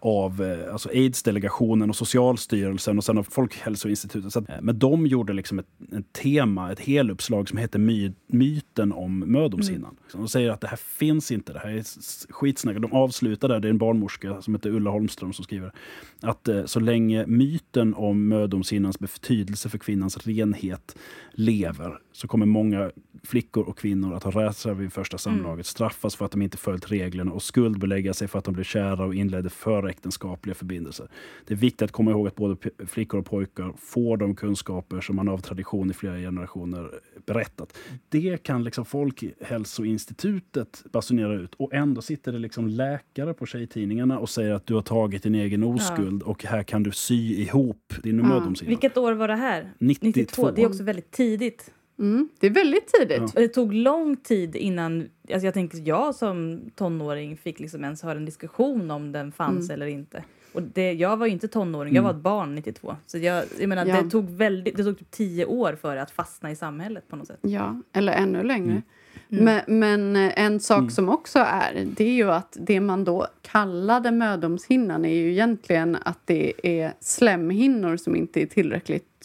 av 0.01 0.43
eh, 0.43 0.73
alltså 0.73 0.89
aids-delegationen 0.89 1.91
och 1.91 1.97
Socialstyrelsen 1.97 2.99
och 2.99 3.05
sen 3.05 3.19
av 3.19 3.23
Folkhälsoinstitutet. 3.23 4.33
Så 4.33 4.39
att, 4.39 4.49
eh, 4.49 4.57
men 4.63 4.79
de 4.79 5.07
gjorde 5.07 5.33
liksom 5.33 5.59
ett, 5.59 5.67
ett 5.99 6.13
tema, 6.13 6.73
ett 6.73 6.81
heluppslag 6.81 7.49
som 7.49 7.59
heter 7.59 7.79
My, 7.79 8.13
Myten 8.27 8.93
om 8.93 9.19
mödomshinnan. 9.19 9.97
Mm. 10.15 10.23
De 10.23 10.29
säger 10.29 10.51
att 10.51 10.61
det 10.61 10.69
här 10.69 10.77
finns 10.77 11.31
inte, 11.31 11.53
det 11.53 11.59
här 11.59 11.71
är 11.71 11.85
skitsnack. 12.33 12.77
De 12.77 12.93
avslutar 12.93 13.49
där, 13.49 13.61
det 13.61 13.69
är 13.69 13.71
en 13.71 13.79
barnmorska 13.79 14.43
som 14.43 14.55
heter 14.55 14.71
Ulla 14.71 14.91
Holmström 14.91 15.33
som 15.33 15.45
skriver 15.45 15.73
att 16.21 16.49
eh, 16.49 16.65
så 16.65 16.81
länge 16.81 17.27
myten 17.27 17.95
om 17.95 18.29
mödomshinnans 18.29 18.99
betydelse 18.99 19.69
för 19.69 19.79
kvinnans 19.79 20.27
renhet 20.27 20.97
lever 21.33 21.99
så 22.13 22.29
kommer 22.29 22.47
många 22.47 22.91
flickor 23.27 23.69
och 23.69 23.79
kvinnor 23.79 24.15
att 24.15 24.23
ha 24.23 24.31
rädsla 24.31 24.75
vid 24.75 24.93
första 24.93 25.19
samlaget, 25.19 25.55
mm. 25.55 25.65
straffas 25.65 26.17
för 26.17 26.25
att 26.25 26.31
de 26.31 26.43
inte 26.43 26.57
följt 26.57 26.91
reglerna 26.91 27.33
och 27.33 27.43
skuldbelägga 27.43 28.15
sig 28.15 28.29
för 28.29 28.39
att 28.39 28.45
de 28.45 28.55
blev 28.55 28.65
kära 28.65 29.05
och 29.05 29.15
inledde 29.15 29.51
föräktenskapliga 29.57 30.55
förbindelser. 30.55 31.09
Det 31.47 31.55
är 31.55 31.59
viktigt 31.59 31.83
att 31.83 31.93
komma 31.93 32.11
ihåg 32.11 32.27
att 32.27 32.37
både 32.37 32.57
flickor 32.87 33.21
och 33.21 33.27
pojkar 33.27 33.73
får 33.79 34.17
de 34.17 34.35
kunskaper 34.35 35.01
som 35.01 35.17
man 35.17 35.29
av 35.29 35.39
tradition 35.39 35.91
i 35.91 35.95
flera 35.95 36.17
generationer 36.17 36.91
berättat. 37.27 37.79
Det 38.09 38.43
kan 38.43 38.65
liksom 38.65 38.85
Folkhälsoinstitutet 38.85 40.85
basunera 40.93 41.35
ut 41.35 41.55
och 41.55 41.75
ändå 41.75 42.03
sitter 42.03 42.33
det 42.33 42.39
liksom 42.39 42.69
läkare 42.69 43.35
på 43.35 43.47
tjejtidningarna 43.47 44.19
och 44.19 44.29
säger 44.29 44.53
att 44.53 44.67
du 44.67 44.75
har 44.75 44.83
tagit 44.83 45.23
din 45.23 45.35
egen 45.35 45.65
oskuld 45.65 46.23
ja. 46.25 46.31
och 46.31 46.45
här 46.45 46.63
kan 46.63 46.83
du 46.83 46.93
sy 46.93 47.43
ihop 47.43 47.95
din 48.03 48.19
ja. 48.19 48.25
mödomshinna. 48.25 48.69
Vilket 48.69 48.97
år 48.97 49.13
var 49.13 49.29
det 49.29 49.37
här? 49.37 49.73
92. 49.79 50.07
92. 50.07 50.51
Det 50.51 50.63
är 50.63 50.67
också 50.67 50.83
väldigt 50.83 51.11
tidigt. 51.11 51.73
Mm, 51.99 52.29
det 52.41 52.47
är 52.47 52.51
väldigt 52.51 52.87
tidigt. 52.87 53.33
Ja. 53.35 53.41
Det 53.41 53.49
tog 53.49 53.75
lång 53.75 54.17
tid 54.17 54.57
innan... 54.57 55.09
Alltså 55.33 55.47
jag 55.47 55.55
tänker 55.55 55.89
jag 55.89 56.15
som 56.15 56.61
tonåring 56.75 57.37
fick 57.37 57.61
liksom 57.61 57.85
ens 57.85 58.03
höra 58.03 58.19
en 58.19 58.25
diskussion 58.25 58.91
om 58.91 59.13
den 59.13 59.33
fanns 59.33 59.71
mm. 59.71 59.75
eller 59.75 59.87
inte. 59.87 60.25
Och 60.53 60.63
det, 60.63 60.93
jag 60.93 61.17
var 61.17 61.27
ju 61.27 61.33
inte 61.33 61.49
tonåring, 61.49 61.95
jag 61.95 62.03
var 62.03 62.11
ett 62.11 62.17
barn 62.17 62.55
92. 62.55 62.97
Så 63.07 63.19
jag, 63.19 63.45
jag 63.59 63.69
menar, 63.69 63.87
ja. 63.87 64.03
det, 64.03 64.11
tog 64.11 64.31
väldigt, 64.31 64.77
det 64.77 64.85
tog 64.85 64.99
typ 64.99 65.11
tio 65.11 65.45
år 65.45 65.79
för 65.81 65.97
att 65.97 66.11
fastna 66.11 66.51
i 66.51 66.57
samhället 66.57 67.09
på 67.09 67.17
något 67.17 67.27
sätt. 67.27 67.39
Ja, 67.41 67.83
eller 67.93 68.13
ännu 68.13 68.43
längre. 68.43 68.71
Mm. 68.71 68.83
Mm. 69.31 69.45
Men, 69.45 69.79
men, 69.79 70.17
eh, 70.17 70.41
en 70.45 70.61
sak 70.61 70.79
mm. 70.79 70.91
som 70.91 71.09
också 71.09 71.39
är, 71.39 71.87
det 71.97 72.05
är 72.05 72.13
ju 72.13 72.31
att 72.31 72.57
det 72.61 72.81
man 72.81 73.05
då 73.05 73.27
kallade 73.43 74.11
mödomshinnan 74.11 75.05
är 75.05 75.15
ju 75.15 75.31
egentligen 75.31 75.97
att 76.05 76.21
det 76.25 76.53
är 76.63 76.93
slemhinnor 77.01 77.97
som 77.97 78.17
inte 78.17 78.43
är 78.43 78.47
tillräckligt 78.47 79.16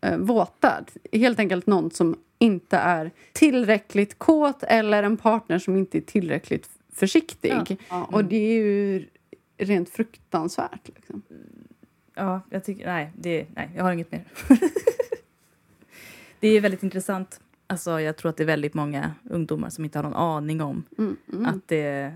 eh, 0.00 0.18
våta. 0.18 0.84
Helt 1.12 1.38
enkelt 1.38 1.66
någon 1.66 1.90
som 1.90 2.16
inte 2.38 2.76
är 2.76 3.10
tillräckligt 3.32 4.18
kåt 4.18 4.62
eller 4.62 5.02
en 5.02 5.16
partner 5.16 5.58
som 5.58 5.76
inte 5.76 5.98
är 5.98 6.02
tillräckligt 6.02 6.68
försiktig. 6.92 7.50
Ja. 7.50 7.76
Ja, 7.88 8.04
och 8.04 8.24
det 8.24 8.36
är 8.36 8.54
ju 8.54 9.06
rent 9.58 9.90
fruktansvärt. 9.90 10.88
Liksom. 10.88 11.22
Ja, 12.14 12.40
jag 12.50 12.64
tycker... 12.64 12.86
Nej, 12.86 13.12
det, 13.16 13.46
nej 13.54 13.70
jag 13.76 13.84
har 13.84 13.92
inget 13.92 14.12
mer. 14.12 14.24
det 16.40 16.48
är 16.48 16.60
väldigt 16.60 16.82
intressant. 16.82 17.40
Alltså, 17.66 18.00
jag 18.00 18.16
tror 18.16 18.30
att 18.30 18.36
det 18.36 18.42
är 18.42 18.46
väldigt 18.46 18.74
många 18.74 19.14
ungdomar 19.30 19.70
som 19.70 19.84
inte 19.84 19.98
har 19.98 20.02
någon 20.02 20.14
aning 20.14 20.60
om 20.60 20.84
Mm, 20.98 21.16
mm. 21.32 21.46
att 21.46 21.68
det 21.68 22.14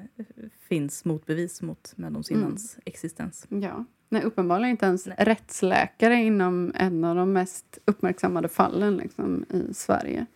finns 0.69 1.05
motbevis 1.05 1.63
mot 1.63 1.93
mödomshinnans 1.97 2.79
existens. 2.85 3.47
Ja. 3.49 3.85
Nej, 4.09 4.23
uppenbarligen 4.23 4.71
inte 4.71 4.87
ens 4.87 5.07
Nej. 5.07 5.17
rättsläkare 5.19 6.15
inom 6.15 6.73
en 6.75 7.05
av 7.05 7.17
de 7.17 7.33
mest 7.33 7.79
uppmärksammade 7.85 8.49
fallen 8.49 8.97
liksom, 8.97 9.45
i 9.51 9.75
Sverige. 9.75 10.27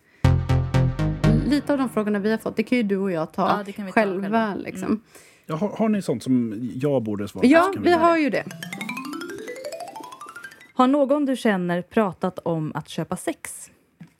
Lite 1.45 1.71
av 1.73 1.77
de 1.79 1.89
frågorna 1.89 2.19
vi 2.19 2.31
har 2.31 2.37
fått 2.37 2.55
det 2.55 2.63
kan 2.63 2.77
ju 2.77 2.83
du 2.83 2.97
och 2.97 3.11
jag 3.11 3.33
ta 3.33 3.49
Ja, 3.57 3.63
det 3.65 3.71
kan 3.71 3.85
vi 3.85 3.91
ta 3.91 3.93
själva. 3.93 4.21
själva. 4.21 4.55
Liksom. 4.55 4.85
Mm. 4.87 5.01
Ja, 5.45 5.55
har, 5.55 5.69
har 5.69 5.89
ni 5.89 6.01
sånt 6.01 6.23
som 6.23 6.69
jag 6.75 7.03
borde 7.03 7.27
svara 7.27 7.41
på? 7.41 7.47
Ja, 7.47 7.73
vi 7.79 7.89
göra 7.89 7.99
har 7.99 8.13
det. 8.15 8.21
ju 8.21 8.29
det. 8.29 8.43
Har 10.73 10.87
någon 10.87 11.25
du 11.25 11.35
känner 11.35 11.81
pratat 11.81 12.39
om 12.39 12.71
att 12.75 12.89
köpa 12.89 13.15
sex? 13.17 13.71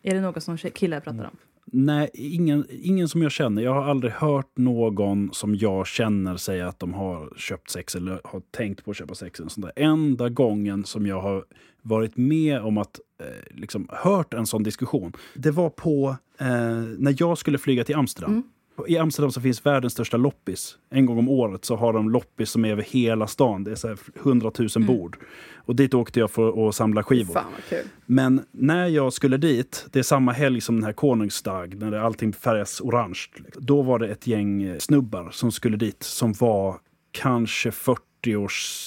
Är 0.03 0.15
det 0.15 0.21
något 0.21 0.43
som 0.43 0.57
killar 0.57 0.99
pratar 0.99 1.23
om? 1.23 1.37
Nej, 1.71 2.09
ingen, 2.13 2.65
ingen 2.69 3.09
som 3.09 3.21
jag 3.21 3.31
känner. 3.31 3.61
Jag 3.61 3.73
har 3.73 3.83
aldrig 3.83 4.13
hört 4.13 4.57
någon 4.57 5.29
som 5.33 5.55
jag 5.55 5.87
känner 5.87 6.37
säga 6.37 6.67
att 6.67 6.79
de 6.79 6.93
har 6.93 7.33
köpt 7.37 7.69
sex 7.69 7.95
eller 7.95 8.21
har 8.23 8.41
tänkt 8.51 8.85
på 8.85 8.91
att 8.91 8.97
köpa 8.97 9.15
sex. 9.15 9.39
En 9.39 9.49
sån 9.49 9.61
där. 9.61 9.71
Enda 9.75 10.29
gången 10.29 10.85
som 10.85 11.07
jag 11.07 11.21
har 11.21 11.45
varit 11.81 12.17
med 12.17 12.61
om 12.61 12.77
att 12.77 12.99
eh, 13.21 13.55
liksom, 13.57 13.87
hört 13.91 14.33
en 14.33 14.45
sån 14.45 14.63
diskussion, 14.63 15.13
det 15.35 15.51
var 15.51 15.69
på 15.69 16.15
eh, 16.37 16.47
när 16.97 17.15
jag 17.19 17.37
skulle 17.37 17.57
flyga 17.57 17.83
till 17.83 17.95
Amsterdam. 17.95 18.31
Mm. 18.31 18.43
I 18.87 18.97
Amsterdam 18.97 19.31
så 19.31 19.41
finns 19.41 19.65
världens 19.65 19.93
största 19.93 20.17
loppis. 20.17 20.77
En 20.89 21.05
gång 21.05 21.17
om 21.17 21.29
året 21.29 21.65
så 21.65 21.75
har 21.75 21.93
de 21.93 22.09
loppis 22.09 22.49
som 22.49 22.65
är 22.65 22.71
över 22.71 22.83
hela 22.83 23.27
stan. 23.27 23.63
Det 23.63 23.71
är 23.71 23.75
så 23.75 23.87
här 23.87 23.97
100 24.23 24.51
000 24.75 24.85
bord. 24.87 25.17
Och 25.55 25.75
dit 25.75 25.93
åkte 25.93 26.19
jag 26.19 26.31
för 26.31 26.69
att 26.69 26.75
samla 26.75 27.03
skivor. 27.03 27.33
Fan 27.33 27.43
kul. 27.69 27.77
Men 28.05 28.41
när 28.51 28.87
jag 28.87 29.13
skulle 29.13 29.37
dit, 29.37 29.85
det 29.91 29.99
är 29.99 30.03
samma 30.03 30.31
helg 30.31 30.61
som 30.61 30.75
den 30.75 30.83
här 30.83 30.93
konungsdag, 30.93 31.75
när 31.79 31.91
allting 31.93 32.33
färgas 32.33 32.81
orange. 32.81 33.19
liksom. 33.35 33.65
Då 33.65 33.81
var 33.81 33.99
det 33.99 34.07
ett 34.07 34.27
gäng 34.27 34.63
eh, 34.63 34.77
snubbar 34.77 35.29
som 35.31 35.51
skulle 35.51 35.77
dit, 35.77 36.03
som 36.03 36.33
var 36.33 36.75
kanske 37.11 37.71
40 37.71 38.35
års 38.35 38.85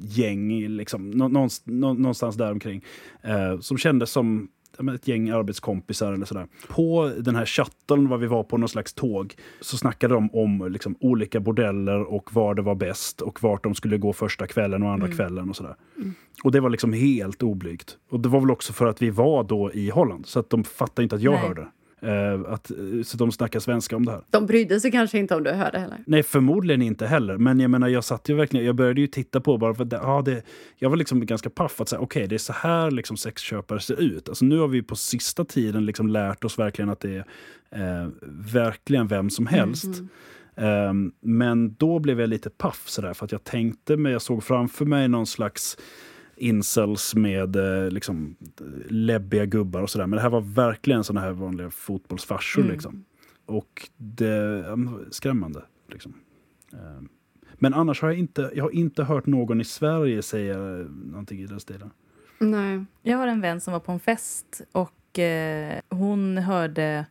gäng, 0.00 0.68
liksom, 0.68 1.10
nå- 1.10 1.28
någonstans, 1.28 1.62
nå- 1.76 1.94
någonstans 1.94 2.36
där 2.36 2.50
omkring. 2.50 2.84
Eh, 3.22 3.58
som 3.60 3.78
kändes 3.78 4.10
som 4.10 4.48
ett 4.94 5.08
gäng 5.08 5.30
arbetskompisar 5.30 6.12
eller 6.12 6.26
sådär. 6.26 6.46
På 6.68 7.12
den 7.18 7.36
här 7.36 7.46
shuttlen, 7.46 8.08
var 8.08 8.18
vi 8.18 8.26
var 8.26 8.42
på 8.42 8.58
någon 8.58 8.68
slags 8.68 8.92
tåg, 8.92 9.34
så 9.60 9.76
snackade 9.76 10.14
de 10.14 10.30
om 10.32 10.72
liksom, 10.72 10.96
olika 11.00 11.40
bordeller 11.40 12.02
och 12.02 12.34
var 12.34 12.54
det 12.54 12.62
var 12.62 12.74
bäst 12.74 13.20
och 13.20 13.42
vart 13.42 13.64
de 13.64 13.74
skulle 13.74 13.98
gå 13.98 14.12
första 14.12 14.46
kvällen 14.46 14.82
och 14.82 14.90
andra 14.90 15.08
kvällen 15.08 15.50
och 15.50 15.56
sådär. 15.56 15.76
Och 16.44 16.52
det 16.52 16.60
var 16.60 16.70
liksom 16.70 16.92
helt 16.92 17.42
oblygt. 17.42 17.96
Och 18.10 18.20
det 18.20 18.28
var 18.28 18.40
väl 18.40 18.50
också 18.50 18.72
för 18.72 18.86
att 18.86 19.02
vi 19.02 19.10
var 19.10 19.44
då 19.44 19.72
i 19.72 19.90
Holland, 19.90 20.26
så 20.26 20.40
att 20.40 20.50
de 20.50 20.64
fattade 20.64 21.02
inte 21.02 21.16
att 21.16 21.22
jag 21.22 21.32
Nej. 21.32 21.42
hörde. 21.48 21.66
Eh, 22.02 22.52
att, 22.52 22.70
eh, 22.70 22.76
så 23.04 23.16
de 23.16 23.32
snackar 23.32 23.60
svenska 23.60 23.96
om 23.96 24.06
det 24.06 24.12
här. 24.12 24.22
De 24.30 24.46
brydde 24.46 24.80
sig 24.80 24.90
kanske 24.90 25.18
inte 25.18 25.34
om 25.36 25.42
du 25.42 25.50
hörde 25.50 25.78
heller. 25.78 25.98
Nej, 26.06 26.22
förmodligen 26.22 26.82
inte 26.82 27.06
heller. 27.06 27.36
Men 27.36 27.60
jag 27.60 27.70
menar, 27.70 27.88
jag 27.88 28.04
satt 28.04 28.28
ju 28.28 28.34
verkligen, 28.34 28.66
jag 28.66 28.74
började 28.74 29.00
ju 29.00 29.06
titta 29.06 29.40
på 29.40 29.58
bara 29.58 29.74
för 29.74 29.82
att 29.82 29.90
det, 29.90 29.96
ja, 29.96 30.22
det, 30.22 30.42
jag 30.78 30.90
var 30.90 30.96
liksom 30.96 31.26
ganska 31.26 31.50
paff 31.50 31.80
att 31.80 31.88
säga, 31.88 32.00
okej, 32.00 32.26
det 32.28 32.34
är 32.34 32.38
så 32.38 32.52
här 32.52 32.90
liksom 32.90 33.16
sexköpare 33.16 33.80
ser 33.80 34.00
ut. 34.00 34.28
Alltså 34.28 34.44
nu 34.44 34.58
har 34.58 34.68
vi 34.68 34.82
på 34.82 34.96
sista 34.96 35.44
tiden 35.44 35.86
liksom 35.86 36.08
lärt 36.08 36.44
oss 36.44 36.58
verkligen 36.58 36.88
att 36.88 37.00
det 37.00 37.24
är 37.70 38.02
eh, 38.02 38.08
verkligen 38.52 39.06
vem 39.08 39.30
som 39.30 39.46
helst. 39.46 40.02
Ehm, 40.56 41.12
men 41.20 41.74
då 41.74 41.98
blev 41.98 42.20
jag 42.20 42.28
lite 42.28 42.50
paff 42.50 42.82
sådär, 42.86 43.14
för 43.14 43.24
att 43.24 43.32
jag 43.32 43.44
tänkte 43.44 43.96
mig, 43.96 44.12
jag 44.12 44.22
såg 44.22 44.44
framför 44.44 44.84
mig 44.84 45.08
någon 45.08 45.26
slags 45.26 45.76
incels 46.42 47.14
med 47.14 47.56
eh, 47.56 47.90
liksom, 47.90 48.36
läbbiga 48.88 49.46
gubbar 49.46 49.82
och 49.82 49.90
sådär. 49.90 50.06
Men 50.06 50.16
det 50.16 50.22
här 50.22 50.30
var 50.30 50.40
verkligen 50.40 51.04
sådana 51.04 51.26
här 51.26 51.32
vanliga 51.32 51.70
fotbollsfarsor. 51.70 52.62
Liksom. 52.62 53.04
Och 53.46 53.90
det 53.96 54.64
skrämmande. 55.10 55.62
Liksom. 55.88 56.14
Ehm, 56.72 57.08
Men 57.58 57.74
annars 57.74 58.02
har 58.02 58.08
jag 58.08 58.18
inte, 58.18 58.50
jag 58.54 58.64
har 58.64 58.70
inte 58.70 59.04
hört 59.04 59.26
någon 59.26 59.60
i 59.60 59.64
Sverige 59.64 60.22
säga 60.22 60.58
någonting 60.88 61.40
i 61.40 61.46
den 61.46 61.60
stilen. 61.60 61.90
Nej. 62.38 62.84
Jag 63.02 63.18
har 63.18 63.26
en 63.26 63.40
vän 63.40 63.60
som 63.60 63.72
var 63.72 63.80
på 63.80 63.92
en 63.92 64.00
fest 64.00 64.62
och 64.72 65.18
eh, 65.18 65.80
hon 65.88 66.38
hörde 66.38 67.06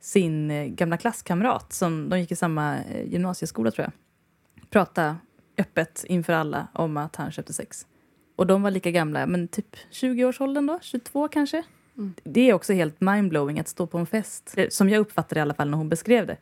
sin 0.00 0.50
eh, 0.50 0.66
gamla 0.66 0.96
klasskamrat, 0.96 1.72
som 1.72 2.08
de 2.08 2.20
gick 2.20 2.32
i 2.32 2.36
samma 2.36 2.78
eh, 2.78 3.12
gymnasieskola 3.12 3.70
tror 3.70 3.84
jag, 3.84 3.92
prata 4.70 5.16
öppet 5.58 6.04
inför 6.08 6.32
alla 6.32 6.68
om 6.72 6.96
att 6.96 7.16
han 7.16 7.30
köpte 7.32 7.52
sex. 7.52 7.86
Och 8.36 8.46
de 8.46 8.62
var 8.62 8.70
lika 8.70 8.90
gamla, 8.90 9.26
men 9.26 9.48
typ 9.48 9.76
20-årsåldern 9.92 10.66
då, 10.66 10.78
22 10.82 11.28
kanske. 11.28 11.62
Det 12.24 12.40
är 12.50 12.52
också 12.54 12.72
helt 12.72 13.00
mindblowing 13.00 13.60
att 13.60 13.68
stå 13.68 13.86
på 13.86 13.98
en 13.98 14.06
fest. 14.06 14.54
Eh, 14.56 14.68
Som 14.68 14.88
jag 14.88 15.00
uppfattade 15.00 15.38
i 15.38 15.42
alla 15.42 15.54
fall 15.54 15.70
när 15.70 15.78
hon 15.78 15.88
beskrev 15.88 16.26
det 16.26 16.36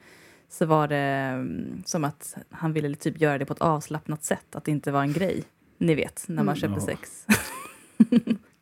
så 0.49 0.67
var 0.67 0.89
det 0.89 0.97
mm, 0.97 1.83
som 1.87 2.05
att 2.05 2.37
han 2.51 2.73
ville 2.73 2.95
typ 2.97 3.21
göra 3.21 3.39
det 3.39 3.47
på 3.47 3.53
ett 3.53 3.61
avslappnat 3.61 4.25
sätt, 4.25 4.57
att 4.57 4.65
det 4.65 4.71
inte 4.71 4.93
var 4.93 5.03
en 5.03 5.13
grej. 5.13 5.43
Ni 5.79 5.95
vet, 5.95 6.25
när 6.29 6.43
man 6.43 6.57
köper 6.57 6.75
Ja. 6.75 6.81
sex. 6.81 7.27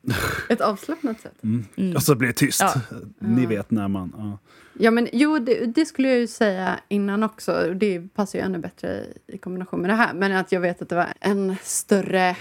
Ett 0.48 0.60
avslappnat 0.60 1.20
sätt. 1.20 1.42
Mm. 1.42 1.96
Och 1.96 2.02
så 2.02 2.14
blir 2.14 2.28
det 2.28 2.34
tyst. 2.34 2.60
Ja. 2.60 2.74
Ni 3.18 3.46
vet 3.46 3.70
när 3.70 3.88
man... 3.88 4.14
Ja. 4.16 4.38
Ja, 4.78 4.90
men 4.90 5.08
jo, 5.12 5.38
det, 5.38 5.66
det 5.66 5.86
skulle 5.86 6.08
jag 6.08 6.18
ju 6.18 6.26
säga 6.26 6.80
innan 6.88 7.22
också. 7.22 7.68
och 7.68 7.76
Det 7.76 8.14
passar 8.14 8.38
ju 8.38 8.44
ännu 8.44 8.58
bättre 8.58 9.06
i 9.26 9.38
kombination 9.38 9.80
med 9.80 9.90
det 9.90 9.94
här. 9.94 10.14
Men 10.14 10.32
att 10.32 10.52
jag 10.52 10.60
vet 10.60 10.82
att 10.82 10.88
det 10.88 10.94
var 10.94 11.12
en 11.20 11.56
större 11.62 12.36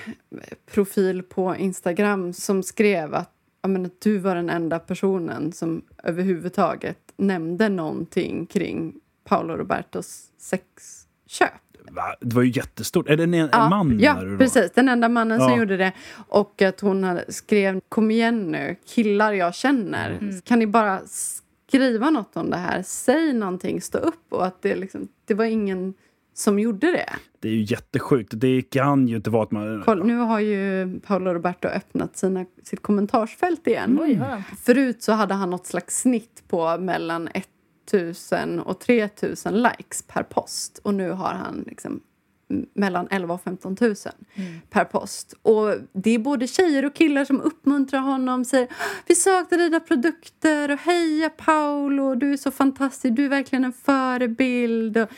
profil 0.71 1.23
på 1.23 1.55
Instagram 1.55 2.33
som 2.33 2.63
skrev 2.63 3.13
att, 3.13 3.31
ja, 3.61 3.69
men 3.69 3.85
att 3.85 4.01
du 4.01 4.17
var 4.17 4.35
den 4.35 4.49
enda 4.49 4.79
personen 4.79 5.51
som 5.51 5.81
överhuvudtaget 6.03 6.97
nämnde 7.17 7.69
någonting 7.69 8.45
kring 8.45 8.93
Paolo 9.23 9.55
Robertos 9.57 10.31
sexköp. 10.37 11.51
Va? 11.91 12.15
Det 12.21 12.35
var 12.35 12.43
ju 12.43 12.51
jättestort. 12.51 13.09
Är 13.09 13.17
det 13.17 13.23
en, 13.23 13.33
en 13.33 13.49
Ja, 13.51 13.69
man? 13.69 13.99
ja 13.99 14.21
precis. 14.37 14.71
Den 14.71 14.89
enda 14.89 15.09
mannen 15.09 15.39
som 15.39 15.49
Ja. 15.49 15.57
gjorde 15.57 15.77
det. 15.77 15.91
Och 16.27 16.61
att 16.61 16.79
hon 16.79 17.03
hade 17.03 17.31
skrev 17.33 17.81
kom 17.89 18.11
igen 18.11 18.51
nu, 18.51 18.75
killar 18.87 19.33
jag 19.33 19.55
känner. 19.55 20.11
Mm. 20.11 20.41
Kan 20.41 20.59
ni 20.59 20.67
bara 20.67 20.99
skriva 21.67 22.09
något 22.09 22.37
om 22.37 22.49
det 22.49 22.57
här? 22.57 22.83
Säg 22.85 23.33
någonting, 23.33 23.81
stå 23.81 23.97
upp. 23.97 24.25
Och 24.29 24.45
att 24.45 24.61
det, 24.61 24.75
liksom, 24.75 25.07
det 25.25 25.33
var 25.33 25.45
ingen 25.45 25.93
som 26.33 26.59
gjorde 26.59 26.87
det. 26.91 27.09
Det 27.39 27.47
är 27.49 27.53
ju 27.53 27.61
jättesjukt. 27.63 28.31
Det 28.35 28.61
kan 28.61 29.07
ju 29.07 29.15
inte 29.15 29.29
vara 29.29 29.43
att 29.43 29.51
man... 29.51 29.81
Koll, 29.85 30.03
nu 30.05 30.17
har 30.17 30.39
ju 30.39 30.99
Paolo 30.99 31.33
Roberto 31.33 31.67
öppnat 31.67 32.17
sina, 32.17 32.45
sitt 32.63 32.81
kommentarsfält 32.81 33.67
igen. 33.67 34.17
Han? 34.29 34.43
Förut 34.63 35.03
så 35.03 35.11
hade 35.11 35.33
han 35.33 35.49
något 35.49 35.67
slags 35.67 36.01
snitt 36.01 36.43
på 36.47 36.77
mellan 36.77 37.29
1000 37.93 38.59
och 38.59 38.79
3000 38.79 39.61
likes 39.63 40.01
per 40.07 40.23
post. 40.23 40.79
Och 40.83 40.93
nu 40.93 41.11
har 41.11 41.33
han 41.33 41.63
liksom 41.67 41.99
mellan 42.73 43.07
11 43.11 43.33
och 43.33 43.41
15 43.43 43.77
000 43.81 43.95
per 44.69 44.85
post. 44.85 45.33
Och 45.41 45.73
det 45.93 46.09
är 46.11 46.19
både 46.19 46.47
tjejer 46.47 46.85
och 46.85 46.93
killar 46.95 47.25
som 47.25 47.41
uppmuntrar 47.41 47.99
honom. 47.99 48.45
Säger 48.45 48.67
vi 49.07 49.15
saknar 49.15 49.57
dina 49.57 49.79
produkter 49.79 50.71
och 50.71 50.79
heja 50.79 51.29
Paolo, 51.29 52.15
du 52.15 52.33
är 52.33 52.37
så 52.37 52.51
fantastisk, 52.51 53.15
du 53.15 53.25
är 53.25 53.29
verkligen 53.29 53.65
en 53.65 53.73
förebild. 53.73 54.97
Och, 54.97 55.09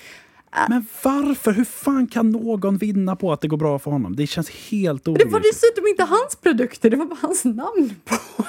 Men 0.70 0.86
varför? 1.04 1.52
Hur 1.52 1.64
fan 1.66 2.08
kan 2.08 2.30
någon 2.30 2.78
vinna 2.78 3.16
på 3.16 3.32
att 3.34 3.42
det 3.42 3.48
går 3.48 3.58
bra 3.58 3.80
för 3.80 3.92
honom? 3.92 4.16
Det 4.16 4.28
känns 4.28 4.50
helt 4.50 5.04
det 5.06 5.12
var 5.12 5.40
dessutom 5.40 5.88
inte 5.88 6.04
hans 6.04 6.36
produkter, 6.36 6.90
det 6.90 6.98
var 6.98 7.06
bara 7.06 7.20
hans 7.22 7.46
namn 7.46 7.96
på. 8.06 8.16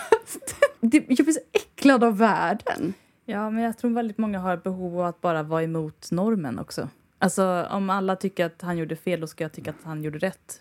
Det- 0.80 1.04
Jag 1.08 1.16
blir 1.26 1.32
så 1.32 1.40
äcklad 1.52 2.04
av 2.04 2.18
världen. 2.18 2.94
Ja, 3.24 3.50
men 3.50 3.62
jag 3.64 3.78
tror 3.78 3.90
väldigt 3.90 4.18
många 4.18 4.38
har 4.38 4.56
behov 4.56 5.00
av 5.00 5.06
att 5.06 5.20
bara 5.20 5.42
vara 5.42 5.62
emot 5.62 6.10
normen 6.10 6.58
också. 6.58 6.88
Alltså 7.18 7.66
om 7.70 7.90
alla 7.90 8.16
tycker 8.16 8.46
att 8.46 8.62
han 8.62 8.78
gjorde 8.78 8.96
fel, 8.96 9.20
då 9.20 9.26
ska 9.26 9.44
jag 9.44 9.52
tycka 9.52 9.70
att 9.70 9.84
han 9.84 10.02
gjorde 10.02 10.18
rätt. 10.18 10.60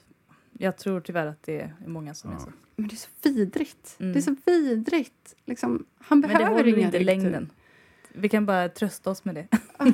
Jag 0.58 0.78
tror 0.78 1.02
tyvärr 1.02 1.28
att 1.28 1.44
det 1.44 1.62
är 1.62 1.74
många 1.88 2.14
som 2.14 2.32
är 2.32 2.38
så. 2.38 2.50
Men 2.76 2.88
det 2.88 2.94
är 2.94 2.98
så 2.98 3.10
vidrigt. 3.22 3.96
Det 3.98 4.06
är 4.20 4.22
så 4.22 4.36
vidrigt. 4.46 5.36
Liksom, 5.46 5.86
han 6.00 6.20
Men 6.20 6.30
det 6.30 6.36
behöver 6.36 6.58
håller 6.58 6.68
inga 6.78 6.86
inte 6.86 6.98
i 6.98 7.00
riktigt- 7.00 7.06
längden. 7.24 7.50
Vi 8.14 8.30
kan 8.30 8.46
bara 8.46 8.70
trösta 8.70 9.10
oss 9.10 9.26
med 9.26 9.36
det. 9.36 9.48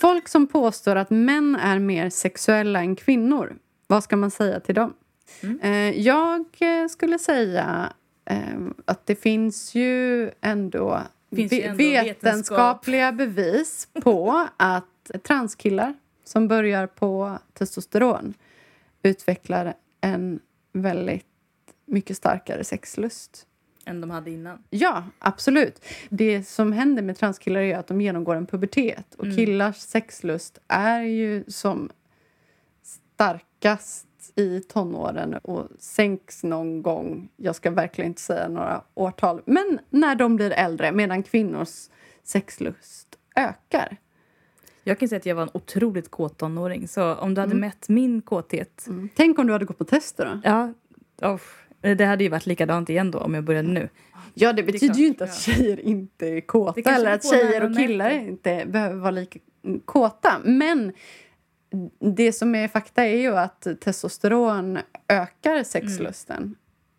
Folk 0.00 0.28
som 0.28 0.46
påstår 0.46 0.96
att 0.96 1.10
män 1.10 1.56
är 1.56 1.78
mer 1.78 2.10
sexuella 2.10 2.80
än 2.80 2.96
kvinnor, 2.96 3.56
vad 3.86 4.04
ska 4.04 4.16
man 4.16 4.30
säga 4.30 4.60
till 4.60 4.74
dem? 4.74 4.94
Eh, 5.62 5.70
jag 6.00 6.44
skulle 6.90 7.18
säga 7.18 7.92
att 8.84 9.06
det 9.06 9.14
finns 9.14 9.74
ju 9.74 10.30
ändå, 10.40 11.00
Finns 11.36 11.52
ju 11.52 11.62
ändå 11.62 11.76
vetenskapliga 11.76 13.12
bevis 13.12 13.88
på 14.02 14.48
att 14.56 15.10
transkillar 15.22 15.94
som 16.24 16.48
börjar 16.48 16.86
på 16.86 17.38
testosteron 17.52 18.34
utvecklar 19.02 19.74
en 20.00 20.40
väldigt 20.72 21.26
mycket 21.86 22.16
starkare 22.16 22.64
sexlust. 22.64 23.46
Än 23.84 24.00
de 24.00 24.10
hade 24.10 24.30
innan. 24.30 24.62
Ja, 24.70 25.04
absolut. 25.18 25.84
Det 26.08 26.42
som 26.48 26.72
händer 26.72 27.02
med 27.02 27.16
transkillar 27.16 27.60
är 27.60 27.76
att 27.76 27.86
de 27.86 28.00
genomgår 28.00 28.34
en 28.36 28.46
pubertet. 28.46 29.14
Och 29.14 29.24
killars 29.24 29.76
sexlust 29.76 30.58
är 30.68 31.02
ju 31.02 31.44
som 31.48 31.90
starkast 32.82 34.06
i 34.36 34.60
tonåren 34.60 35.34
och 35.34 35.68
sänks 35.78 36.44
någon 36.44 36.82
gång, 36.82 37.28
jag 37.36 37.54
ska 37.56 37.70
verkligen 37.70 38.10
inte 38.10 38.20
säga 38.20 38.48
några 38.48 38.82
årtal, 38.94 39.42
men 39.46 39.78
när 39.90 40.14
de 40.14 40.36
blir 40.36 40.50
äldre 40.50 40.92
medan 40.92 41.22
kvinnors 41.22 41.88
sexlust 42.22 43.08
ökar. 43.36 43.96
Jag 44.84 44.98
kan 44.98 45.08
säga 45.08 45.16
att 45.16 45.26
jag 45.26 45.34
var 45.34 45.42
en 45.42 45.50
otroligt 45.54 46.10
kåt 46.10 46.38
tonåring. 46.38 46.88
Så 46.88 47.14
om 47.14 47.34
du 47.34 47.40
hade 47.40 47.54
mätt 47.54 47.88
min 47.88 48.22
kåthet... 48.22 48.88
Tänk 49.14 49.38
om 49.38 49.46
du 49.46 49.52
hade 49.52 49.64
gått 49.64 49.78
på 49.78 49.84
tester 49.84 50.24
då? 50.24 50.40
Ja, 50.44 50.72
oh, 51.22 51.40
det 51.94 52.04
hade 52.04 52.24
ju 52.24 52.30
varit 52.30 52.46
likadant 52.46 52.90
igen 52.90 53.10
då 53.10 53.18
om 53.18 53.34
jag 53.34 53.44
började 53.44 53.68
nu. 53.68 53.88
Ja, 54.34 54.52
det 54.52 54.62
betyder 54.62 54.86
klart, 54.86 54.98
ju 54.98 55.06
inte 55.06 55.24
att 55.24 55.34
tjejer 55.34 55.80
inte 55.80 56.26
är 56.26 56.34
Det 56.34 56.40
kåta 56.40 56.90
eller 56.90 57.12
att 57.12 57.24
tjejer 57.24 57.64
och 57.64 57.76
killar 57.76 58.10
inte 58.10 58.66
behöver 58.66 58.96
vara 58.96 59.10
lika 59.10 59.38
kåta. 59.84 60.40
Men 60.44 60.92
det 62.00 62.32
som 62.32 62.54
är 62.54 62.68
fakta 62.68 63.04
är 63.04 63.16
ju 63.18 63.36
att 63.36 63.66
testosteron 63.80 64.78
ökar 65.08 65.62
sexlusten. 65.62 66.54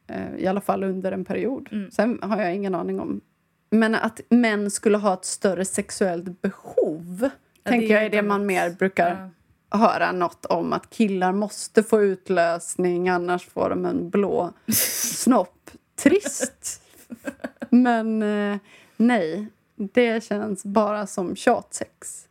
Eh, 0.07 0.35
I 0.37 0.47
alla 0.47 0.61
fall 0.61 0.83
under 0.83 1.11
en 1.11 1.25
period. 1.25 1.69
Mm. 1.71 1.91
Sen 1.91 2.19
har 2.21 2.41
jag 2.41 2.55
ingen 2.55 2.75
aning 2.75 2.99
om... 2.99 3.21
Men 3.69 3.95
att 3.95 4.21
män 4.29 4.71
skulle 4.71 4.97
ha 4.97 5.13
ett 5.13 5.25
större 5.25 5.65
sexuellt 5.65 6.41
behov 6.41 7.29
Ja, 7.63 7.69
tänker 7.71 7.93
jag 7.93 8.03
är 8.05 8.09
det 8.09 8.21
man 8.21 8.45
mer 8.45 8.69
brukar 8.69 9.31
Ja. 9.69 9.77
höra 9.77 10.11
något 10.11 10.45
om. 10.45 10.73
Att 10.73 10.89
killar 10.89 11.31
måste 11.31 11.83
få 11.83 12.01
utlösning 12.01 13.09
annars 13.09 13.45
får 13.45 13.69
de 13.69 13.85
en 13.85 14.09
blå 14.09 14.53
snopp. 15.13 15.71
Trist. 15.95 16.81
Men 17.69 18.21
eh, 18.21 18.57
nej, 18.97 19.47
det 19.75 20.23
känns 20.23 20.65
bara 20.65 21.07
som 21.07 21.35
tjatsex 21.35 22.27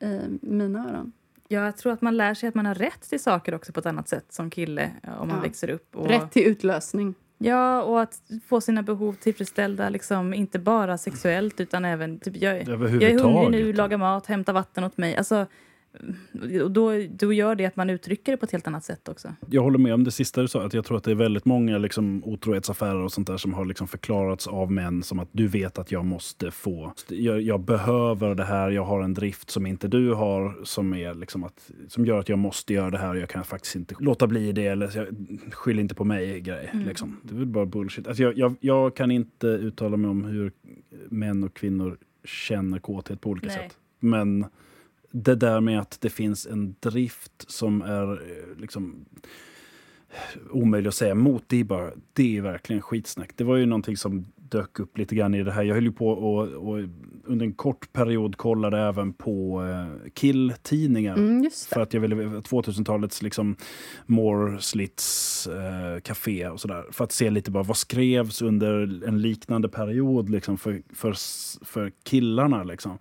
i 0.00 0.20
mina 0.42 0.88
öron. 0.88 1.12
Ja, 1.48 1.64
jag 1.64 1.76
tror 1.76 1.92
att 1.92 2.02
man 2.02 2.16
lär 2.16 2.34
sig 2.34 2.48
att 2.48 2.54
man 2.54 2.66
har 2.66 2.74
rätt 2.74 3.02
till 3.08 3.20
saker 3.22 3.54
också 3.54 3.72
på 3.72 3.80
ett 3.80 3.86
annat 3.86 4.08
sätt 4.08 4.26
som 4.28 4.50
kille 4.50 4.90
ja, 5.02 5.16
om 5.18 5.28
man 5.28 5.36
Ja. 5.36 5.42
växer 5.42 5.70
upp. 5.70 5.96
Och, 5.96 6.08
Rätt 6.08 6.32
till 6.32 6.42
utlösning. 6.46 7.14
Ja, 7.38 7.82
och 7.82 8.00
att 8.02 8.20
få 8.48 8.60
sina 8.60 8.82
behov 8.82 9.12
tillfredsställda, 9.12 9.88
liksom, 9.88 10.34
inte 10.34 10.58
bara 10.58 10.98
sexuellt 10.98 11.60
utan 11.60 11.84
även... 11.84 12.18
Typ, 12.18 12.36
jag, 12.36 12.56
jag 12.56 13.02
är 13.02 13.18
hungrig 13.22 13.50
nu, 13.50 13.72
laga 13.72 13.98
mat, 13.98 14.26
hämta 14.26 14.52
vatten 14.52 14.84
åt 14.84 14.96
mig. 14.96 15.16
Alltså, 15.16 15.46
och 16.62 16.70
då, 16.70 16.92
då 17.10 17.32
gör 17.32 17.54
det 17.54 17.66
att 17.66 17.76
man 17.76 17.90
uttrycker 17.90 18.32
det 18.32 18.38
på 18.38 18.44
ett 18.44 18.52
helt 18.52 18.66
annat 18.66 18.84
sätt 18.84 19.08
också. 19.08 19.34
Jag 19.50 19.62
håller 19.62 19.78
med 19.78 19.94
om 19.94 20.04
det 20.04 20.10
sista 20.10 20.40
du 20.42 20.48
sa. 20.48 20.62
Att 20.62 20.74
jag 20.74 20.84
tror 20.84 20.96
att 20.96 21.04
det 21.04 21.10
är 21.10 21.14
väldigt 21.14 21.44
många 21.44 21.78
liksom, 21.78 22.24
otrohetsaffärer 22.24 23.00
och 23.00 23.12
sånt 23.12 23.26
där 23.26 23.36
som 23.36 23.54
har 23.54 23.64
liksom 23.64 23.88
förklarats 23.88 24.46
av 24.46 24.72
män 24.72 25.02
som 25.02 25.18
att 25.18 25.28
du 25.32 25.48
vet 25.48 25.78
att 25.78 25.92
jag 25.92 26.04
måste 26.04 26.50
få. 26.50 26.92
Jag, 27.08 27.40
jag 27.40 27.60
behöver 27.60 28.34
det 28.34 28.44
här, 28.44 28.70
jag 28.70 28.84
har 28.84 29.02
en 29.02 29.14
drift 29.14 29.50
som 29.50 29.66
inte 29.66 29.88
du 29.88 30.12
har 30.12 30.64
som, 30.64 30.94
är 30.94 31.14
liksom 31.14 31.44
att, 31.44 31.70
som 31.88 32.06
gör 32.06 32.18
att 32.18 32.28
jag 32.28 32.38
måste 32.38 32.74
göra 32.74 32.90
det 32.90 32.98
här 32.98 33.10
och 33.10 33.20
jag 33.20 33.28
kan 33.28 33.44
faktiskt 33.44 33.76
inte 33.76 33.94
låta 33.98 34.26
bli 34.26 34.52
det. 34.52 34.66
Eller 34.66 34.96
jag, 34.96 35.06
skyll 35.52 35.78
inte 35.78 35.94
på 35.94 36.04
mig 36.04 36.40
grej. 36.40 36.70
Liksom. 36.72 37.20
Det 37.22 37.34
är 37.34 37.38
väl 37.38 37.46
bara 37.46 37.66
bullshit. 37.66 38.06
Alltså, 38.06 38.22
jag, 38.22 38.38
jag, 38.38 38.54
jag 38.60 38.96
kan 38.96 39.10
inte 39.10 39.46
uttala 39.46 39.96
mig 39.96 40.10
om 40.10 40.24
hur 40.24 40.52
män 41.08 41.44
och 41.44 41.54
kvinnor 41.54 41.98
känner 42.24 42.78
kåthet 42.78 43.20
på 43.20 43.30
olika 43.30 43.46
Nej. 43.46 43.56
sätt. 43.56 43.76
Men 44.00 44.46
det 45.22 45.34
där 45.34 45.60
med 45.60 45.80
att 45.80 46.00
det 46.00 46.10
finns 46.10 46.46
en 46.46 46.74
drift 46.80 47.50
som 47.50 47.82
är 47.82 48.12
eh, 48.12 48.60
liksom 48.60 49.04
omöjlig 50.50 50.88
att 50.88 50.94
säga 50.94 51.10
emot, 51.10 51.44
det 51.46 51.60
är, 51.60 51.64
bara, 51.64 51.90
det 52.12 52.36
är 52.36 52.42
verkligen 52.42 52.82
skitsnack. 52.82 53.30
Det 53.36 53.44
var 53.44 53.56
ju 53.56 53.66
någonting 53.66 53.96
som 53.96 54.26
dök 54.36 54.80
upp 54.80 54.98
lite 54.98 55.14
grann 55.14 55.34
i 55.34 55.42
det 55.42 55.52
här. 55.52 55.62
Jag 55.62 55.74
höll 55.74 55.84
ju 55.84 55.92
på 55.92 56.08
och, 56.08 56.48
och 56.48 56.84
under 57.24 57.46
en 57.46 57.52
kort 57.52 57.92
period 57.92 58.36
kollade 58.36 58.78
även 58.78 59.12
på 59.12 59.64
eh, 59.64 60.10
killtidningar. 60.14 61.16
Mm, 61.16 61.50
För 61.68 61.80
att 61.80 61.94
jag 61.94 62.00
ville 62.00 62.16
2000-talets 62.16 63.22
liksom 63.22 63.56
more 64.06 64.60
slits 64.60 65.46
eh, 65.46 66.00
café 66.00 66.48
och 66.48 66.60
sådär. 66.60 66.84
För 66.90 67.04
att 67.04 67.12
se 67.12 67.30
lite 67.30 67.50
bara 67.50 67.62
vad 67.62 67.76
skrevs 67.76 68.42
under 68.42 69.04
en 69.08 69.22
liknande 69.22 69.68
period 69.68 70.30
liksom 70.30 70.58
för, 70.58 70.82
för, 70.94 71.14
för 71.64 71.92
killarna. 72.04 72.64
Liksom. 72.64 72.98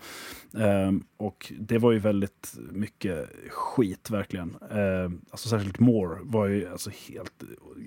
Ehm, 0.58 1.04
och 1.18 1.54
det 1.60 1.78
var 1.78 1.92
ju 1.92 2.00
väldigt 2.00 2.54
mycket 2.72 3.30
skit 3.50 4.10
verkligen. 4.10 4.56
Ehm, 4.72 5.22
alltså 5.32 5.50
särskilt 5.50 5.80
More 5.80 6.20
var 6.24 6.48
ju 6.48 6.68
alltså 6.68 6.90
helt 7.10 7.44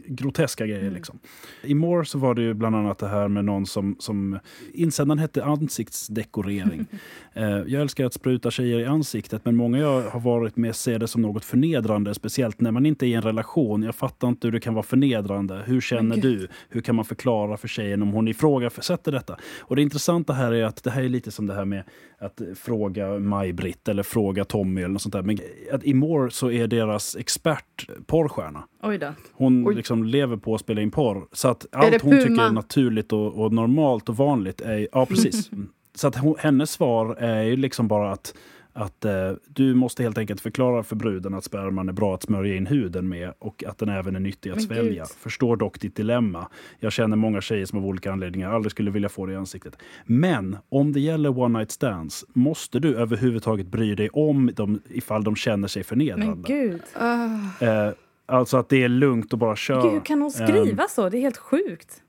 groteska 0.06 0.66
grejer. 0.66 0.90
Liksom. 0.90 1.18
I 1.62 1.74
More 1.74 2.04
så 2.04 2.18
var 2.18 2.34
det 2.34 2.42
ju 2.42 2.54
bland 2.54 2.76
annat 2.76 2.98
det 2.98 3.08
här 3.08 3.28
med 3.28 3.44
någon 3.44 3.66
som, 3.66 3.96
som 3.98 4.38
insändaren 4.72 5.18
hette 5.18 5.44
ansiktsdekorering. 5.44 6.86
Eh, 7.32 7.44
jag 7.48 7.82
älskar 7.82 8.04
att 8.06 8.14
spruta 8.14 8.50
tjejer 8.50 8.80
i 8.80 8.84
ansiktet 8.84 9.44
men 9.44 9.56
många 9.56 9.78
jag 9.78 10.02
har 10.02 10.20
varit 10.20 10.56
med 10.56 10.76
ser 10.76 10.98
det 10.98 11.08
som 11.08 11.22
något 11.22 11.44
förnedrande. 11.44 12.14
Speciellt 12.14 12.60
när 12.60 12.70
man 12.70 12.86
inte 12.86 13.06
är 13.06 13.08
i 13.08 13.14
en 13.14 13.22
relation. 13.22 13.82
Jag 13.82 13.94
fattar 13.94 14.28
inte 14.28 14.46
hur 14.46 14.52
det 14.52 14.60
kan 14.60 14.74
vara 14.74 14.82
förnedrande. 14.82 15.62
Hur 15.66 15.80
känner 15.80 16.16
du? 16.16 16.48
Hur 16.68 16.80
kan 16.80 16.94
man 16.94 17.04
förklara 17.04 17.56
för 17.56 17.68
tjejen 17.68 18.02
om 18.02 18.08
hon 18.08 18.28
ifrågasätter 18.28 19.12
detta? 19.12 19.36
Och 19.60 19.76
det 19.76 19.82
intressanta 19.82 20.32
här 20.32 20.52
är 20.52 20.64
att 20.64 20.84
det 20.84 20.90
här 20.90 21.02
är 21.02 21.08
lite 21.08 21.30
som 21.30 21.46
det 21.46 21.54
här 21.54 21.64
med 21.64 21.82
att 22.18 22.40
fråga 22.54 23.17
Maj-Britt 23.18 23.88
eller 23.88 24.02
fråga 24.02 24.44
Tommy 24.44 24.80
eller 24.80 24.92
något 24.92 25.02
sånt 25.02 25.12
där. 25.12 25.22
Men 25.22 25.38
att 25.72 25.84
i 25.84 25.94
More 25.94 26.30
så 26.30 26.50
är 26.50 26.66
deras 26.66 27.16
expert 27.16 27.88
porrstjärna. 28.06 28.64
Oj 28.82 28.98
då. 28.98 29.12
Hon 29.32 29.68
Oj. 29.68 29.74
liksom 29.74 30.04
lever 30.04 30.36
på 30.36 30.54
att 30.54 30.60
spela 30.60 30.80
in 30.80 30.90
porr. 30.90 31.28
Så 31.32 31.48
att 31.48 31.66
allt 31.72 32.02
hon 32.02 32.20
tycker 32.20 32.42
är 32.42 32.52
naturligt 32.52 33.12
och, 33.12 33.44
och 33.44 33.52
normalt 33.52 34.08
och 34.08 34.16
vanligt 34.16 34.60
är... 34.60 34.88
Ja, 34.92 35.06
precis. 35.06 35.50
Så 35.94 36.08
att 36.08 36.16
hon, 36.16 36.34
hennes 36.38 36.70
svar 36.70 37.14
är 37.14 37.42
ju 37.42 37.56
liksom 37.56 37.88
bara 37.88 38.12
att, 38.12 38.34
att 38.78 39.04
eh, 39.04 39.32
du 39.48 39.74
måste 39.74 40.02
helt 40.02 40.18
enkelt 40.18 40.40
förklara 40.40 40.82
för 40.82 40.96
bruden 40.96 41.34
att 41.34 41.44
sperman 41.44 41.88
är 41.88 41.92
bra 41.92 42.14
att 42.14 42.22
smörja 42.22 42.56
in 42.56 42.66
huden 42.66 43.08
med 43.08 43.32
och 43.38 43.64
att 43.64 43.78
den 43.78 43.88
även 43.88 44.16
är 44.16 44.20
nyttig 44.20 44.50
att 44.50 44.62
svälja. 44.62 45.04
Förstår 45.18 45.56
dock 45.56 45.80
ditt 45.80 45.96
dilemma. 45.96 46.48
Jag 46.80 46.92
känner 46.92 47.16
många 47.16 47.40
tjejer 47.40 47.66
som 47.66 47.78
av 47.78 47.86
olika 47.86 48.12
anledningar 48.12 48.50
aldrig 48.50 48.70
skulle 48.70 48.90
vilja 48.90 49.08
få 49.08 49.26
det 49.26 49.32
i 49.32 49.36
ansiktet. 49.36 49.76
Men 50.04 50.56
om 50.68 50.92
det 50.92 51.00
gäller 51.00 51.38
one 51.38 51.58
night 51.58 51.70
stands 51.70 52.24
måste 52.32 52.78
du 52.78 52.96
överhuvudtaget 52.96 53.66
bry 53.66 53.94
dig 53.94 54.08
om 54.08 54.50
dem 54.54 54.80
ifall 54.88 55.24
de 55.24 55.36
känner 55.36 55.68
sig 55.68 55.84
förnedrade. 55.84 56.26
Men 56.26 56.42
gud. 56.42 56.82
Ah, 56.94 57.28
Eh, 57.60 57.92
alltså 58.26 58.56
att 58.56 58.68
det 58.68 58.82
är 58.84 58.88
lugnt 58.88 59.32
och 59.32 59.38
bara 59.38 59.56
köra. 59.56 59.82
Gud, 59.82 59.92
hur 59.92 60.00
kan 60.00 60.22
hon 60.22 60.30
skriva 60.30 60.88
så? 60.88 61.08
Det 61.08 61.18
är 61.18 61.20
helt 61.20 61.36
sjukt. 61.36 62.02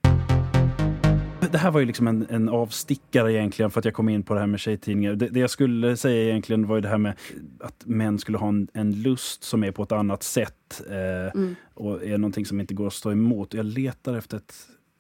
Det 1.52 1.58
här 1.58 1.72
var 1.72 1.80
ju 1.80 1.86
liksom 1.86 2.08
en, 2.08 2.28
en 2.30 2.50
avstickare 2.50 3.34
egentligen 3.34 3.72
för 3.72 3.80
att 3.80 3.86
jag 3.86 3.94
kom 3.94 4.10
in 4.10 4.24
på 4.24 4.34
det 4.34 4.40
här 4.40 4.48
med 4.48 4.60
tjejtidningar. 4.60 5.16
Det, 5.16 5.28
det 5.28 5.40
jag 5.40 5.50
skulle 5.50 5.98
säga 5.98 6.24
egentligen 6.30 6.68
var 6.68 6.76
ju 6.76 6.82
det 6.82 6.88
här 6.88 6.98
med 6.98 7.14
att 7.60 7.86
män 7.86 8.20
skulle 8.20 8.38
ha 8.38 8.48
en, 8.48 8.68
en 8.74 9.02
lust 9.02 9.44
som 9.44 9.64
är 9.64 9.72
på 9.72 9.84
ett 9.84 9.92
annat 9.92 10.24
sätt 10.24 10.82
eh, 10.90 11.42
och 11.74 12.04
är 12.04 12.18
någonting 12.18 12.46
som 12.46 12.60
inte 12.60 12.74
går 12.74 12.88
att 12.88 12.94
stå 12.94 13.12
emot. 13.12 13.54
Jag 13.54 13.66
letar 13.66 14.16
efter 14.16 14.38
ett, 14.38 14.56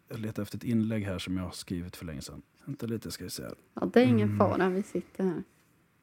jag 0.09 0.19
letar 0.19 0.43
efter 0.43 0.57
ett 0.57 0.63
inlägg 0.63 1.03
här 1.05 1.19
som 1.19 1.37
jag 1.37 1.43
har 1.43 1.51
skrivit 1.51 1.95
för 1.95 2.05
länge 2.05 2.21
sedan. 2.21 2.41
Vänta 2.65 2.85
lite 2.85 3.11
ska 3.11 3.23
vi 3.23 3.29
se 3.29 3.43
ja, 3.73 3.89
det 3.93 3.99
är 4.01 4.05
ingen 4.05 4.27
Mm. 4.27 4.37
fara, 4.37 4.69
vi 4.69 4.83
sitter 4.83 5.23
här. 5.23 5.43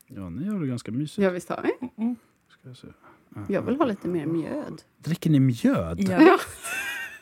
Ja, 0.06 0.28
ni 0.30 0.46
gör 0.46 0.60
det 0.60 0.66
ganska 0.66 0.92
mysigt. 0.92 1.18
Ja, 1.18 1.30
visst 1.30 1.48
har 1.48 1.62
vi? 1.62 1.88
Ska 2.48 2.68
jag, 2.68 2.76
se. 2.76 2.86
Jag 3.48 3.62
vill 3.62 3.76
ha 3.76 3.84
lite 3.84 4.08
mer 4.08 4.26
mjöd. 4.26 4.82
Dricker 4.98 5.30
ni 5.30 5.40
mjöd? 5.40 6.00
Ja. 6.00 6.38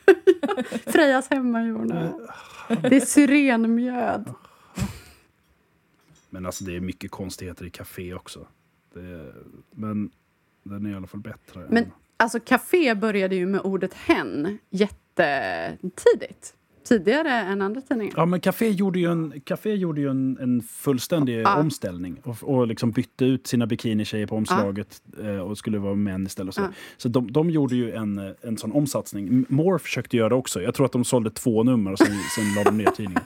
Frejas 0.86 1.30
hemmagjorda. 1.30 2.12
Det 2.68 2.96
är 2.96 3.00
syrenmjöd. 3.00 4.34
Men 6.30 6.46
alltså 6.46 6.64
det 6.64 6.76
är 6.76 6.80
mycket 6.80 7.11
konstigheter 7.11 7.64
i 7.66 7.70
café 7.70 8.14
också. 8.14 8.46
Är, 8.96 9.34
men 9.70 10.11
den 10.62 10.86
är 10.86 10.90
i 10.90 10.94
alla 10.94 11.07
fall 11.07 11.20
bättre. 11.20 11.61
än- 11.61 11.66
Men 11.70 11.92
alltså, 12.16 12.40
café 12.40 12.94
började 12.94 13.36
ju 13.36 13.46
med 13.46 13.61
ordet 13.61 13.94
hen 13.94 14.59
jättetidigt. 14.70 16.55
Tidigare 16.85 17.30
än 17.30 17.62
andra 17.62 17.80
tidningar. 17.80 18.14
Ja, 18.16 18.26
men 18.26 18.41
Café 18.41 18.68
gjorde 18.70 18.99
ju 18.99 19.11
en, 19.12 19.41
Café 19.45 19.74
gjorde 19.74 20.01
ju 20.01 20.11
en, 20.11 20.39
en 20.41 20.62
fullständig 20.62 21.41
Ja. 21.41 21.57
omställning 21.57 22.20
och, 22.24 22.37
och 22.43 22.66
liksom 22.66 22.91
bytte 22.91 23.24
ut 23.24 23.47
sina 23.47 23.66
bikinitjejer 23.66 24.26
på 24.26 24.37
omslaget 24.37 25.03
eh, 25.22 25.37
och 25.39 25.59
skulle 25.59 25.78
vara 25.78 25.95
män 25.95 26.26
istället. 26.26 26.55
Så. 26.55 26.61
Ja. 26.61 26.68
så 26.97 27.09
de, 27.09 27.32
de 27.32 27.51
gjorde 27.51 27.76
ju 27.76 27.93
en, 27.95 28.18
eh, 28.18 28.32
en 28.43 28.57
sån 28.59 28.72
omsatsning. 28.72 29.28
M- 29.28 29.47
More 29.49 29.78
försökte 29.78 30.16
göra 30.16 30.28
det 30.28 30.35
också. 30.35 30.62
Jag 30.62 30.74
tror 30.74 30.87
att 30.87 30.93
de 30.93 31.05
sålde 31.05 31.30
två 31.30 31.62
nummer 31.62 31.93
och 31.93 31.99
sen, 31.99 32.07
sen 32.37 32.45
la 32.57 32.64
de 32.70 32.78
ner 32.78 32.91
tidningen. 32.91 33.22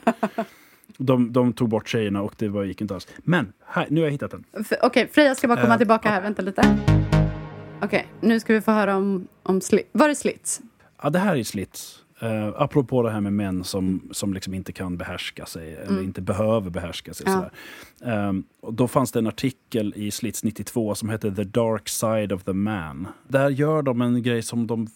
De, 0.97 1.33
de 1.33 1.53
tog 1.53 1.69
bort 1.69 1.87
tjejerna 1.89 2.21
och 2.21 2.33
det 2.37 2.47
var, 2.47 2.63
gick 2.63 2.81
inte 2.81 2.93
alls. 2.93 3.07
Men 3.17 3.53
här, 3.65 3.87
nu 3.89 3.99
har 4.01 4.05
jag 4.07 4.11
hittat 4.11 4.31
den. 4.31 4.43
Okej, 4.81 5.09
Freja 5.11 5.35
ska 5.35 5.47
bara 5.47 5.61
komma 5.61 5.73
Eh, 5.73 5.77
tillbaka 5.77 6.09
här. 6.09 6.21
Vänta 6.21 6.41
lite. 6.41 6.77
Okej, 7.81 8.07
nu 8.21 8.39
ska 8.39 8.53
vi 8.53 8.61
få 8.61 8.71
höra 8.71 8.95
om, 8.97 9.27
om 9.43 9.59
sli- 9.59 9.83
Var 9.91 10.07
det 10.07 10.15
slits? 10.15 10.61
Ja, 11.03 11.09
det 11.09 11.19
här 11.19 11.35
är 11.35 11.43
slits. 11.43 11.98
Uh, 12.23 12.53
apropå 12.55 13.03
det 13.03 13.11
här 13.11 13.21
med 13.21 13.33
män 13.33 13.63
som, 13.63 14.09
som 14.11 14.33
liksom 14.33 14.53
inte 14.53 14.71
kan 14.73 14.97
behärska 14.97 15.45
sig 15.45 15.75
eller 15.75 16.03
inte 16.03 16.21
behöver 16.21 16.69
behärska 16.69 17.13
sig. 17.13 17.27
Mm. 17.27 17.39
Ja. 17.39 17.49
Sådär. 17.99 18.13
Ehm, 18.29 18.43
och 18.61 18.73
då 18.73 18.87
fanns 18.87 19.11
det 19.11 19.19
en 19.19 19.27
artikel 19.27 19.93
i 19.95 20.11
Slits 20.11 20.43
92 20.43 20.95
som 20.95 21.09
hette 21.09 21.35
The 21.35 21.43
Dark 21.43 21.89
Side 21.89 22.31
of 22.31 22.43
the 22.43 22.53
Man. 22.53 23.07
Där 23.27 23.49
gör 23.49 23.81
de 23.81 24.01
en 24.01 24.23
grej 24.23 24.41
som 24.41 24.67
de 24.67 24.87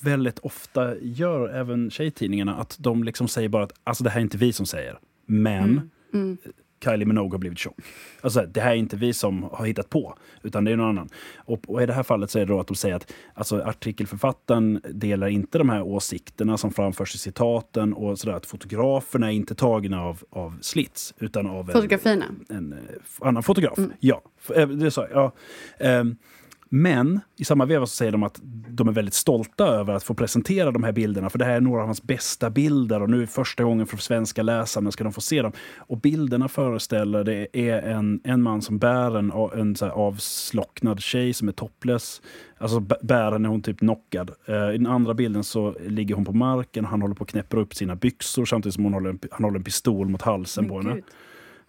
väldigt 0.00 0.38
ofta 0.38 0.96
gör, 0.98 1.48
även 1.48 1.90
tjejtidningarna, 1.90 2.56
att 2.56 2.76
de 2.80 3.04
liksom 3.04 3.28
säger 3.28 3.48
bara 3.48 3.64
att 3.64 3.72
alltså 3.84 4.04
det 4.04 4.10
här 4.10 4.18
är 4.18 4.22
inte 4.22 4.38
vi 4.38 4.52
som 4.52 4.66
säger, 4.66 4.98
men 5.26 5.90
Mm. 6.14 6.38
Kylie 6.84 7.06
Minogue 7.06 7.30
har 7.30 7.38
blivit 7.38 7.58
tjock. 7.58 7.76
Alltså, 8.20 8.46
det 8.46 8.60
här 8.60 8.70
är 8.70 8.74
inte 8.76 8.96
vi 8.96 9.12
som 9.12 9.42
har 9.42 9.66
hittat 9.66 9.90
på, 9.90 10.14
utan 10.42 10.64
det 10.64 10.72
är 10.72 10.76
någon 10.76 10.88
annan. 10.88 11.08
Och, 11.36 11.60
och 11.70 11.82
i 11.82 11.86
det 11.86 11.92
här 11.92 12.02
fallet 12.02 12.30
så 12.30 12.38
är 12.38 12.46
det 12.46 12.52
då 12.52 12.60
att 12.60 12.66
de 12.66 12.74
säger 12.74 12.94
att 12.96 13.12
alltså, 13.34 13.62
artikelförfattaren 13.62 14.80
delar 14.90 15.26
inte 15.28 15.58
de 15.58 15.68
här 15.68 15.82
åsikterna 15.82 16.56
som 16.58 16.70
framförs 16.72 17.14
i 17.14 17.18
citaten 17.18 17.94
och 17.94 18.18
sådär 18.18 18.36
att 18.36 18.46
fotograferna 18.46 19.26
är 19.32 19.36
inte 19.36 19.54
tagna 19.54 20.02
av, 20.02 20.22
av 20.30 20.58
slits, 20.60 21.14
utan 21.18 21.46
av 21.46 21.66
en, 21.70 21.72
Fotografierna. 21.74 22.24
en 22.48 22.72
eh, 22.72 22.78
annan 23.20 23.42
fotograf. 23.42 23.78
Ja, 24.00 24.22
f- 24.40 24.50
eh, 24.56 24.68
det 24.68 24.90
sa 24.90 25.02
jag. 25.08 25.16
Ja. 25.16 25.32
Ehm, 25.86 26.16
men 26.74 27.20
i 27.36 27.44
samma 27.44 27.64
veva 27.64 27.86
så 27.86 27.96
säger 27.96 28.12
de 28.12 28.22
att 28.22 28.40
de 28.68 28.88
är 28.88 28.92
väldigt 28.92 29.14
stolta 29.14 29.66
över 29.66 29.94
att 29.94 30.02
få 30.02 30.14
presentera 30.14 30.70
de 30.70 30.84
här 30.84 30.92
bilderna. 30.92 31.30
För 31.30 31.38
det 31.38 31.44
här 31.44 31.56
är 31.56 31.60
några 31.60 31.80
av 31.80 31.86
hans 31.86 32.02
bästa 32.02 32.50
bilder 32.50 33.02
och 33.02 33.10
nu 33.10 33.22
är 33.22 33.26
första 33.26 33.64
gången 33.64 33.86
för 33.86 33.96
svenska 33.96 34.42
läsarna 34.42 34.90
ska 34.90 35.04
de 35.04 35.12
få 35.12 35.20
se 35.20 35.42
dem. 35.42 35.52
Och 35.78 35.98
bilderna 36.00 36.48
föreställer 36.48 37.24
det 37.24 37.46
är 37.52 37.82
en, 37.82 38.20
en 38.24 38.42
man 38.42 38.62
som 38.62 38.78
bär 38.78 39.16
en, 39.16 39.32
en 39.60 39.76
så 39.76 39.90
avslocknad 39.90 41.00
tjej 41.00 41.32
som 41.34 41.48
är 41.48 41.52
topless. 41.52 42.22
Alltså 42.58 42.80
bär 42.80 43.32
henne 43.32 43.48
hon 43.48 43.62
typ 43.62 43.78
knockad. 43.78 44.30
Eh, 44.46 44.70
I 44.70 44.78
den 44.78 44.86
andra 44.86 45.14
bilden 45.14 45.44
så 45.44 45.74
ligger 45.86 46.14
hon 46.14 46.24
på 46.24 46.32
marken 46.32 46.84
han 46.84 47.02
håller 47.02 47.14
på 47.14 47.24
att 47.24 47.30
knäppa 47.30 47.56
upp 47.56 47.74
sina 47.74 47.96
byxor 47.96 48.44
samtidigt 48.44 48.74
som 48.74 48.84
hon 48.84 48.94
håller 48.94 49.10
en, 49.10 49.18
han 49.30 49.44
håller 49.44 49.58
en 49.58 49.64
pistol 49.64 50.08
mot 50.08 50.22
halsen 50.22 50.68
på 50.68 50.76
Men 50.76 50.86
henne. 50.86 50.94
gud. 50.94 51.04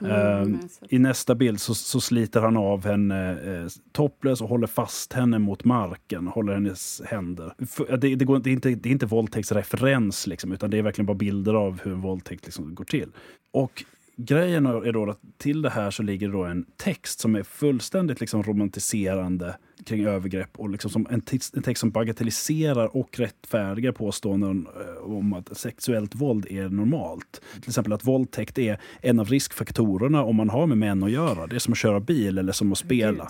Mm, 0.01 0.11
Ehm. 0.11 0.59
I 0.89 0.99
nästa 0.99 1.35
bild 1.35 1.59
så, 1.59 1.75
så 1.75 2.01
sliter 2.01 2.41
han 2.41 2.57
av 2.57 2.85
henne 2.85 3.31
eh, 3.31 3.67
topless 3.91 4.41
och 4.41 4.49
håller 4.49 4.67
fast 4.67 5.13
henne 5.13 5.39
mot 5.39 5.63
marken, 5.63 6.27
håller 6.27 6.53
hennes 6.53 7.01
händer. 7.05 7.53
För, 7.67 7.97
det, 7.97 8.15
det, 8.15 8.25
går, 8.25 8.39
det, 8.39 8.49
är 8.49 8.53
inte, 8.53 8.69
det 8.69 8.89
är 8.89 8.91
inte 8.91 9.05
våldtäktsreferens, 9.05 10.27
liksom, 10.27 10.51
utan 10.51 10.69
det 10.69 10.77
är 10.77 10.81
verkligen 10.81 11.05
bara 11.05 11.17
bilder 11.17 11.53
av 11.53 11.81
hur 11.83 11.93
en 11.93 12.01
våldtäkt 12.01 12.45
liksom 12.45 12.75
går 12.75 12.85
till. 12.85 13.09
Och 13.53 13.83
grejen 14.17 14.65
är 14.65 14.91
då 14.91 15.09
att 15.09 15.19
till 15.37 15.61
det 15.61 15.69
här 15.69 15.91
så 15.91 16.03
ligger 16.03 16.29
då 16.29 16.43
en 16.43 16.65
text 16.77 17.19
som 17.19 17.35
är 17.35 17.43
fullständigt 17.43 18.19
liksom 18.19 18.43
romantiserande 18.43 19.57
kring 19.86 20.05
övergrepp 20.05 20.59
och 20.59 20.69
liksom 20.69 20.91
som 20.91 21.07
en, 21.09 21.21
text, 21.21 21.55
en 21.55 21.63
text 21.63 21.79
som 21.79 21.91
bagatelliserar 21.91 22.97
och 22.97 23.19
rättfärdigar 23.19 23.91
påståenden 23.91 24.67
eh, 24.75 25.11
om 25.11 25.33
att 25.33 25.57
sexuellt 25.57 26.15
våld 26.15 26.47
är 26.49 26.69
normalt. 26.69 27.41
Till 27.61 27.69
exempel 27.69 27.93
att 27.93 28.05
våldtäkt 28.05 28.57
är 28.57 28.81
en 29.01 29.19
av 29.19 29.27
riskfaktorerna 29.27 30.23
om 30.23 30.36
man 30.36 30.49
har 30.49 30.67
med 30.67 30.77
män 30.77 31.03
att 31.03 31.11
göra. 31.11 31.47
Det 31.47 31.55
är 31.55 31.59
som 31.59 31.71
att 31.71 31.77
köra 31.77 31.99
bil 31.99 32.38
eller 32.38 32.53
som 32.53 32.71
att 32.71 32.77
spela. 32.77 33.29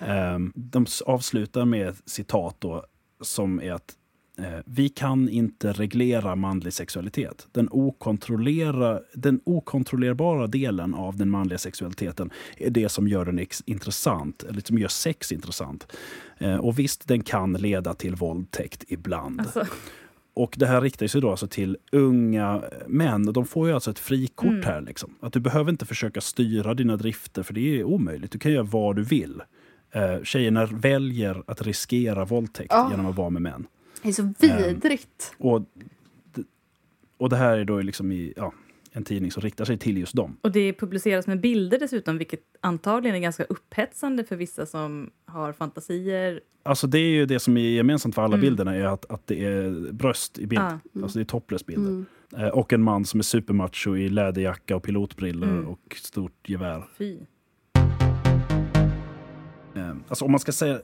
Ehm, 0.00 0.52
de 0.54 0.86
avslutar 1.06 1.64
med 1.64 1.88
ett 1.88 2.02
citat 2.06 2.56
då, 2.58 2.84
som 3.20 3.60
är 3.60 3.72
att 3.72 3.94
vi 4.64 4.88
kan 4.88 5.28
inte 5.28 5.72
reglera 5.72 6.36
manlig 6.36 6.72
sexualitet. 6.72 7.46
Den, 7.52 7.68
okontrollera, 7.70 9.00
den 9.14 9.40
okontrollerbara 9.44 10.46
delen 10.46 10.94
av 10.94 11.16
den 11.16 11.30
manliga 11.30 11.58
sexualiteten 11.58 12.30
är 12.56 12.70
det 12.70 12.88
som 12.88 13.08
gör 13.08 13.24
den 13.24 13.38
ex- 13.38 13.62
intressant, 13.66 14.42
eller 14.42 14.60
som 14.60 14.78
gör 14.78 14.88
sex 14.88 15.32
intressant. 15.32 15.86
Eh, 16.38 16.56
och 16.56 16.78
visst, 16.78 17.08
den 17.08 17.22
kan 17.22 17.52
leda 17.52 17.94
till 17.94 18.14
våldtäkt 18.14 18.84
ibland. 18.88 19.40
Alltså, 19.40 19.64
Och 20.34 20.54
det 20.58 20.66
här 20.66 20.80
riktar 20.80 21.06
sig 21.06 21.20
då 21.20 21.30
alltså 21.30 21.46
till 21.46 21.76
unga 21.92 22.62
män. 22.86 23.24
De 23.32 23.46
får 23.46 23.68
ju 23.68 23.74
alltså 23.74 23.90
ett 23.90 23.98
frikort 23.98 24.64
här. 24.64 24.80
Liksom. 24.80 25.14
Att 25.20 25.32
du 25.32 25.40
behöver 25.40 25.70
inte 25.70 25.86
försöka 25.86 26.20
styra 26.20 26.74
dina 26.74 26.96
drifter, 26.96 27.42
för 27.42 27.54
det 27.54 27.80
är 27.80 27.84
omöjligt. 27.84 28.32
Du 28.32 28.38
kan 28.38 28.52
göra 28.52 28.62
vad 28.62 28.96
du 28.96 29.02
vill. 29.04 29.42
Eh, 29.92 30.22
tjejerna 30.22 30.66
väljer 30.66 31.42
att 31.46 31.62
riskera 31.62 32.24
våldtäkt 32.24 32.72
Ah. 32.72 32.90
genom 32.90 33.06
att 33.06 33.16
vara 33.16 33.30
med 33.30 33.42
män. 33.42 33.66
Det 34.02 34.08
är 34.08 34.12
så 34.12 34.32
vidrigt. 34.38 35.34
Och, 35.38 35.60
d- 36.34 36.42
och 37.16 37.28
det 37.28 37.36
här 37.36 37.58
är 37.58 37.64
då 37.64 37.80
liksom 37.80 38.12
i 38.12 38.32
ja, 38.36 38.52
en 38.92 39.04
tidning 39.04 39.30
som 39.30 39.42
riktar 39.42 39.64
sig 39.64 39.78
till 39.78 39.98
just 39.98 40.14
dem. 40.16 40.36
och 40.40 40.52
det 40.52 40.72
publiceras 40.72 41.26
med 41.26 41.40
bilder 41.40 41.78
dessutom, 41.78 42.18
vilket 42.18 42.40
antagligen 42.60 43.16
är 43.16 43.20
ganska 43.20 43.44
upphetsande 43.44 44.24
för 44.24 44.36
vissa 44.36 44.66
som 44.66 45.10
har 45.24 45.52
fantasier. 45.52 46.40
Alltså 46.62 46.86
det 46.86 46.98
är 46.98 47.10
ju 47.10 47.26
det 47.26 47.38
som 47.40 47.56
är 47.56 47.60
gemensamt 47.70 48.14
för 48.14 48.22
alla 48.22 48.34
Mm. 48.34 48.40
bilderna, 48.40 48.74
är 48.74 48.84
att, 48.84 49.10
att 49.10 49.26
det 49.26 49.44
är 49.44 49.92
bröst 49.92 50.38
i 50.38 50.46
bild. 50.46 50.62
Ja. 50.62 51.02
Alltså 51.02 51.18
det 51.18 51.22
är 51.22 51.24
topless-bilder. 51.24 51.88
Mm. 51.90 52.06
Eh, 52.36 52.48
och 52.48 52.72
en 52.72 52.82
man 52.82 53.04
som 53.04 53.20
är 53.20 53.24
supermacho 53.24 53.96
i 53.96 54.08
läderjacka 54.08 54.76
och 54.76 54.82
pilotbrillor 54.82 55.48
Mm. 55.48 55.66
och 55.68 55.96
stort 55.96 56.48
gevär. 56.48 56.84
Fy. 56.98 57.18
Eh, 59.74 59.90
Alltså 60.08 60.24
om 60.24 60.30
man 60.30 60.40
ska 60.40 60.52
säga, 60.52 60.80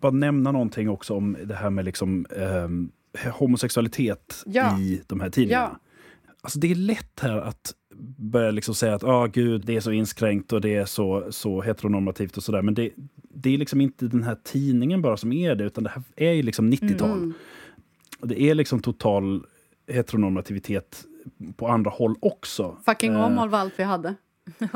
bara 0.00 0.12
nämna 0.12 0.52
någonting 0.52 0.88
också 0.90 1.14
om 1.14 1.36
det 1.44 1.54
här 1.54 1.70
med 1.70 1.84
liksom, 1.84 2.26
ehm, 2.36 2.90
homosexualitet 3.38 4.42
Ja. 4.46 4.78
i 4.78 5.02
de 5.06 5.20
här 5.20 5.30
tidningarna. 5.30 5.70
Ja. 5.72 5.78
Alltså 6.42 6.58
det 6.58 6.70
är 6.70 6.74
lätt 6.74 7.20
här 7.20 7.38
att 7.38 7.74
börja 8.16 8.50
liksom 8.50 8.74
säga 8.74 8.94
att 8.94 9.04
ah, 9.04 9.26
gud, 9.26 9.62
det 9.66 9.76
är 9.76 9.80
så 9.80 9.92
inskränkt 9.92 10.52
och 10.52 10.60
det 10.60 10.74
är 10.74 10.84
så, 10.84 11.26
så 11.32 11.62
heteronormativt 11.62 12.36
och 12.36 12.42
sådär. 12.42 12.62
Men 12.62 12.74
det, 12.74 12.90
det 13.34 13.54
är 13.54 13.58
liksom 13.58 13.80
inte 13.80 14.06
den 14.06 14.22
här 14.22 14.36
tidningen 14.44 15.02
bara 15.02 15.16
som 15.16 15.32
är 15.32 15.54
det, 15.54 15.64
utan 15.64 15.84
det 15.84 15.90
här 15.90 16.02
är 16.16 16.32
ju 16.32 16.42
liksom 16.42 16.72
90-tal. 16.72 17.10
Mm. 17.10 17.32
Det 18.22 18.42
är 18.42 18.54
liksom 18.54 18.80
total 18.80 19.46
heteronormativitet 19.86 21.04
på 21.56 21.68
andra 21.68 21.90
håll 21.90 22.14
också. 22.20 22.76
Fucking 22.84 23.12
Eh, 23.14 23.48
var 23.50 23.58
allt 23.58 23.74
vi 23.76 23.82
hade. 23.82 24.14
Eh, 24.58 24.66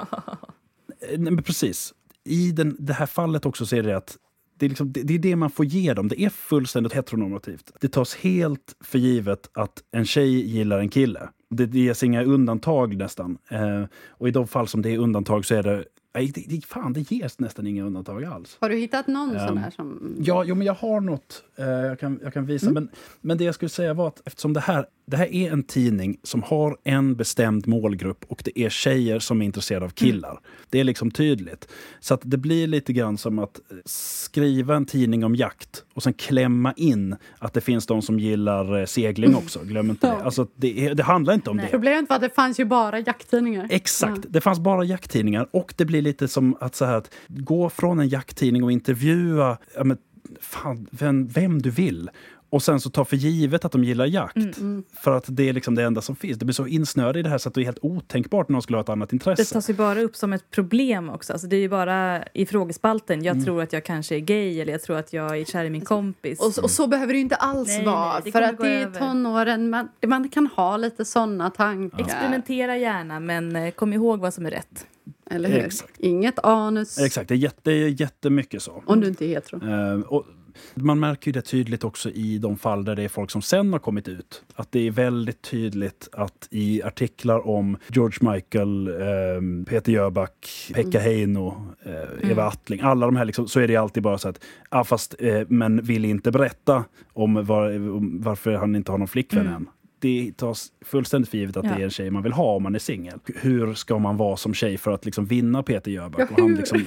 Nej, 1.18 1.32
men 1.32 1.42
precis. 1.42 1.94
I 2.26 2.52
den, 2.52 2.76
det 2.78 2.92
här 2.92 3.06
fallet 3.06 3.46
också 3.46 3.66
så 3.66 3.76
är 3.76 3.82
det 3.82 3.96
att 3.96 4.16
det 4.58 4.66
är, 4.66 4.68
liksom, 4.68 4.92
det, 4.92 5.02
det 5.02 5.14
är 5.14 5.18
det 5.18 5.36
man 5.36 5.50
får 5.50 5.64
ge 5.66 5.94
dem. 5.94 6.08
Det 6.08 6.20
är 6.22 6.28
fullständigt 6.30 6.92
heteronormativt. 6.92 7.72
Det 7.80 7.88
tas 7.88 8.14
helt 8.14 8.76
för 8.80 8.98
givet 8.98 9.50
att 9.52 9.82
en 9.92 10.06
tjej 10.06 10.46
gillar 10.46 10.78
en 10.78 10.88
kille. 10.88 11.28
Det, 11.50 11.66
det 11.66 11.78
ges 11.78 12.02
inga 12.02 12.24
undantag 12.24 12.96
nästan. 12.96 13.38
Eh, 13.50 13.84
och 14.08 14.28
i 14.28 14.30
de 14.30 14.46
fall 14.46 14.68
som 14.68 14.82
det 14.82 14.90
är 14.94 14.98
undantag 14.98 15.44
så 15.44 15.54
är 15.54 15.62
det... 15.62 15.84
Nej, 16.14 16.32
det, 16.34 16.44
det, 16.48 16.66
fan, 16.66 16.92
det 16.92 17.10
ges 17.10 17.38
nästan 17.38 17.66
inga 17.66 17.84
undantag 17.84 18.24
alls. 18.24 18.56
Har 18.60 18.68
du 18.68 18.76
hittat 18.76 19.06
någon 19.06 19.36
Ehm, 19.36 19.48
sån 19.48 19.58
här 19.58 19.70
som... 19.70 20.16
Ja, 20.18 20.44
jo, 20.44 20.54
men 20.54 20.66
jag 20.66 20.74
har 20.74 21.00
något 21.00 21.44
eh, 21.56 21.66
jag, 21.66 21.98
kan, 22.00 22.20
jag 22.22 22.32
kan 22.34 22.46
visa. 22.46 22.70
Men, 22.70 22.88
men 23.20 23.38
det 23.38 23.44
jag 23.44 23.54
skulle 23.54 23.68
säga 23.68 23.94
var 23.94 24.08
att 24.08 24.22
eftersom 24.24 24.52
det 24.52 24.60
här, 24.60 24.86
det 25.06 25.16
här 25.16 25.34
är 25.34 25.52
en 25.52 25.62
tidning 25.62 26.18
som 26.22 26.42
har 26.42 26.76
en 26.84 27.16
bestämd 27.16 27.66
målgrupp 27.66 28.24
och 28.28 28.42
det 28.44 28.60
är 28.60 28.68
tjejer 28.68 29.18
som 29.18 29.42
är 29.42 29.46
intresserade 29.46 29.84
av 29.84 29.90
killar. 29.90 30.40
Det 30.70 30.80
är 30.80 30.84
liksom 30.84 31.10
tydligt. 31.10 31.68
Så 32.00 32.14
att 32.14 32.20
det 32.24 32.36
blir 32.36 32.66
lite 32.66 32.92
grann 32.92 33.18
som 33.18 33.38
att 33.38 33.60
skriva 33.84 34.76
en 34.76 34.86
tidning 34.86 35.24
om 35.24 35.34
jakt 35.34 35.84
och 35.94 36.02
sen 36.02 36.12
klämma 36.12 36.72
in 36.76 37.16
att 37.38 37.54
det 37.54 37.60
finns 37.60 37.86
de 37.86 38.02
som 38.02 38.20
gillar 38.20 38.78
eh, 38.78 38.86
segling 38.86 39.36
också. 39.36 39.60
Glöm 39.64 39.90
inte 39.90 40.06
det. 40.06 40.24
Alltså, 40.24 40.46
det, 40.56 40.94
det 40.94 41.02
handlar 41.02 41.34
inte 41.34 41.50
om 41.50 41.56
Nej. 41.56 41.66
det. 41.66 41.70
Problemet 41.70 42.08
var 42.08 42.16
att 42.16 42.22
det 42.22 42.34
fanns 42.34 42.60
ju 42.60 42.64
bara 42.64 42.98
jakttidningar. 42.98 43.66
Exakt. 43.70 44.24
Ja. 44.24 44.30
Det 44.30 44.40
fanns 44.40 44.58
bara 44.58 44.84
jakttidningar 44.84 45.48
och 45.50 45.74
det 45.76 45.84
blir 45.84 46.02
lite 46.02 46.28
som 46.28 46.56
att, 46.60 46.74
så 46.74 46.84
här, 46.84 46.96
att 46.96 47.10
gå 47.26 47.70
från 47.70 48.00
en 48.00 48.08
jakttidning 48.08 48.64
och 48.64 48.72
intervjua 48.72 49.58
ja, 49.74 49.84
men, 49.84 49.98
fan, 50.40 50.86
vem, 50.90 51.26
vem 51.26 51.62
du 51.62 51.70
vill. 51.70 52.10
Och 52.50 52.62
sen 52.62 52.80
så 52.80 52.90
ta 52.90 53.04
för 53.04 53.16
givet 53.16 53.64
att 53.64 53.72
de 53.72 53.84
gillar 53.84 54.06
jakt. 54.06 54.36
Mm. 54.36 54.84
För 55.00 55.16
att 55.16 55.24
det 55.28 55.48
är 55.48 55.52
liksom 55.52 55.74
det 55.74 55.82
enda 55.82 56.00
som 56.00 56.16
finns. 56.16 56.38
Det 56.38 56.44
blir 56.44 56.54
så 56.54 56.66
insnöade 56.66 57.18
i 57.18 57.22
det 57.22 57.28
här 57.28 57.38
så 57.38 57.48
att 57.48 57.54
det 57.54 57.60
är 57.60 57.64
helt 57.64 57.78
otänkbart 57.82 58.48
när 58.48 58.52
någon 58.52 58.62
skulle 58.62 58.76
ha 58.76 58.82
ett 58.82 58.88
annat 58.88 59.08
Det 59.10 59.14
intresse. 59.14 59.54
tas 59.54 59.70
ju 59.70 59.74
bara 59.74 60.00
upp 60.00 60.16
som 60.16 60.32
ett 60.32 60.50
problem 60.50 61.10
också. 61.10 61.32
Alltså 61.32 61.48
det 61.48 61.56
är 61.56 61.60
ju 61.60 61.68
bara 61.68 62.24
i 62.34 62.46
frågespalten. 62.46 63.24
Jag 63.24 63.44
tror 63.44 63.62
att 63.62 63.72
jag 63.72 63.84
kanske 63.84 64.14
är 64.14 64.20
gay 64.20 64.60
eller 64.60 64.72
jag 64.72 64.82
tror 64.82 64.96
att 64.96 65.12
jag 65.12 65.38
är 65.38 65.44
kär 65.44 65.64
i 65.64 65.70
min 65.70 65.84
kompis. 65.84 66.40
Och, 66.40 66.64
och 66.64 66.70
så 66.70 66.86
behöver 66.86 67.12
det 67.12 67.16
ju 67.16 67.22
inte 67.22 67.36
alls 67.36 67.68
Nej, 67.68 67.84
vara. 67.86 68.12
nej, 68.12 68.20
det 68.24 68.32
för 68.32 68.42
att 68.42 68.58
det 68.58 68.68
är 68.68 68.86
över. 68.86 69.00
tonåren, 69.00 69.70
man, 69.70 69.88
man 70.06 70.28
kan 70.28 70.46
ha 70.46 70.76
lite 70.76 71.04
såna 71.04 71.50
tankar. 71.50 72.00
Experimentera 72.00 72.76
gärna, 72.76 73.20
men 73.20 73.56
eh, 73.56 73.70
kom 73.70 73.92
ihåg 73.92 74.20
vad 74.20 74.34
som 74.34 74.46
är 74.46 74.50
rätt. 74.50 74.86
Eller 75.30 75.48
hur? 75.48 75.58
Exakt. 75.58 75.96
Inget 75.98 76.38
anus. 76.38 76.98
Exakt, 76.98 77.28
det 77.28 77.34
är, 77.34 77.38
jätte, 77.38 77.60
det 77.70 77.88
jättemycket 77.88 78.62
så. 78.62 78.82
Om 78.86 79.00
du 79.00 79.06
inte 79.08 79.24
är 79.24 79.28
hetero. 79.28 79.68
Eh, 79.70 80.00
och 80.00 80.26
man 80.74 81.00
märker 81.00 81.28
ju 81.28 81.32
det 81.32 81.42
tydligt 81.42 81.84
också 81.84 82.10
i 82.10 82.38
de 82.38 82.58
fall 82.58 82.84
där 82.84 82.96
det 82.96 83.02
är 83.02 83.08
folk 83.08 83.30
som 83.30 83.42
sen 83.42 83.72
har 83.72 83.80
kommit 83.80 84.08
ut. 84.08 84.44
Att 84.54 84.72
det 84.72 84.86
är 84.86 84.90
väldigt 84.90 85.42
tydligt 85.42 86.08
att 86.12 86.48
i 86.50 86.82
artiklar 86.82 87.48
om 87.48 87.76
George 87.88 88.32
Michael, 88.32 88.88
eh, 88.88 89.64
Peter 89.66 89.92
Jöback, 89.92 90.70
Pekka 90.74 91.00
Heino, 91.00 91.74
eh, 91.84 92.30
Eva 92.30 92.44
Attling, 92.44 92.80
alla 92.80 93.06
de 93.06 93.16
här 93.16 93.24
liksom, 93.24 93.48
så 93.48 93.60
är 93.60 93.68
det 93.68 93.76
alltid 93.76 94.02
bara 94.02 94.18
så 94.18 94.28
att, 94.28 94.40
ja 94.70 94.84
fast, 94.84 95.14
eh, 95.18 95.42
men 95.48 95.82
vill 95.82 96.04
inte 96.04 96.30
berätta 96.30 96.84
om, 97.12 97.44
var, 97.44 97.76
om 97.76 98.22
varför 98.22 98.54
han 98.54 98.76
inte 98.76 98.92
har 98.92 98.98
någon 98.98 99.08
flickvän 99.08 99.46
än. 99.46 99.68
Det 100.06 100.32
tas 100.36 100.68
fullständigt 100.84 101.30
för 101.30 101.38
givet 101.38 101.56
att 101.56 101.64
Ja. 101.64 101.70
det 101.74 101.80
är 101.80 101.84
en 101.84 101.90
tjej 101.90 102.10
man 102.10 102.22
vill 102.22 102.32
ha 102.32 102.54
om 102.56 102.62
man 102.62 102.74
är 102.74 102.78
singel. 102.78 103.18
Hur 103.34 103.74
ska 103.74 103.98
man 103.98 104.16
vara 104.16 104.36
som 104.36 104.54
tjej 104.54 104.78
för 104.78 104.90
att 104.90 105.04
liksom 105.04 105.24
vinna 105.26 105.62
Peter 105.62 105.90
Jöback? 105.90 106.20
Ja, 106.20 106.34
och 106.34 106.40
han 106.40 106.54
liksom 106.54 106.84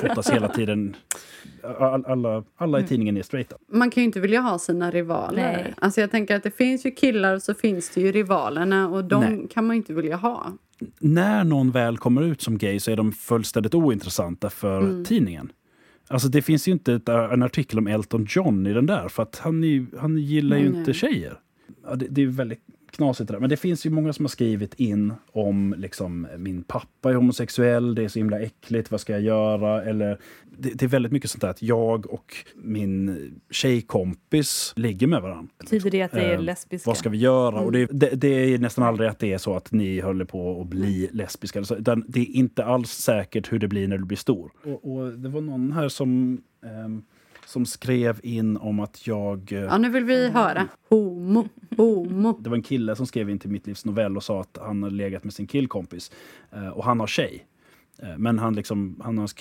fotas 0.00 0.30
hela 0.30 0.48
tiden. 0.48 0.96
All, 1.78 2.06
alla, 2.06 2.44
alla 2.56 2.80
i 2.80 2.84
tidningen 2.84 3.16
är 3.16 3.22
straighta. 3.22 3.56
Man 3.72 3.90
kan 3.90 4.00
ju 4.02 4.04
inte 4.04 4.20
vilja 4.20 4.40
ha 4.40 4.58
sina 4.58 4.90
rivaler. 4.90 5.42
Nej. 5.42 5.74
Alltså 5.78 6.00
jag 6.00 6.10
tänker 6.10 6.36
att 6.36 6.42
det 6.42 6.50
finns 6.56 6.86
ju 6.86 6.90
killar 6.90 7.34
och 7.34 7.42
så 7.42 7.54
finns 7.54 7.90
det 7.90 8.00
ju 8.00 8.12
rivalerna 8.12 8.88
och 8.88 9.04
de 9.04 9.20
Nej. 9.24 9.46
kan 9.50 9.66
man 9.66 9.76
ju 9.76 9.78
inte 9.78 9.92
vilja 9.94 10.16
ha. 10.16 10.52
När 11.00 11.44
någon 11.44 11.70
väl 11.70 11.98
kommer 11.98 12.22
ut 12.22 12.42
som 12.42 12.58
gay 12.58 12.80
så 12.80 12.90
är 12.90 12.96
de 12.96 13.12
fullständigt 13.12 13.74
ointressanta 13.74 14.50
för 14.50 15.04
tidningen. 15.04 15.52
Alltså 16.10 16.28
det 16.28 16.42
finns 16.42 16.68
ju 16.68 16.72
inte 16.72 16.92
ett, 16.94 17.08
en 17.08 17.42
artikel 17.42 17.78
om 17.78 17.86
Elton 17.86 18.26
John 18.28 18.66
i 18.66 18.72
den 18.72 18.86
där, 18.86 19.08
för 19.08 19.22
att 19.22 19.38
han, 19.38 19.64
är, 19.64 19.68
ju- 19.68 19.86
han 19.98 20.18
gillar 20.18 20.56
ju 20.56 20.62
Nej, 20.70 20.78
inte 20.78 20.90
nej. 20.90 20.94
tjejer. 20.94 21.38
Ja, 21.90 21.96
det, 21.96 22.06
det 22.10 22.22
är 22.22 22.26
väldigt 22.26 22.60
knasigt 22.90 23.28
det 23.28 23.34
där. 23.34 23.40
Men 23.40 23.50
det 23.50 23.56
finns 23.56 23.86
ju 23.86 23.90
många 23.90 24.12
som 24.12 24.24
har 24.24 24.28
skrivit 24.28 24.74
in 24.74 25.12
om 25.32 25.74
liksom, 25.78 26.26
min 26.38 26.62
pappa 26.62 27.10
är 27.10 27.14
homosexuell, 27.14 27.94
det 27.94 28.04
är 28.04 28.08
så 28.08 28.18
himla 28.18 28.40
äckligt, 28.40 28.90
vad 28.90 29.00
ska 29.00 29.12
jag 29.12 29.22
göra? 29.22 29.84
Eller, 29.84 30.18
det, 30.58 30.70
det 30.70 30.84
är 30.84 30.88
väldigt 30.88 31.12
mycket 31.12 31.30
sånt 31.30 31.40
där 31.40 31.48
att 31.48 31.62
jag 31.62 32.12
och 32.12 32.36
min 32.54 33.16
tjejkompis 33.50 34.72
ligger 34.76 35.06
med 35.06 35.22
varandra. 35.22 35.52
Betyder 35.58 35.90
det 35.90 36.02
att 36.02 36.12
det 36.12 36.20
är 36.20 36.34
Eh, 36.34 36.42
lesbiska? 36.42 36.90
Vad 36.90 36.96
ska 36.96 37.08
vi 37.08 37.18
göra? 37.18 37.60
Och 37.60 37.72
det, 37.72 37.86
det, 37.90 38.10
det 38.10 38.54
är 38.54 38.58
nästan 38.58 38.84
aldrig 38.84 39.10
att 39.10 39.18
det 39.18 39.32
är 39.32 39.38
så 39.38 39.54
att 39.54 39.72
ni 39.72 40.00
håller 40.00 40.24
på 40.24 40.60
att 40.60 40.66
bli 40.66 41.08
lesbiska. 41.12 41.64
så, 41.64 41.76
Utan 41.76 42.04
det 42.08 42.20
är 42.20 42.30
inte 42.30 42.64
alls 42.64 42.90
säkert 42.90 43.52
hur 43.52 43.58
det 43.58 43.68
blir 43.68 43.88
när 43.88 43.98
du 43.98 44.04
blir 44.04 44.18
stor. 44.18 44.52
Och, 44.64 44.92
och 44.92 45.12
det 45.12 45.28
var 45.28 45.40
någon 45.40 45.72
här 45.72 45.88
som, 45.88 46.42
ehm, 46.66 47.02
som 47.48 47.66
skrev 47.66 48.20
in 48.22 48.56
om 48.56 48.80
att 48.80 49.06
jag... 49.06 49.52
eh, 49.52 49.58
Ja, 49.60 49.78
nu 49.78 49.90
vill 49.90 50.04
vi 50.04 50.28
höra. 50.28 50.68
Homo, 50.88 51.48
homo. 51.76 52.38
Det 52.40 52.50
var 52.50 52.56
en 52.56 52.62
kille 52.62 52.96
som 52.96 53.06
skrev 53.06 53.30
in 53.30 53.38
till 53.38 53.50
Mitt 53.50 53.66
livs 53.66 53.84
novell 53.84 54.16
och 54.16 54.22
sa 54.22 54.40
att 54.40 54.58
han 54.60 54.82
har 54.82 54.90
legat 54.90 55.24
med 55.24 55.32
sin 55.34 55.46
killkompis. 55.46 56.10
Eh, 56.52 56.68
och 56.68 56.84
han 56.84 57.00
har 57.00 57.06
tjej. 57.06 57.46
Eh, 58.02 58.18
men 58.18 58.38
han, 58.38 58.54
liksom, 58.54 59.00
han 59.04 59.18
och 59.18 59.20
hans 59.20 59.34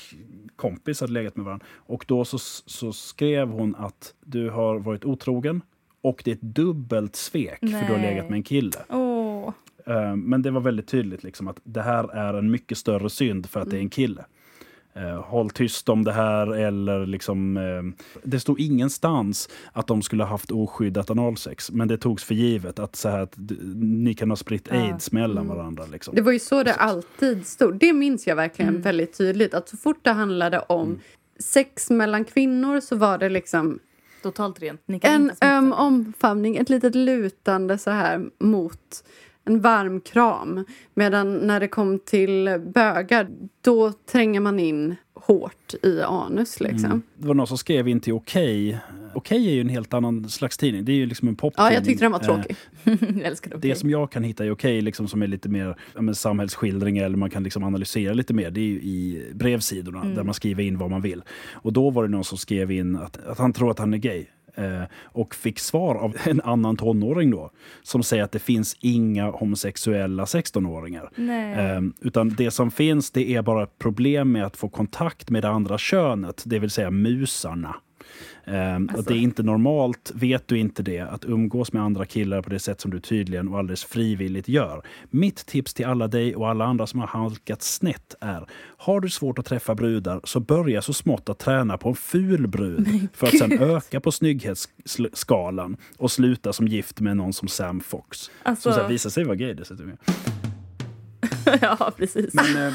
kompis 0.55 1.01
hade 1.01 1.13
legat 1.13 1.35
med 1.35 1.45
varandra. 1.45 1.65
Och 1.75 2.05
då 2.07 2.25
så, 2.25 2.37
så 2.65 2.93
skrev 2.93 3.49
hon 3.49 3.75
att 3.75 4.13
du 4.25 4.49
har 4.49 4.79
varit 4.79 5.05
otrogen 5.05 5.61
och 6.01 6.21
det 6.25 6.31
är 6.31 6.35
ett 6.35 6.41
dubbelt 6.41 7.15
svek 7.15 7.59
för 7.59 7.67
du 7.67 7.75
har 7.93 7.97
Nej. 7.97 8.11
legat 8.13 8.29
med 8.29 8.37
en 8.37 8.43
kille. 8.43 8.71
Eh, 9.85 10.15
Men 10.15 10.41
det 10.41 10.51
var 10.51 10.61
väldigt 10.61 10.87
tydligt 10.87 11.23
liksom 11.23 11.47
att 11.47 11.59
det 11.63 11.81
här 11.81 12.15
är 12.15 12.33
en 12.33 12.51
mycket 12.51 12.77
större 12.77 13.09
synd 13.09 13.49
för 13.49 13.59
att 13.59 13.69
det 13.69 13.77
är 13.77 13.81
en 13.81 13.89
kille. 13.89 14.25
Eh, 14.97 15.21
håll 15.23 15.49
tyst 15.49 15.89
om 15.89 16.03
det 16.03 16.11
här 16.13 16.55
eller 16.55 17.05
liksom... 17.05 17.57
eh, 17.57 18.07
det 18.23 18.39
stod 18.39 18.59
ingenstans 18.59 19.49
att 19.73 19.87
de 19.87 20.01
skulle 20.01 20.23
ha 20.23 20.29
haft 20.29 20.51
oskyddat 20.51 21.09
analsex. 21.09 21.71
Men 21.71 21.87
det 21.87 21.97
togs 21.97 22.23
för 22.23 22.35
givet 22.35 22.79
att, 22.79 22.95
så 22.95 23.09
här, 23.09 23.19
att 23.19 23.33
ni 23.75 24.13
kan 24.13 24.29
ha 24.29 24.35
spritt 24.37 24.67
Ja. 24.71 24.75
aids 24.81 25.11
mellan 25.11 25.47
varandra. 25.47 25.83
Liksom. 25.91 26.15
Det 26.15 26.21
var 26.21 26.31
ju 26.31 26.39
så 26.39 26.63
det 26.63 26.73
alltid 26.73 27.47
stod. 27.47 27.79
Det 27.79 27.93
minns 27.93 28.27
jag 28.27 28.35
verkligen 28.35 28.69
Mm. 28.69 28.81
väldigt 28.81 29.17
tydligt. 29.17 29.53
Att 29.53 29.69
så 29.69 29.77
fort 29.77 29.99
det 30.01 30.11
handlade 30.11 30.59
om 30.59 30.99
sex 31.39 31.89
mellan 31.89 32.25
kvinnor 32.25 32.79
så 32.79 32.95
var 32.95 33.17
det 33.17 33.29
liksom 33.29 33.79
totalt 34.23 34.59
rent. 34.59 34.81
Ni 34.85 34.99
kan 34.99 35.11
en 35.13 35.31
öm 35.41 35.73
omfamning, 35.73 36.55
ett 36.57 36.69
litet 36.69 36.95
lutande 36.95 37.77
så 37.77 37.89
här 37.91 38.25
mot 38.39 39.03
en 39.47 39.61
varm 39.61 40.01
kram. 40.01 40.65
Medan 40.93 41.37
när 41.37 41.59
det 41.59 41.67
kom 41.67 41.99
till 41.99 42.61
bögar, 42.73 43.27
då 43.61 43.91
tränger 43.91 44.39
man 44.39 44.59
in 44.59 44.95
hårt 45.13 45.73
i 45.83 46.01
anus 46.01 46.59
liksom. 46.59 46.85
Mm. 46.85 47.01
Det 47.15 47.27
var 47.27 47.33
någon 47.33 47.47
som 47.47 47.57
skrev 47.57 47.87
in 47.87 47.99
till 47.99 48.13
Okej. 48.13 48.79
Okej 49.13 49.47
är 49.49 49.53
ju 49.53 49.61
en 49.61 49.69
helt 49.69 49.93
annan 49.93 50.29
slags 50.29 50.57
tidning. 50.57 50.85
Det 50.85 50.91
är 50.91 50.95
ju 50.95 51.05
liksom 51.05 51.27
en 51.27 51.35
poptidning. 51.35 51.67
Ja, 51.67 51.73
jag 51.73 51.85
tyckte 51.85 52.05
den 52.05 52.11
var 52.11 52.19
Eh, 52.19 52.25
tråkig. 52.25 52.55
Jag 53.17 53.25
älskar 53.25 53.51
det. 53.51 53.57
Det 53.57 53.75
som 53.75 53.89
jag 53.89 54.11
kan 54.11 54.23
hitta 54.23 54.45
i 54.45 54.49
Okej, 54.49 54.81
liksom, 54.81 55.07
som 55.07 55.21
är 55.21 55.27
lite 55.27 55.49
mer 55.49 55.77
ja, 55.95 56.01
men, 56.01 56.15
samhällsskildring 56.15 56.97
eller 56.97 57.17
man 57.17 57.29
kan 57.29 57.43
liksom 57.43 57.63
analysera 57.63 58.13
lite 58.13 58.33
mer, 58.33 58.51
det 58.51 58.61
är 58.61 58.65
ju 58.65 58.81
i 58.81 59.31
brevsidorna 59.33 60.03
där 60.03 60.23
man 60.23 60.33
skriver 60.33 60.63
in 60.63 60.77
vad 60.77 60.89
man 60.89 61.01
vill. 61.01 61.23
Och 61.53 61.73
då 61.73 61.89
var 61.89 62.03
det 62.03 62.09
någon 62.09 62.23
som 62.23 62.37
skrev 62.37 62.71
in 62.71 62.95
att, 62.95 63.25
att 63.25 63.37
han 63.37 63.53
tror 63.53 63.71
att 63.71 63.79
han 63.79 63.93
är 63.93 63.97
gay. 63.97 64.25
Eh, 64.57 64.83
och 65.03 65.35
fick 65.35 65.59
svar 65.59 65.95
av 65.95 66.15
en 66.25 66.41
annan 66.41 66.77
tonåring 66.77 67.31
då, 67.31 67.51
som 67.83 68.03
säger 68.03 68.23
att 68.23 68.31
det 68.31 68.39
finns 68.39 68.77
inga 68.79 69.29
homosexuella 69.29 70.25
16-åringar. 70.25 71.09
Nej. 71.15 71.53
Eh, 71.53 71.81
utan 72.01 72.29
det 72.29 72.51
som 72.51 72.71
finns 72.71 73.11
det 73.11 73.35
är 73.35 73.41
bara 73.41 73.65
problem 73.65 74.31
med 74.31 74.45
att 74.45 74.57
få 74.57 74.69
kontakt 74.69 75.29
med 75.29 75.43
det 75.43 75.49
andra 75.49 75.77
könet, 75.77 76.43
det 76.45 76.59
vill 76.59 76.69
säga 76.69 76.91
musarna. 76.91 77.75
Eh, 78.43 78.95
och 78.97 79.03
det 79.03 79.13
är 79.13 79.17
inte 79.17 79.43
normalt, 79.43 80.11
vet 80.15 80.47
du 80.47 80.57
inte 80.59 80.83
det, 80.83 80.99
att 80.99 81.25
umgås 81.25 81.73
med 81.73 81.83
andra 81.83 82.05
killar 82.05 82.41
på 82.41 82.49
det 82.49 82.59
sätt 82.59 82.81
som 82.81 82.91
du 82.91 82.99
tydligen 82.99 83.47
och 83.47 83.59
alldeles 83.59 83.83
frivilligt 83.83 84.47
gör. 84.47 84.81
Mitt 85.09 85.45
tips 85.45 85.73
till 85.73 85.85
alla 85.85 86.07
dig 86.07 86.35
och 86.35 86.49
alla 86.49 86.65
andra 86.65 86.87
som 86.87 86.99
har 86.99 87.07
halkat 87.07 87.61
snett 87.61 88.15
är, 88.21 88.47
har 88.77 88.99
du 89.01 89.09
svårt 89.09 89.39
att 89.39 89.45
träffa 89.45 89.75
brudar 89.75 90.21
så 90.23 90.39
börja 90.39 90.81
så 90.81 90.93
smått 90.93 91.29
att 91.29 91.39
träna 91.39 91.77
på 91.77 91.89
en 91.89 91.95
ful 91.95 92.47
brud 92.47 93.07
för 93.13 93.27
att 93.27 93.37
sen 93.37 93.59
öka 93.59 93.99
på 93.99 94.11
snygghetsskalan 94.11 95.77
och 95.97 96.11
sluta 96.11 96.53
som 96.53 96.67
gift 96.67 96.99
med 96.99 97.17
någon 97.17 97.33
som 97.33 97.47
Sam 97.47 97.79
Fox. 97.81 98.31
Alltså- 98.43 98.71
Som 98.71 98.79
sen 98.81 98.89
visar 98.89 99.09
sig 99.09 99.23
vara 99.23 99.35
gay 99.35 99.53
dessutom. 99.53 99.91
ja, 101.61 101.91
precis. 101.97 102.33
Men, 102.33 102.57
eh, 102.67 102.73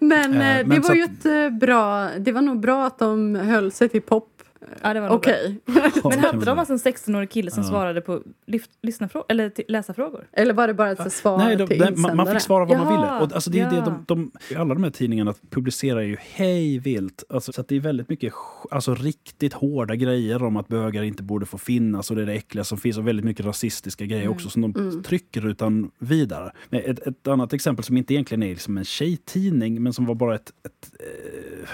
Men, 0.00 0.34
Eh, 0.34 0.58
eh, 0.58 0.66
men 0.66 0.68
det 0.68 0.80
var 0.80 0.88
så 0.88 0.94
ju 0.94 1.02
ett 1.02 1.26
eh, 1.26 1.58
bra... 1.58 2.08
Det 2.18 2.32
var 2.32 2.42
nog 2.42 2.60
bra 2.60 2.86
att 2.86 2.98
de 2.98 3.34
höll 3.34 3.72
sig 3.72 3.88
till 3.88 4.02
pop. 4.02 4.33
Ja, 4.82 4.94
det 4.94 5.00
var 5.00 5.08
nog 5.08 5.16
Okej. 5.18 5.60
ja, 5.66 5.72
Men 6.04 6.18
hade 6.18 6.36
man 6.36 6.44
de 6.44 6.58
alltså 6.58 6.72
en 6.72 6.94
16-årig 6.94 7.30
kille 7.30 7.50
som 7.50 7.62
Ja. 7.62 7.68
svarade 7.68 8.00
på 8.00 8.22
lyft, 8.46 8.70
lyssnarfrågor, 8.82 9.26
eller 9.28 9.52
läsarfrågor? 9.68 10.26
Eller 10.32 10.54
var 10.54 10.66
det 10.66 10.74
bara 10.74 10.90
ett 10.90 11.12
svar 11.12 11.38
Nej, 11.38 11.56
de, 11.56 11.66
till 11.66 11.78
de, 11.78 12.00
man, 12.02 12.16
man 12.16 12.26
fick 12.26 12.40
svara 12.40 12.64
vad 12.64 12.78
man 12.78 12.86
Jaha, 12.86 12.96
ville. 12.96 13.24
Och 13.26 13.34
alltså 13.34 13.50
det 13.50 13.60
är 13.60 13.70
ju 13.70 13.76
ja. 13.76 13.84
det 13.84 13.90
de, 14.08 14.30
de, 14.48 14.56
alla 14.56 14.74
de 14.74 14.84
här 14.84 14.90
tidningarna 14.90 15.34
publicerar 15.50 16.00
ju 16.00 16.16
hej 16.20 16.78
vilt. 16.78 17.24
Alltså, 17.28 17.52
så 17.52 17.60
att 17.60 17.68
det 17.68 17.76
är 17.76 17.80
väldigt 17.80 18.08
mycket 18.08 18.32
alltså, 18.70 18.94
riktigt 18.94 19.52
hårda 19.52 19.94
grejer 19.94 20.42
om 20.42 20.56
att 20.56 20.68
bögar 20.68 21.02
inte 21.02 21.22
borde 21.22 21.46
få 21.46 21.58
finnas 21.58 22.10
och 22.10 22.16
det 22.16 22.22
är 22.22 22.26
det 22.26 22.32
äckliga 22.34 22.64
som 22.64 22.78
finns 22.78 22.98
och 22.98 23.08
väldigt 23.08 23.24
mycket 23.24 23.46
rasistiska 23.46 24.04
grejer 24.06 24.28
också 24.28 24.48
som 24.50 24.62
de 24.62 25.02
trycker 25.02 25.46
utan 25.46 25.90
vidare. 25.98 26.52
Men 26.70 26.80
ett, 26.84 27.06
ett 27.06 27.28
annat 27.28 27.52
exempel 27.52 27.84
som 27.84 27.96
inte 27.96 28.14
egentligen 28.14 28.42
är 28.42 28.48
liksom 28.48 28.78
en 28.78 28.84
tjejtidning 28.84 29.82
men 29.82 29.92
som 29.92 30.06
var 30.06 30.14
bara 30.14 30.34
ett, 30.34 30.52
ett 30.64 30.90
eh, 31.00 31.68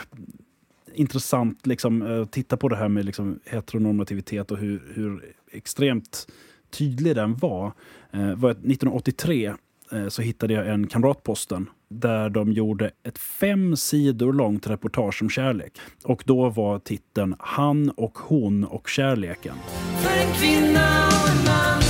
intressant 1.01 1.67
liksom, 1.67 2.03
eh, 2.03 2.23
att 2.23 2.33
titta 2.33 2.57
på 2.57 2.69
det 2.69 2.77
här 2.77 2.89
med 2.89 3.05
liksom, 3.05 3.41
heteronormativitet 3.45 4.51
och 4.51 4.59
hur, 4.59 4.83
hur 4.95 5.35
extremt 5.53 6.27
tydlig 6.71 7.17
den 7.17 7.37
var. 7.37 7.73
Eh, 8.11 8.35
var 8.35 8.51
1983 8.51 9.55
eh, 9.93 10.09
så 10.09 10.23
hittade 10.23 10.55
jag 10.55 10.69
en 10.69 10.87
Kamratposten 10.87 11.71
där 11.89 12.31
de 12.31 12.53
gjorde 12.53 12.91
ett 13.03 13.19
fem 13.19 13.77
sidor 13.77 14.33
långt 14.33 14.67
reportage 14.67 15.23
om 15.23 15.31
kärlek. 15.31 15.73
Och 16.05 16.23
då 16.27 16.49
var 16.49 16.79
titeln 16.79 17.37
Han 17.39 17.91
och 17.91 18.19
hon 18.19 18.65
och 18.65 18.89
kärleken. 18.89 19.55
För 20.03 20.27
en 20.27 20.33
kvinna 20.35 21.07
och 21.07 21.29
en 21.29 21.45
man 21.45 21.90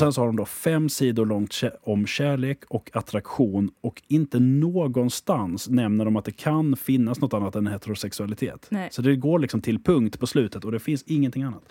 sen 0.00 0.12
så 0.12 0.20
har 0.20 0.26
de 0.26 0.36
då 0.36 0.44
fem 0.44 0.88
sidor 0.88 1.26
långt 1.26 1.60
om 1.82 2.06
kärlek 2.06 2.64
och 2.68 2.90
attraktion 2.92 3.70
och 3.80 4.02
inte 4.08 4.38
någonstans 4.38 5.68
nämner 5.68 6.04
de 6.04 6.16
att 6.16 6.24
det 6.24 6.32
kan 6.32 6.76
finnas 6.76 7.20
något 7.20 7.34
annat 7.34 7.56
än 7.56 7.66
heterosexualitet. 7.66 8.66
Nej. 8.70 8.88
Så 8.92 9.02
det 9.02 9.16
går 9.16 9.38
liksom 9.38 9.60
till 9.60 9.82
punkt 9.82 10.20
på 10.20 10.26
slutet 10.26 10.64
och 10.64 10.72
det 10.72 10.78
finns 10.78 11.02
ingenting 11.02 11.42
annat. 11.42 11.62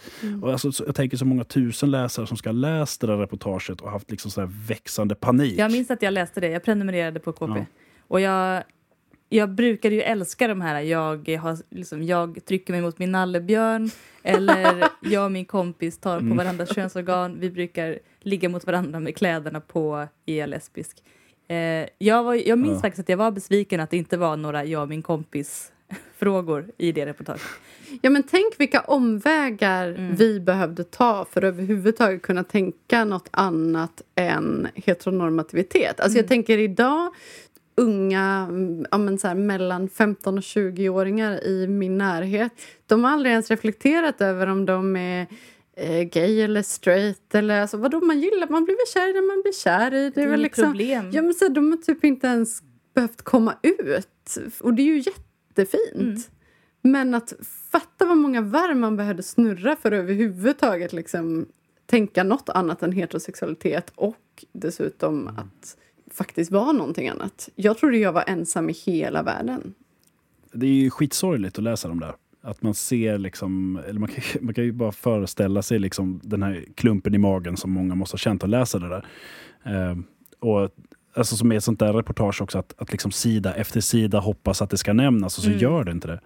Och 0.41 0.51
alltså, 0.51 0.71
så 0.71 0.83
jag 0.87 0.95
tänker 0.95 1.17
så 1.17 1.25
många 1.25 1.43
tusen 1.43 1.91
läsare 1.91 2.27
som 2.27 2.37
ska 2.37 2.49
ha 2.49 2.53
läst 2.53 3.01
det 3.01 3.07
där 3.07 3.17
reportaget 3.17 3.81
och 3.81 3.91
haft 3.91 4.11
liksom 4.11 4.31
så 4.31 4.41
här 4.41 4.49
växande 4.67 5.15
panik. 5.15 5.59
Jag 5.59 5.71
minns 5.71 5.91
att 5.91 6.01
jag 6.01 6.13
läste 6.13 6.39
det, 6.39 6.49
jag 6.49 6.63
prenumererade 6.63 7.19
på 7.19 7.31
KP. 7.31 7.53
Ja. 7.55 7.65
Och 8.07 8.21
jag, 8.21 8.63
jag 9.29 9.49
brukade 9.49 9.95
ju 9.95 10.01
älska 10.01 10.47
de 10.47 10.61
här, 10.61 10.81
jag, 10.81 11.29
har, 11.29 11.75
liksom, 11.75 12.03
jag 12.03 12.39
trycker 12.45 12.73
mig 12.73 12.81
mot 12.81 12.99
min 12.99 13.11
nallebjörn 13.11 13.89
eller 14.23 14.87
jag 15.01 15.25
och 15.25 15.31
min 15.31 15.45
kompis 15.45 15.97
tar 15.97 16.17
Mm. 16.17 16.29
på 16.29 16.35
varandras 16.43 16.69
könsorgan. 16.75 17.39
Vi 17.39 17.49
brukar 17.51 17.99
ligga 18.19 18.49
mot 18.49 18.65
varandra 18.65 18.99
med 18.99 19.15
kläderna 19.15 19.59
på, 19.61 20.07
är 20.25 20.37
jag 20.37 20.49
lesbisk? 20.49 20.97
Eh, 21.47 21.87
jag, 21.97 22.23
var, 22.23 22.33
jag 22.47 22.59
minns 22.59 22.75
Ja. 22.75 22.81
faktiskt 22.81 22.99
att 22.99 23.09
jag 23.09 23.17
var 23.17 23.31
besviken 23.31 23.79
att 23.79 23.89
det 23.89 23.97
inte 23.97 24.17
var 24.17 24.37
några 24.37 24.65
jag 24.65 24.81
och 24.81 24.89
min 24.89 25.01
kompis 25.01 25.71
frågor 26.17 26.65
i 26.77 26.91
det 26.91 27.05
reportaget. 27.05 27.41
Ja, 28.01 28.09
men 28.09 28.23
tänk 28.23 28.53
vilka 28.59 28.79
omvägar 28.81 29.87
Mm. 29.87 30.15
vi 30.15 30.39
behövde 30.39 30.83
ta 30.83 31.25
för 31.31 31.41
att 31.41 31.45
överhuvudtaget 31.47 32.21
kunna 32.21 32.43
tänka 32.43 33.05
något 33.05 33.27
annat 33.31 34.01
än 34.15 34.67
heteronormativitet. 34.75 35.99
Alltså 35.99 36.17
Mm. 36.17 36.23
jag 36.23 36.27
tänker 36.27 36.57
idag, 36.57 37.13
unga 37.79 38.47
mm, 38.49 38.85
ja, 38.91 38.97
men 38.97 39.19
så 39.19 39.27
här, 39.27 39.35
mellan 39.35 39.89
15 39.89 40.37
och 40.37 40.43
20-åringar 40.43 41.43
i 41.43 41.67
min 41.67 41.97
närhet, 41.97 42.51
de 42.85 43.03
har 43.03 43.11
aldrig 43.11 43.31
ens 43.31 43.49
reflekterat 43.49 44.21
över 44.21 44.47
om 44.47 44.65
de 44.65 44.95
är 44.95 45.27
eh, 45.75 46.01
gay 46.01 46.41
eller 46.41 46.61
straight 46.61 47.35
eller 47.35 47.61
alltså, 47.61 47.77
vadå 47.77 48.01
man 48.01 48.19
gillar, 48.19 48.47
man 48.49 48.65
blir 48.65 48.75
väl 48.75 48.93
kär 48.93 49.09
i 49.09 49.13
det 49.13 49.21
man 49.21 49.41
blir 49.41 49.53
kär 49.53 49.93
i. 49.93 50.09
Det 50.09 50.21
är 50.21 50.27
väl 50.27 50.39
inget 50.39 50.43
liksom, 50.43 50.71
problem. 50.71 51.09
Ja, 51.13 51.21
men 51.21 51.33
så 51.33 51.45
här, 51.45 51.49
de 51.49 51.71
har 51.71 51.77
typ 51.77 52.03
inte 52.03 52.27
ens 52.27 52.61
behövt 52.93 53.21
komma 53.21 53.55
ut. 53.61 54.37
Och 54.59 54.73
det 54.73 54.81
är 54.81 54.85
ju 54.85 54.97
jättefint. 54.97 55.95
Mm. 55.95 56.21
Men 56.81 57.13
att 57.13 57.33
fatta 57.71 58.05
vad 58.05 58.17
många 58.17 58.41
varv 58.41 58.77
man 58.77 58.97
behövde 58.97 59.23
snurra 59.23 59.75
för 59.75 59.91
att 59.91 59.99
överhuvudtaget 59.99 60.93
liksom 60.93 61.45
tänka 61.85 62.23
något 62.23 62.49
annat 62.49 62.83
än 62.83 62.91
heterosexualitet 62.91 63.91
och 63.95 64.45
dessutom 64.51 65.27
att 65.27 65.77
faktiskt 66.19 66.51
vara 66.51 66.71
någonting 66.71 67.07
annat. 67.09 67.49
Jag 67.55 67.77
trodde 67.77 67.97
jag 67.97 68.11
var 68.11 68.23
ensam 68.27 68.69
i 68.69 68.73
hela 68.73 69.23
världen. 69.23 69.73
Det 70.53 70.65
är 70.65 70.69
ju 70.73 70.89
skitsorgligt 70.89 71.57
att 71.57 71.63
läsa 71.63 71.87
de 71.87 71.99
där 71.99 72.13
Att 72.41 72.61
man 72.61 72.73
ser 72.73 73.17
liksom, 73.17 73.79
eller 73.87 73.99
man 73.99 74.09
kan, 74.09 74.23
man 74.45 74.53
kan 74.53 74.63
ju 74.63 74.71
bara 74.71 74.91
föreställa 74.91 75.61
sig 75.61 75.79
liksom 75.79 76.19
den 76.23 76.43
här 76.43 76.65
klumpen 76.75 77.15
i 77.15 77.17
magen 77.17 77.57
som 77.57 77.71
många 77.71 77.95
måste 77.95 78.13
ha 78.13 78.17
känt 78.19 78.43
att 78.43 78.49
läsa 78.49 78.79
det 78.79 78.89
där. 78.89 79.05
Eh, 79.63 79.97
och 80.39 80.69
alltså 81.13 81.35
som 81.35 81.51
är 81.51 81.55
ett 81.57 81.63
sånt 81.63 81.79
där 81.79 81.93
reportage 81.93 82.41
också, 82.41 82.57
att, 82.59 82.73
att 82.77 82.91
liksom 82.91 83.11
sida 83.11 83.53
efter 83.55 83.81
sida 83.81 84.19
hoppas 84.19 84.61
att 84.61 84.69
det 84.69 84.77
ska 84.77 84.93
nämnas 84.93 85.37
och 85.37 85.43
så 85.43 85.49
Mm. 85.49 85.61
gör 85.61 85.83
det 85.83 85.91
inte 85.91 86.07
det. 86.07 86.19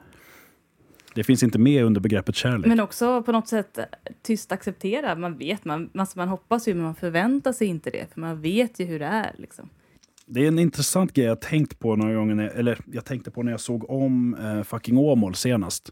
Det 1.15 1.23
finns 1.23 1.43
inte 1.43 1.59
med 1.59 1.83
under 1.83 2.01
begreppet 2.01 2.35
kärlek. 2.35 2.65
Men 2.67 2.79
också 2.79 3.23
på 3.23 3.31
något 3.31 3.47
sätt 3.47 3.77
eh, 3.77 3.83
tyst 4.21 4.51
acceptera. 4.51 5.15
Man 5.15 5.37
vet, 5.37 5.65
man, 5.65 5.89
alltså 5.97 6.19
man 6.19 6.27
hoppas 6.27 6.67
ju 6.67 6.73
men 6.73 6.83
man 6.83 6.95
förväntar 6.95 7.53
sig 7.53 7.67
inte 7.67 7.89
det. 7.89 8.13
För 8.13 8.21
man 8.21 8.41
vet 8.41 8.79
ju 8.79 8.85
hur 8.85 8.99
det 8.99 9.05
är. 9.05 9.31
Liksom. 9.37 9.69
Det 10.33 10.43
är 10.43 10.47
en 10.47 10.59
intressant 10.59 11.13
grej 11.13 11.25
jag 11.25 11.41
tänkt 11.41 11.79
på 11.79 11.95
några 11.95 12.13
gånger, 12.13 12.35
när, 12.35 12.47
eller 12.47 12.79
jag 12.91 13.05
tänkte 13.05 13.31
på 13.31 13.43
när 13.43 13.51
jag 13.51 13.59
såg 13.59 13.89
om 13.89 14.35
eh, 14.35 14.63
fucking 14.63 14.97
Åmål 14.97 15.35
senast. 15.35 15.89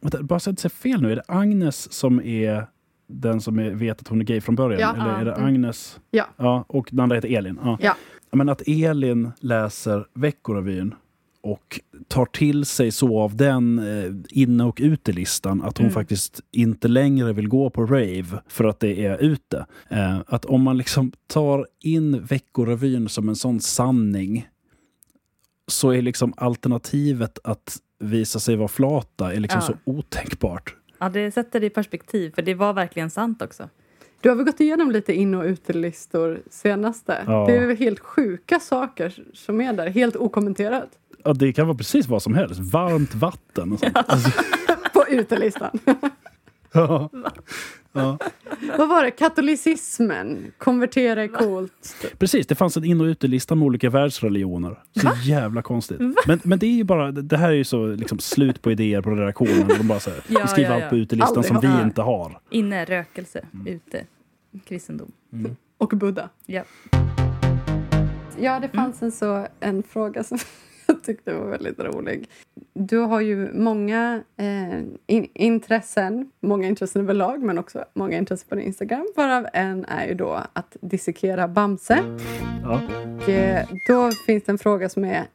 Vänta, 0.00 0.22
bara 0.22 0.40
så 0.40 0.42
att 0.42 0.46
jag 0.46 0.52
inte 0.52 0.62
säger 0.62 0.94
fel 0.96 1.02
nu, 1.02 1.12
är 1.12 1.16
det 1.16 1.22
Agnes 1.28 1.92
som 1.92 2.20
är 2.20 2.66
den 3.08 3.40
som 3.40 3.58
är, 3.58 3.70
vet 3.70 4.00
att 4.00 4.08
hon 4.08 4.20
är 4.20 4.24
gay 4.24 4.40
från 4.40 4.54
början? 4.54 4.80
Ja. 4.80 5.02
Eller 5.02 5.20
är 5.20 5.24
det 5.24 5.32
Mm. 5.32 5.46
Agnes? 5.46 6.00
Ja. 6.10 6.26
ja. 6.36 6.64
Och 6.68 6.88
den 6.90 7.00
andra 7.00 7.16
heter 7.16 7.36
Elin? 7.36 7.58
Ja. 7.62 7.78
Ja. 7.80 7.96
Men 8.32 8.48
att 8.48 8.62
Elin 8.66 9.30
läser 9.40 10.06
Veckorevyn 10.14 10.94
och 11.42 11.80
tar 12.08 12.24
till 12.26 12.64
sig 12.64 12.90
så 12.90 13.20
av 13.20 13.36
den 13.36 13.78
eh, 13.78 14.12
inne 14.40 14.64
och 14.64 14.78
utelistan 14.82 15.62
att 15.62 15.78
hon 15.78 15.84
Mm. 15.86 15.94
faktiskt 15.94 16.40
inte 16.50 16.88
längre 16.88 17.32
vill 17.32 17.48
gå 17.48 17.70
på 17.70 17.86
rave 17.86 18.26
för 18.48 18.64
att 18.64 18.80
det 18.80 19.04
är 19.06 19.18
ute. 19.18 19.66
Eh, 19.88 20.18
att 20.26 20.44
om 20.44 20.62
man 20.62 20.78
liksom 20.78 21.12
tar 21.26 21.66
in 21.80 22.24
Veckorevyn 22.24 23.08
som 23.08 23.28
en 23.28 23.36
sån 23.36 23.60
sanning 23.60 24.48
så 25.68 25.90
är 25.90 26.02
liksom 26.02 26.34
alternativet 26.36 27.38
att 27.44 27.76
visa 27.98 28.40
sig 28.40 28.56
vara 28.56 28.68
flata 28.68 29.32
är 29.34 29.40
liksom 29.40 29.60
Ja. 29.60 29.66
så 29.66 29.74
otänkbart. 29.92 30.76
Ja, 30.98 31.08
det 31.08 31.30
sätter 31.30 31.60
det 31.60 31.66
i 31.66 31.70
perspektiv. 31.70 32.32
För 32.34 32.42
det 32.42 32.54
var 32.54 32.72
verkligen 32.72 33.10
sant 33.10 33.42
också. 33.42 33.68
Du 34.20 34.28
har 34.28 34.36
väl 34.36 34.44
gått 34.46 34.60
igenom 34.60 34.90
lite 34.90 35.12
in 35.14 35.34
och 35.34 35.44
utelistor 35.44 36.40
senaste? 36.50 37.24
Ja. 37.26 37.46
Det 37.46 37.56
är 37.56 37.66
väl 37.66 37.76
helt 37.76 37.98
sjuka 37.98 38.60
saker 38.60 39.22
som 39.34 39.60
är 39.60 39.72
där, 39.72 39.90
helt 39.90 40.16
okommenterat. 40.16 40.88
Ja, 41.24 41.32
det 41.32 41.52
kan 41.52 41.66
vara 41.66 41.76
precis 41.76 42.08
vad 42.08 42.22
som 42.22 42.34
helst. 42.34 42.60
Varmt 42.60 43.14
vatten 43.14 43.72
och 43.72 43.78
sånt. 43.78 43.96
Alltså, 44.06 44.30
På 44.92 45.04
utelistan. 45.08 45.78
ja. 46.72 47.10
Ja. 47.92 48.18
Vad 48.78 48.88
var 48.88 49.04
det? 49.04 49.10
Katolicismen? 49.10 50.52
Konvertera 50.58 51.22
är 51.22 51.28
coolt. 51.28 51.96
Precis, 52.18 52.46
det 52.46 52.54
fanns 52.54 52.76
en 52.76 52.84
in 52.84 53.00
och 53.00 53.04
utelista 53.04 53.54
med 53.54 53.66
olika 53.66 53.90
världsreligioner. 53.90 54.78
Så 55.00 55.10
jävla 55.24 55.62
konstigt. 55.62 56.00
Men, 56.26 56.40
men 56.44 56.58
det 56.58 56.66
är 56.66 56.70
ju 56.70 56.84
bara, 56.84 57.12
det 57.12 57.36
här 57.36 57.48
är 57.48 57.54
ju 57.54 57.64
så 57.64 57.86
liksom, 57.86 58.18
slut 58.18 58.62
på 58.62 58.70
idéer 58.72 59.02
på 59.02 59.10
redaktionen. 59.10 59.68
De 59.68 59.88
bara 59.88 60.00
säger, 60.00 60.22
Ja, 60.28 60.40
vi 60.42 60.48
skriver 60.48 60.68
ja, 60.70 60.74
allt 60.74 60.84
ja. 60.84 60.88
på 60.90 60.96
utelistan 60.96 61.36
Aldrig 61.36 61.46
som 61.46 61.60
vi 61.60 61.66
Ja. 61.78 61.82
inte 61.82 62.02
har. 62.02 62.40
Inne, 62.50 62.84
rökelse. 62.84 63.44
Mm. 63.54 63.66
Ute, 63.66 64.04
kristendom. 64.64 65.12
Och 65.78 65.88
Buddha. 65.88 66.28
Ja. 66.46 66.64
Ja, 68.40 68.60
det 68.60 68.68
fanns 68.68 69.02
en, 69.02 69.12
så, 69.12 69.46
en 69.60 69.82
fråga 69.82 70.24
som 70.24 70.38
jag 70.90 71.02
tyckte 71.02 71.32
var 71.32 71.46
väldigt 71.46 71.78
rolig. 71.78 72.28
Du 72.72 72.98
har 72.98 73.20
ju 73.20 73.52
många 73.52 74.22
eh, 74.36 74.78
in, 75.06 75.28
intressen, 75.34 76.30
många 76.40 76.68
intressen 76.68 77.02
överlag 77.02 77.42
men 77.42 77.58
också 77.58 77.84
många 77.94 78.18
intressen 78.18 78.48
på 78.48 78.54
din 78.54 78.64
Instagram. 78.64 79.06
Varav 79.16 79.46
en 79.52 79.84
är 79.84 80.06
ju 80.06 80.14
då 80.14 80.42
att 80.52 80.76
dissekera 80.80 81.48
Bamse. 81.48 82.02
Ja. 82.62 82.80
Och, 83.22 83.28
eh, 83.28 83.66
då 83.88 84.10
finns 84.26 84.44
det 84.44 84.52
en 84.52 84.58
fråga 84.58 84.88
som 84.88 85.04
är 85.04 85.26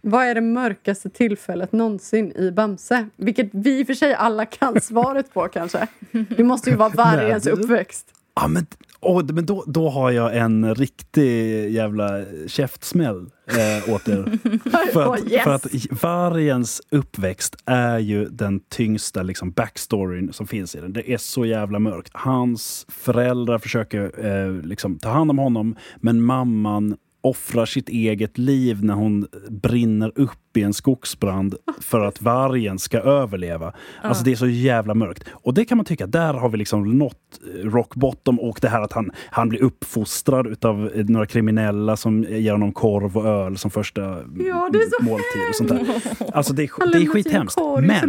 vad 0.00 0.26
är 0.26 0.34
det 0.34 0.40
mörkaste 0.40 1.10
tillfället 1.10 1.72
någonsin 1.72 2.32
i 2.36 2.50
Bamse? 2.50 3.08
Vilket 3.16 3.48
vi 3.52 3.80
i 3.80 3.82
och 3.82 3.86
för 3.86 3.94
sig 3.94 4.14
alla 4.14 4.46
kan 4.46 4.80
svaret 4.82 5.34
på 5.34 5.48
kanske. 5.48 5.86
Det 6.10 6.44
måste 6.44 6.70
ju 6.70 6.76
vara 6.76 6.88
vargens 6.88 7.46
uppväxt. 7.46 8.06
Ja, 8.34 8.48
men 8.48 8.66
åh, 9.06 9.24
men 9.32 9.46
då, 9.46 9.64
då 9.66 9.88
har 9.88 10.10
jag 10.10 10.36
en 10.36 10.74
riktig 10.74 11.70
jävla 11.70 12.24
käftsmäll 12.46 13.26
eh, 13.46 13.94
åt 13.94 14.08
er. 14.08 14.38
för, 14.92 15.02
att, 15.02 15.08
Åh, 15.08 15.32
yes. 15.32 15.44
för 15.44 15.54
att 15.54 15.66
vargens 16.02 16.82
uppväxt 16.90 17.56
är 17.66 17.98
ju 17.98 18.24
den 18.24 18.60
tyngsta 18.60 19.22
liksom, 19.22 19.50
backstoryn 19.50 20.32
som 20.32 20.46
finns 20.46 20.74
i 20.74 20.80
den. 20.80 20.92
Det 20.92 21.12
är 21.12 21.18
så 21.18 21.46
jävla 21.46 21.78
mörkt. 21.78 22.10
Hans 22.14 22.86
föräldrar 22.88 23.58
försöker 23.58 24.26
eh, 24.26 24.52
liksom, 24.52 24.98
ta 24.98 25.08
hand 25.08 25.30
om 25.30 25.38
honom, 25.38 25.76
men 25.96 26.22
mamman 26.22 26.96
offrar 27.26 27.66
sitt 27.66 27.88
eget 27.88 28.38
liv 28.38 28.84
när 28.84 28.94
hon 28.94 29.26
brinner 29.48 30.12
upp 30.14 30.56
i 30.56 30.62
en 30.62 30.74
skogsbrand 30.74 31.54
för 31.80 32.00
att 32.00 32.22
vargen 32.22 32.78
ska 32.78 32.98
överleva. 33.00 33.72
Alltså 34.02 34.24
det 34.24 34.32
är 34.32 34.36
så 34.36 34.46
jävla 34.46 34.94
mörkt. 34.94 35.24
Och 35.30 35.54
det 35.54 35.64
kan 35.64 35.78
man 35.78 35.84
tycka, 35.84 36.06
där 36.06 36.34
har 36.34 36.48
vi 36.48 36.58
liksom 36.58 36.98
nått 36.98 37.40
eh, 37.54 37.68
rock 37.68 37.94
bottom 37.94 38.40
och 38.40 38.58
det 38.62 38.68
här 38.68 38.80
att 38.80 38.92
han, 38.92 39.10
han 39.30 39.48
blir 39.48 39.62
uppfostrad 39.62 40.46
utav 40.46 40.90
eh, 40.94 41.04
några 41.04 41.26
kriminella 41.26 41.96
som 41.96 42.22
ger 42.22 42.52
honom 42.52 42.72
korv 42.72 43.16
och 43.16 43.26
öl 43.26 43.58
som 43.58 43.70
första 43.70 44.00
Ja, 44.38 44.68
det 44.72 44.78
är 44.78 44.98
så 44.98 45.04
måltid 45.04 45.48
och 45.48 45.54
sånt 45.54 45.68
där. 45.68 46.36
Alltså 46.36 46.52
det 46.52 46.62
är, 46.62 46.92
det 46.92 46.98
är 46.98 47.06
skithemskt. 47.06 47.58
Men. 47.80 48.00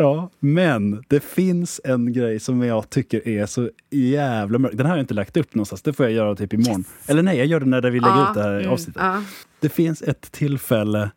Ja, 0.00 0.30
men 0.38 1.04
det 1.08 1.24
finns 1.24 1.80
en 1.84 2.12
grej 2.12 2.40
som 2.40 2.62
jag 2.62 2.90
tycker 2.90 3.28
är 3.28 3.46
så 3.46 3.70
jävla 3.90 4.58
mörk. 4.58 4.72
Den 4.72 4.86
här 4.86 4.90
har 4.90 4.98
jag 4.98 5.02
inte 5.02 5.14
lagt 5.14 5.36
upp 5.36 5.54
någonstans. 5.54 5.82
Det 5.82 5.92
får 5.92 6.06
jag 6.06 6.12
göra 6.12 6.36
typ 6.36 6.52
imorgon. 6.52 6.84
Eller 7.06 7.22
nej, 7.22 7.38
jag 7.38 7.46
gör 7.46 7.60
det 7.60 7.66
när 7.66 7.82
vi 7.82 8.00
lägger 8.00 8.16
Ja, 8.16 8.30
ut 8.30 8.34
det 8.34 8.42
här 8.42 8.58
mm, 8.60 8.72
avsnittet. 8.72 9.02
Ja. 9.02 9.22
Det 9.60 9.68
finns 9.68 10.02
ett 10.02 10.32
tillfälle 10.32 11.10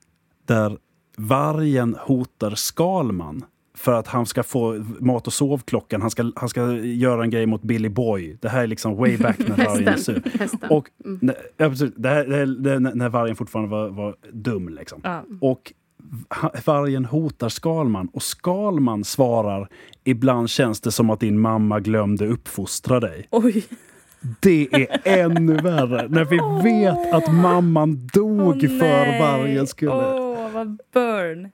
där 0.45 0.77
vargen 1.17 1.95
hotar 1.99 2.55
Skalman 2.55 3.45
för 3.77 3.93
att 3.93 4.07
han 4.07 4.25
ska 4.25 4.43
få 4.43 4.85
mat 4.99 5.27
och 5.27 5.33
sovklockan. 5.33 6.01
Han 6.01 6.11
ska, 6.11 6.31
han 6.35 6.49
ska 6.49 6.73
göra 6.73 7.23
en 7.23 7.29
grej 7.29 7.45
mot 7.45 7.61
Billy 7.61 7.89
Boy. 7.89 8.37
Det 8.41 8.49
här 8.49 8.63
är 8.63 8.67
liksom 8.67 8.95
way 8.95 9.17
back 9.17 9.39
när 9.39 9.65
vargen 9.65 9.87
är 9.87 9.97
sur. 9.97 10.21
Och 10.69 10.89
när, 10.97 11.35
ja, 11.57 11.69
precis. 11.69 11.91
det 11.95 12.09
här, 12.09 12.25
det 12.25 12.35
här, 12.35 12.45
det 12.45 12.71
är 12.71 12.79
när 12.79 13.09
vargen 13.09 13.35
fortfarande 13.35 13.71
var, 13.71 13.89
var 13.89 14.15
dum. 14.31 14.69
Liksom. 14.69 15.01
Ja. 15.03 15.23
Och 15.41 15.73
vargen 16.65 17.05
hotar 17.05 17.49
Skalman 17.49 18.07
och 18.13 18.23
Skalman 18.23 19.03
svarar 19.03 19.69
Ibland 20.03 20.49
känns 20.49 20.81
det 20.81 20.91
som 20.91 21.09
att 21.09 21.19
din 21.19 21.39
mamma 21.39 21.79
glömde 21.79 22.27
uppfostra 22.27 22.99
dig. 22.99 23.27
Oj. 23.31 23.65
Det 24.39 24.67
är 24.71 25.01
ännu 25.03 25.57
värre 25.57 26.07
när 26.07 26.25
vi 26.25 26.69
vet 26.69 27.13
att 27.13 27.33
mamman 27.33 28.09
dog 28.13 28.55
Åh, 28.63 28.79
för 28.79 29.19
vargens 29.19 29.69
skull. 29.69 29.89
Åh, 29.89 30.51
vad 30.51 30.79
burn. 30.93 31.49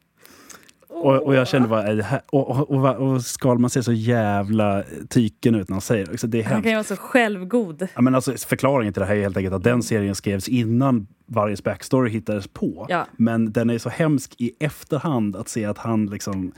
Och, 1.01 1.23
och 1.23 1.35
jag 1.35 1.47
kände 1.47 1.67
bara, 1.67 1.93
det 1.93 2.03
här? 2.03 2.21
Och, 2.29 2.49
och, 2.49 2.71
och, 2.71 2.95
och 2.95 3.21
Skalman 3.21 3.69
ser 3.69 3.81
så 3.81 3.93
jävla 3.93 4.83
tyken 5.09 5.55
ut 5.55 5.69
när 5.69 5.73
han 5.73 5.81
säger 5.81 6.05
det. 6.05 6.17
Så 6.17 6.27
det 6.27 6.39
är 6.39 6.43
Han 6.43 6.51
hemskt. 6.51 6.63
kan 6.63 6.71
ju 6.71 6.75
vara 6.75 6.83
så 6.83 6.95
självgod. 6.95 7.87
Ja, 7.95 8.01
men 8.01 8.15
alltså, 8.15 8.33
förklaringen 8.37 8.93
till 8.93 8.99
det 8.99 9.05
här 9.05 9.15
är 9.15 9.21
helt 9.21 9.37
enkelt 9.37 9.55
att 9.55 9.63
den 9.63 9.83
serien 9.83 10.15
skrevs 10.15 10.47
innan 10.47 11.07
vargens 11.25 11.63
backstory 11.63 12.09
hittades 12.09 12.47
på. 12.47 12.85
Ja. 12.89 13.05
Men 13.17 13.51
den 13.51 13.69
är 13.69 13.77
så 13.77 13.89
hemsk 13.89 14.35
i 14.37 14.51
efterhand 14.59 15.35
att 15.35 15.49
se 15.49 15.65
att 15.65 15.77
han 15.77 16.05
liksom 16.05 16.51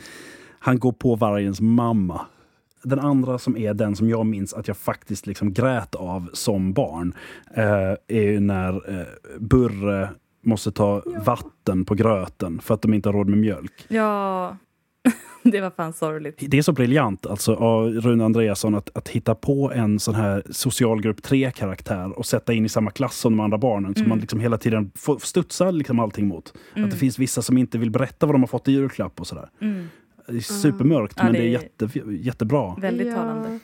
han 0.60 0.80
går 0.80 0.92
på 0.92 1.16
vargens 1.16 1.62
mamma. 1.62 2.22
Den 2.84 3.00
andra 3.00 3.40
som 3.40 3.58
är 3.58 3.74
den 3.74 3.96
som 3.96 4.10
jag 4.10 4.26
minns 4.26 4.54
att 4.54 4.68
jag 4.68 4.78
faktiskt 4.78 5.28
liksom 5.28 5.54
grät 5.54 5.96
av 5.96 6.30
som 6.34 6.74
barn 6.74 7.14
eh, 7.56 7.96
är 8.08 8.22
ju 8.22 8.40
när 8.40 9.00
eh, 9.00 9.06
Burre 9.40 10.10
måste 10.44 10.72
ta 10.72 11.02
vatten 11.26 11.61
på 11.88 11.96
gröten 11.96 12.60
för 12.62 12.74
att 12.74 12.82
de 12.82 12.94
inte 12.94 13.10
har 13.10 13.14
råd 13.14 13.30
med 13.30 13.38
mjölk. 13.40 13.86
Ja, 13.88 14.58
det 15.44 15.62
var 15.62 15.70
fan 15.70 15.94
sorgligt. 15.94 16.44
Det 16.48 16.58
är 16.58 16.62
så 16.62 16.72
briljant 16.72 17.26
alltså, 17.26 17.56
av 17.56 17.88
Rune 17.90 18.26
Andreasson 18.26 18.76
att, 18.76 18.98
att 18.98 19.10
hitta 19.10 19.36
på 19.36 19.72
en 19.76 20.00
sån 20.00 20.16
här 20.16 20.44
socialgrupp 20.50 21.20
3-karaktär 21.20 22.12
och 22.20 22.26
sätta 22.26 22.54
in 22.54 22.66
i 22.66 22.70
samma 22.70 22.92
klass 22.92 23.16
som 23.18 23.38
de 23.38 23.44
andra 23.44 23.58
barnen. 23.58 23.96
Så 23.96 24.04
man 24.04 24.20
liksom 24.20 24.40
hela 24.40 24.58
tiden 24.58 24.92
får 24.96 25.20
studsa 25.20 25.72
liksom 25.72 26.00
allting 26.00 26.28
mot. 26.28 26.54
Att 26.76 26.92
det 26.92 26.98
finns 26.98 27.20
vissa 27.20 27.42
som 27.42 27.58
inte 27.58 27.78
vill 27.78 27.92
berätta 27.92 28.26
vad 28.26 28.36
de 28.36 28.42
har 28.42 28.48
fått 28.48 28.68
i 28.68 28.72
julklapp 28.72 29.20
och 29.20 29.28
sådär. 29.28 29.50
Mm. 29.62 29.88
Det 30.28 30.36
är 30.36 30.40
supermörkt 30.40 31.14
Ja, 31.18 31.24
men 31.24 31.34
det 31.34 31.40
det 31.40 31.44
är 31.46 31.48
är- 31.48 31.52
jätte, 31.52 32.00
jättebra. 32.12 32.76
Väldigt 32.78 33.08
Ja. 33.08 33.16
talande. 33.16 33.60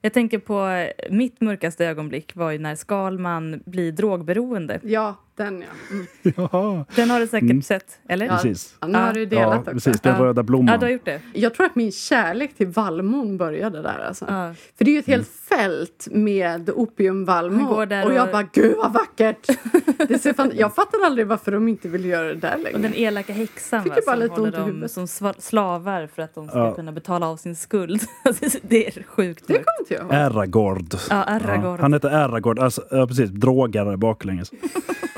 Jag 0.00 0.12
tänker 0.12 0.38
på 0.38 0.86
mitt 1.10 1.40
mörkaste 1.40 1.86
ögonblick 1.86 2.36
var 2.36 2.50
ju 2.50 2.58
när 2.58 2.74
Skalman 2.74 3.60
blir 3.66 3.92
drogberoende. 3.92 4.80
Ja, 4.82 5.14
den 5.38 5.60
ja. 5.62 5.66
Mm. 5.90 6.06
Ja, 6.52 6.84
Den 6.96 7.10
har 7.10 7.20
du 7.20 7.26
säkert 7.26 7.50
Mm. 7.50 7.62
sett, 7.62 7.98
eller? 8.08 8.26
Ja. 8.26 8.32
precis. 8.34 8.74
ja 8.80 8.86
nu 8.86 8.98
har 8.98 9.12
du 9.12 9.26
delat 9.26 9.44
Ja, 9.54 9.58
också. 9.58 9.70
precis. 9.70 10.00
Den 10.00 10.18
röda 10.18 10.42
blomman. 10.42 10.72
Ja, 10.72 10.78
du 10.78 10.86
har 10.86 10.90
gjort 10.90 11.04
det. 11.04 11.20
Jag 11.32 11.54
tror 11.54 11.66
att 11.66 11.74
min 11.76 11.92
kärlek 11.92 12.54
till 12.56 12.66
vallmon 12.66 13.36
började 13.36 13.82
där. 13.82 13.98
Alltså. 14.08 14.24
Ja. 14.28 14.54
För 14.78 14.84
det 14.84 14.90
är 14.90 14.92
ju 14.92 14.98
ett 14.98 15.06
helt 15.06 15.28
fält 15.28 16.08
med 16.10 16.70
opiumvallmo. 16.70 17.84
Där 17.84 18.06
och 18.06 18.14
jag 18.14 18.24
och- 18.26 18.32
bara, 18.32 18.42
gud 18.52 18.76
vad 18.76 18.92
vackert! 18.92 19.46
Det 20.08 20.18
ser 20.18 20.32
fan... 20.32 20.50
Jag 20.54 20.74
fattar 20.74 20.98
aldrig 21.04 21.26
varför 21.26 21.52
de 21.52 21.68
inte 21.68 21.88
vill 21.88 22.04
göra 22.04 22.28
det 22.28 22.34
där 22.34 22.54
Och 22.56 22.62
längre. 22.62 22.78
den 22.78 22.94
elaka 22.94 23.32
häxan 23.32 23.82
Fick 23.82 23.92
va, 23.92 23.98
bara 24.06 24.14
som 24.16 24.22
lite 24.22 24.34
håller 24.34 24.44
ont 24.46 24.54
i 24.54 24.58
dem 24.58 24.66
huvudet. 24.66 24.90
som 24.90 25.08
slavar 25.38 26.06
för 26.14 26.22
att 26.22 26.34
de 26.34 26.48
ska 26.48 26.58
Ja. 26.58 26.74
kunna 26.74 26.92
betala 26.92 27.28
av 27.28 27.36
sin 27.36 27.56
skuld. 27.56 28.02
Alltså, 28.24 28.58
det 28.62 28.86
är 28.86 29.02
sjukt 29.02 29.44
Det 29.46 29.52
kommer 29.52 29.80
inte 29.80 29.94
jag 29.94 30.02
ihåg. 30.02 30.14
Aragord. 30.14 30.94
Ja, 31.10 31.16
Aragorn. 31.22 31.80
han 31.80 31.92
heter 31.92 32.08
Aragord, 32.08 32.58
alltså, 32.58 32.82
ja, 32.90 33.06
precis, 33.06 33.30
drogare 33.30 33.96
baklänges. 33.96 34.50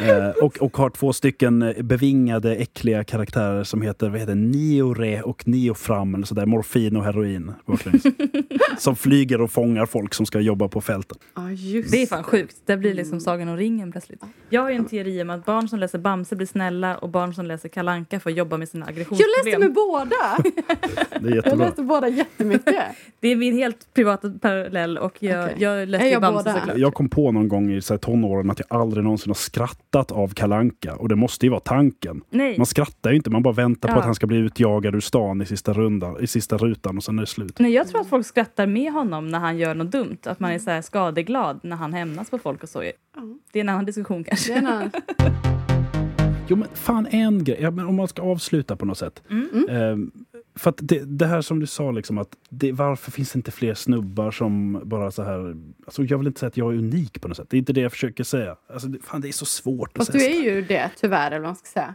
Eh, 0.00 0.28
och, 0.44 0.58
och 0.58 0.76
har 0.76 0.90
två 0.90 1.12
stycken 1.12 1.74
bevingade, 1.80 2.54
äckliga 2.56 3.04
karaktärer 3.04 3.64
som 3.64 3.82
heter, 3.82 4.08
vad 4.08 4.20
heter 4.20 4.34
Niore 4.34 5.22
och 5.22 5.48
Niofram, 5.48 6.14
eller 6.14 6.26
sådär, 6.26 6.46
morfin 6.46 6.96
och 6.96 7.04
heroin. 7.04 7.52
som 8.78 8.96
flyger 8.96 9.40
och 9.40 9.50
fångar 9.50 9.86
folk 9.86 10.14
som 10.14 10.26
ska 10.26 10.40
jobba 10.40 10.68
på 10.68 10.80
fälten. 10.80 11.18
Ja, 11.36 11.50
just 11.50 11.90
Det 11.92 12.02
är 12.02 12.06
fan 12.06 12.22
sjukt. 12.22 12.56
Det 12.66 12.76
blir 12.76 12.94
liksom 12.94 13.20
Sagan 13.20 13.48
om 13.48 13.56
ringen 13.56 13.92
plötsligt. 13.92 14.20
Jag 14.48 14.62
har 14.62 14.70
ju 14.70 14.76
en 14.76 14.84
teori 14.84 15.22
om 15.22 15.30
att 15.30 15.44
barn 15.44 15.68
som 15.68 15.78
läser 15.78 15.98
Bamse 15.98 16.36
blir 16.36 16.46
snälla 16.46 16.96
och 16.98 17.08
barn 17.08 17.34
som 17.34 17.46
läser 17.46 17.68
Kalanka 17.68 18.20
får 18.20 18.32
jobba 18.32 18.56
med 18.56 18.68
sina 18.68 18.86
Jag 18.86 18.90
aggressionsproblem. 18.92 19.44
läste 19.46 19.58
med 19.58 19.72
båda! 19.72 20.06
Det 21.20 21.26
är 21.26 21.30
Jag 21.30 21.34
jättebra. 21.36 21.66
läste 21.66 21.82
båda 21.82 22.08
jättemycket. 22.08 22.74
Det 23.20 23.28
är 23.28 23.36
min 23.36 23.54
helt 23.54 23.94
privata 23.94 24.30
parallell 24.40 24.98
och 24.98 25.22
jag, 25.22 25.44
Okej. 25.44 25.56
jag 25.58 25.88
läste 25.88 26.08
jag 26.08 26.22
Bamse 26.22 26.44
båda? 26.44 26.58
såklart. 26.58 26.78
Jag 26.78 26.94
kom 26.94 27.08
på 27.08 27.32
någon 27.32 27.48
gång 27.48 27.72
i 27.72 27.80
så 27.80 27.94
här, 27.94 27.98
tonåren 27.98 28.50
att 28.50 28.58
jag 28.68 28.80
aldrig 28.80 29.04
någonsin 29.04 29.30
har 29.30 29.34
skrattat 29.34 29.78
av 29.96 30.28
Kalanka 30.34 30.94
Och 30.96 31.08
det 31.08 31.16
måste 31.16 31.46
ju 31.46 31.50
vara 31.50 31.60
tanken. 31.60 32.20
Nej. 32.30 32.56
Man 32.58 32.66
skrattar 32.66 33.10
ju 33.10 33.16
inte, 33.16 33.30
man 33.30 33.42
bara 33.42 33.54
väntar 33.54 33.88
på 33.88 33.94
Ja. 33.94 33.98
att 33.98 34.04
han 34.04 34.14
ska 34.14 34.26
bli 34.26 34.36
utjagad 34.36 34.94
ur 34.94 35.00
stan 35.00 35.42
i 35.42 35.46
sista, 35.46 35.72
rundan, 35.72 36.16
i 36.20 36.26
sista 36.26 36.56
rutan 36.56 36.96
och 36.96 37.04
sen 37.04 37.18
är 37.18 37.22
det 37.22 37.26
slut. 37.26 37.58
Nej, 37.58 37.72
jag 37.72 37.88
tror 37.88 38.00
att 38.00 38.08
folk 38.08 38.26
skrattar 38.26 38.66
med 38.66 38.92
honom 38.92 39.28
när 39.28 39.38
han 39.38 39.58
gör 39.58 39.74
något 39.74 39.92
dumt. 39.92 40.18
Att 40.26 40.40
man 40.40 40.50
är 40.52 40.58
så 40.58 40.70
här 40.70 40.82
skadeglad 40.82 41.60
när 41.62 41.76
han 41.76 41.92
hämnas 41.92 42.30
på 42.30 42.38
folk 42.38 42.62
och 42.62 42.68
så. 42.68 42.80
Det 43.52 43.58
är 43.58 43.60
en 43.60 43.68
annan 43.68 43.84
diskussion 43.84 44.24
kanske. 44.24 44.52
Det 44.52 44.58
är 44.58 44.62
en 44.62 44.66
annan- 44.66 44.90
Jo 46.50 46.56
men 46.56 46.68
fan 46.74 47.06
en 47.10 47.44
grej, 47.44 47.58
ja, 47.60 47.70
men 47.70 47.86
om 47.86 47.94
man 47.94 48.08
ska 48.08 48.22
avsluta 48.22 48.76
på 48.76 48.84
något 48.86 48.98
sätt. 48.98 49.22
Mm. 49.30 49.68
Ehm, 49.70 50.10
för 50.58 50.70
att 50.70 50.78
det, 50.82 51.04
det 51.18 51.26
här 51.26 51.40
som 51.40 51.60
du 51.60 51.66
sa, 51.66 51.90
liksom, 51.90 52.18
att 52.18 52.36
det, 52.50 52.72
varför 52.72 53.10
finns 53.10 53.32
det 53.32 53.36
inte 53.36 53.50
fler 53.50 53.74
snubbar 53.74 54.30
som 54.30 54.80
bara 54.84 55.10
så 55.10 55.22
här... 55.22 55.56
Alltså, 55.86 56.04
jag 56.04 56.18
vill 56.18 56.26
inte 56.26 56.40
säga 56.40 56.48
att 56.48 56.56
jag 56.56 56.72
är 56.74 56.78
unik 56.78 57.20
på 57.20 57.28
något 57.28 57.36
sätt. 57.36 57.46
Det 57.50 57.56
är 57.56 57.58
inte 57.58 57.72
det 57.72 57.80
jag 57.80 57.92
försöker 57.92 58.24
säga. 58.24 58.56
Alltså, 58.72 58.88
det, 58.88 58.98
fan, 59.02 59.20
det 59.20 59.28
är 59.28 59.32
så 59.32 59.44
svårt 59.46 59.88
att 59.88 59.96
Fast 59.96 60.12
säga. 60.12 60.28
du 60.42 60.48
är 60.50 60.54
ju 60.54 60.62
det, 60.62 60.90
tyvärr. 61.00 61.26
Eller 61.26 61.38
vad 61.38 61.48
man 61.48 61.56
ska 61.56 61.66
säga. 61.66 61.94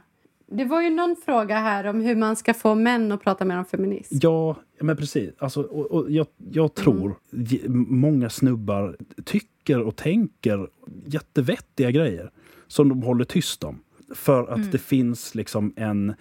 Det 0.51 0.65
var 0.65 0.81
ju 0.81 0.89
någon 0.89 1.15
fråga 1.25 1.55
här 1.59 1.83
om 1.87 2.01
hur 2.01 2.15
man 2.15 2.35
ska 2.35 2.53
få 2.53 2.75
män 2.75 3.11
att 3.11 3.23
prata 3.23 3.45
mer 3.45 3.57
om 3.57 3.65
feminism. 3.65 4.15
Ja, 4.21 4.55
men 4.81 4.97
precis. 4.97 5.31
Alltså, 5.37 5.61
och, 5.61 5.91
och 5.91 6.11
jag, 6.11 6.27
jag 6.51 6.73
tror 6.73 7.15
ge- 7.31 7.69
många 7.69 8.29
snubbar 8.29 8.97
tycker 9.25 9.81
och 9.81 9.95
tänker 9.95 10.67
jättevettiga 11.05 11.91
grejer 11.91 12.31
som 12.67 12.89
de 12.89 13.03
håller 13.03 13.25
tyst 13.25 13.63
om. 13.63 13.79
För 14.15 14.47
att 14.47 14.71
det 14.71 14.77
finns 14.77 15.35
liksom 15.35 15.73
en 15.75 16.13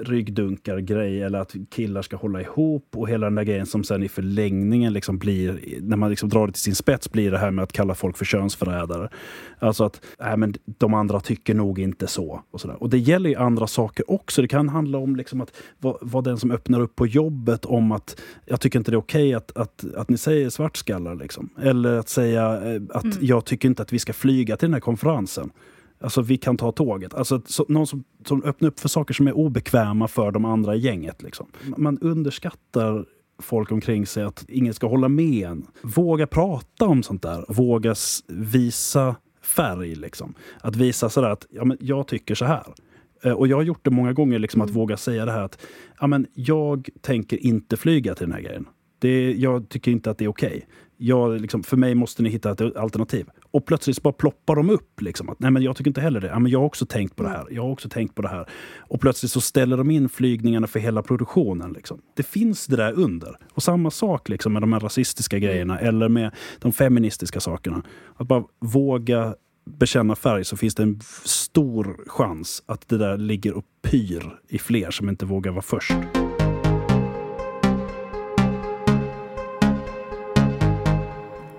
ryggdunkar-grej 0.00 1.22
eller 1.22 1.38
att 1.38 1.54
killar 1.70 2.02
ska 2.02 2.16
hålla 2.16 2.40
ihop 2.40 2.86
och 2.96 3.08
hela 3.08 3.26
den 3.26 3.34
där 3.34 3.44
grejen 3.44 3.66
som 3.66 3.84
sen 3.84 4.02
i 4.02 4.08
förlängningen 4.08 4.92
liksom 4.92 5.18
blir, 5.18 5.78
när 5.80 5.96
man 5.96 6.10
liksom 6.10 6.28
drar 6.28 6.46
det 6.46 6.52
till 6.52 6.62
sin 6.62 6.74
spets, 6.74 7.12
blir 7.12 7.30
det 7.30 7.38
här 7.38 7.50
med 7.50 7.62
att 7.62 7.72
kalla 7.72 7.94
folk 7.94 8.16
för 8.16 8.24
könsförrädare. 8.24 9.08
Alltså 9.58 9.84
att 9.84 10.00
nej, 10.18 10.36
men 10.36 10.54
de 10.64 10.94
andra 10.94 11.20
tycker 11.20 11.54
nog 11.54 11.78
inte 11.78 12.06
så. 12.06 12.42
Och, 12.50 12.60
sådär. 12.60 12.82
och 12.82 12.90
det 12.90 12.98
gäller 12.98 13.30
ju 13.30 13.36
andra 13.36 13.66
saker 13.66 14.10
också. 14.10 14.42
Det 14.42 14.48
kan 14.48 14.68
handla 14.68 14.98
om 14.98 15.16
liksom 15.16 15.40
att 15.40 15.52
vara 16.00 16.22
den 16.22 16.38
som 16.38 16.50
öppnar 16.50 16.80
upp 16.80 16.96
på 16.96 17.06
jobbet 17.06 17.64
om 17.64 17.92
att 17.92 18.20
jag 18.46 18.60
tycker 18.60 18.78
inte 18.78 18.90
det 18.90 18.94
är 18.94 18.98
okej 18.98 19.34
att, 19.34 19.56
att, 19.56 19.84
att 19.96 20.10
ni 20.10 20.18
säger 20.18 20.50
svartskallar. 20.50 21.14
Liksom. 21.14 21.50
Eller 21.62 21.98
att 21.98 22.08
säga 22.08 22.72
eh, 22.74 22.82
att 22.90 23.22
jag 23.22 23.44
tycker 23.44 23.68
inte 23.68 23.82
att 23.82 23.92
vi 23.92 23.98
ska 23.98 24.12
flyga 24.12 24.56
till 24.56 24.68
den 24.68 24.74
här 24.74 24.80
konferensen. 24.80 25.50
Alltså 26.00 26.22
vi 26.22 26.36
kan 26.36 26.56
ta 26.56 26.72
tåget. 26.72 27.14
Alltså 27.14 27.42
så, 27.46 27.64
någon 27.68 27.86
som, 27.86 28.04
som 28.26 28.42
öppnar 28.44 28.68
upp 28.68 28.80
för 28.80 28.88
saker 28.88 29.14
som 29.14 29.28
är 29.28 29.32
obekväma 29.36 30.08
för 30.08 30.30
de 30.30 30.44
andra 30.44 30.76
i 30.76 30.78
gänget. 30.78 31.22
Liksom. 31.22 31.46
Man 31.76 31.98
underskattar 31.98 33.06
folk 33.42 33.72
omkring 33.72 34.06
sig 34.06 34.22
att 34.24 34.44
ingen 34.48 34.74
ska 34.74 34.86
hålla 34.86 35.08
med 35.08 35.48
en. 35.48 35.66
Våga 35.82 36.26
prata 36.26 36.86
om 36.86 37.02
sånt 37.02 37.22
där. 37.22 37.44
Våga 37.48 37.94
visa 38.28 39.16
färg. 39.42 39.94
Liksom. 39.94 40.34
Att 40.60 40.76
visa 40.76 41.08
sådär 41.08 41.30
att 41.30 41.46
ja, 41.50 41.64
men 41.64 41.76
jag 41.80 42.06
tycker 42.06 42.34
så 42.34 42.44
här. 42.44 42.62
Eh, 43.24 43.32
Och 43.32 43.48
jag 43.48 43.56
har 43.56 43.62
gjort 43.62 43.84
det 43.84 43.90
många 43.90 44.12
gånger, 44.12 44.38
liksom, 44.38 44.60
att 44.60 44.70
våga 44.70 44.96
säga 44.96 45.24
det 45.24 45.32
här 45.32 45.42
att 45.42 45.58
ja, 46.00 46.06
men 46.06 46.26
jag 46.34 46.88
tänker 47.00 47.46
inte 47.46 47.76
flyga 47.76 48.14
till 48.14 48.26
den 48.26 48.32
här 48.32 48.40
grejen. 48.42 48.66
Det, 48.98 49.32
jag 49.32 49.68
tycker 49.68 49.90
inte 49.90 50.10
att 50.10 50.18
det 50.18 50.24
är 50.24 50.28
okej. 50.28 50.66
Jag, 50.96 51.40
liksom, 51.40 51.62
för 51.62 51.76
mig 51.76 51.94
måste 51.94 52.22
ni 52.22 52.28
hitta 52.28 52.50
ett 52.50 52.76
alternativ. 52.76 53.26
Och 53.50 53.66
plötsligt 53.66 53.96
så 53.96 54.02
bara 54.02 54.12
ploppar 54.12 54.56
de 54.56 54.70
upp. 54.70 55.00
Liksom, 55.00 55.28
att, 55.28 55.40
Nej, 55.40 55.50
men 55.50 55.62
jag 55.62 55.76
tycker 55.76 55.90
inte 55.90 56.00
heller 56.00 56.20
det. 56.20 56.26
Ja, 56.26 56.38
men 56.38 56.52
jag 56.52 56.58
har 56.58 56.66
också 56.66 56.86
tänkt 56.86 57.16
på 57.16 57.22
det 57.22 57.28
här. 57.28 57.46
Jag 57.50 57.62
har 57.62 57.70
också 57.70 57.88
tänkt 57.88 58.14
på 58.14 58.22
det 58.22 58.28
här. 58.28 58.48
Och 58.78 59.00
plötsligt 59.00 59.32
så 59.32 59.40
ställer 59.40 59.76
de 59.76 59.90
in 59.90 60.08
flygningarna 60.08 60.66
för 60.66 60.80
hela 60.80 61.02
produktionen. 61.02 61.72
Liksom. 61.72 62.00
Det 62.16 62.22
finns 62.22 62.66
det 62.66 62.76
där 62.76 62.92
under. 62.92 63.36
Och 63.52 63.62
samma 63.62 63.90
sak 63.90 64.28
liksom, 64.28 64.52
med 64.52 64.62
de 64.62 64.72
här 64.72 64.80
rasistiska 64.80 65.38
grejerna 65.38 65.78
eller 65.78 66.08
med 66.08 66.34
de 66.58 66.72
feministiska 66.72 67.40
sakerna. 67.40 67.82
Att 68.16 68.28
bara 68.28 68.44
våga 68.60 69.34
bekänna 69.78 70.16
färg 70.16 70.44
så 70.44 70.56
finns 70.56 70.74
det 70.74 70.82
en 70.82 71.00
stor 71.24 71.96
chans 72.06 72.62
att 72.66 72.88
det 72.88 72.98
där 72.98 73.16
ligger 73.16 73.54
och 73.54 73.64
pyr 73.82 74.38
i 74.48 74.58
fler 74.58 74.90
som 74.90 75.08
inte 75.08 75.26
vågar 75.26 75.52
vara 75.52 75.62
först. 75.62 75.94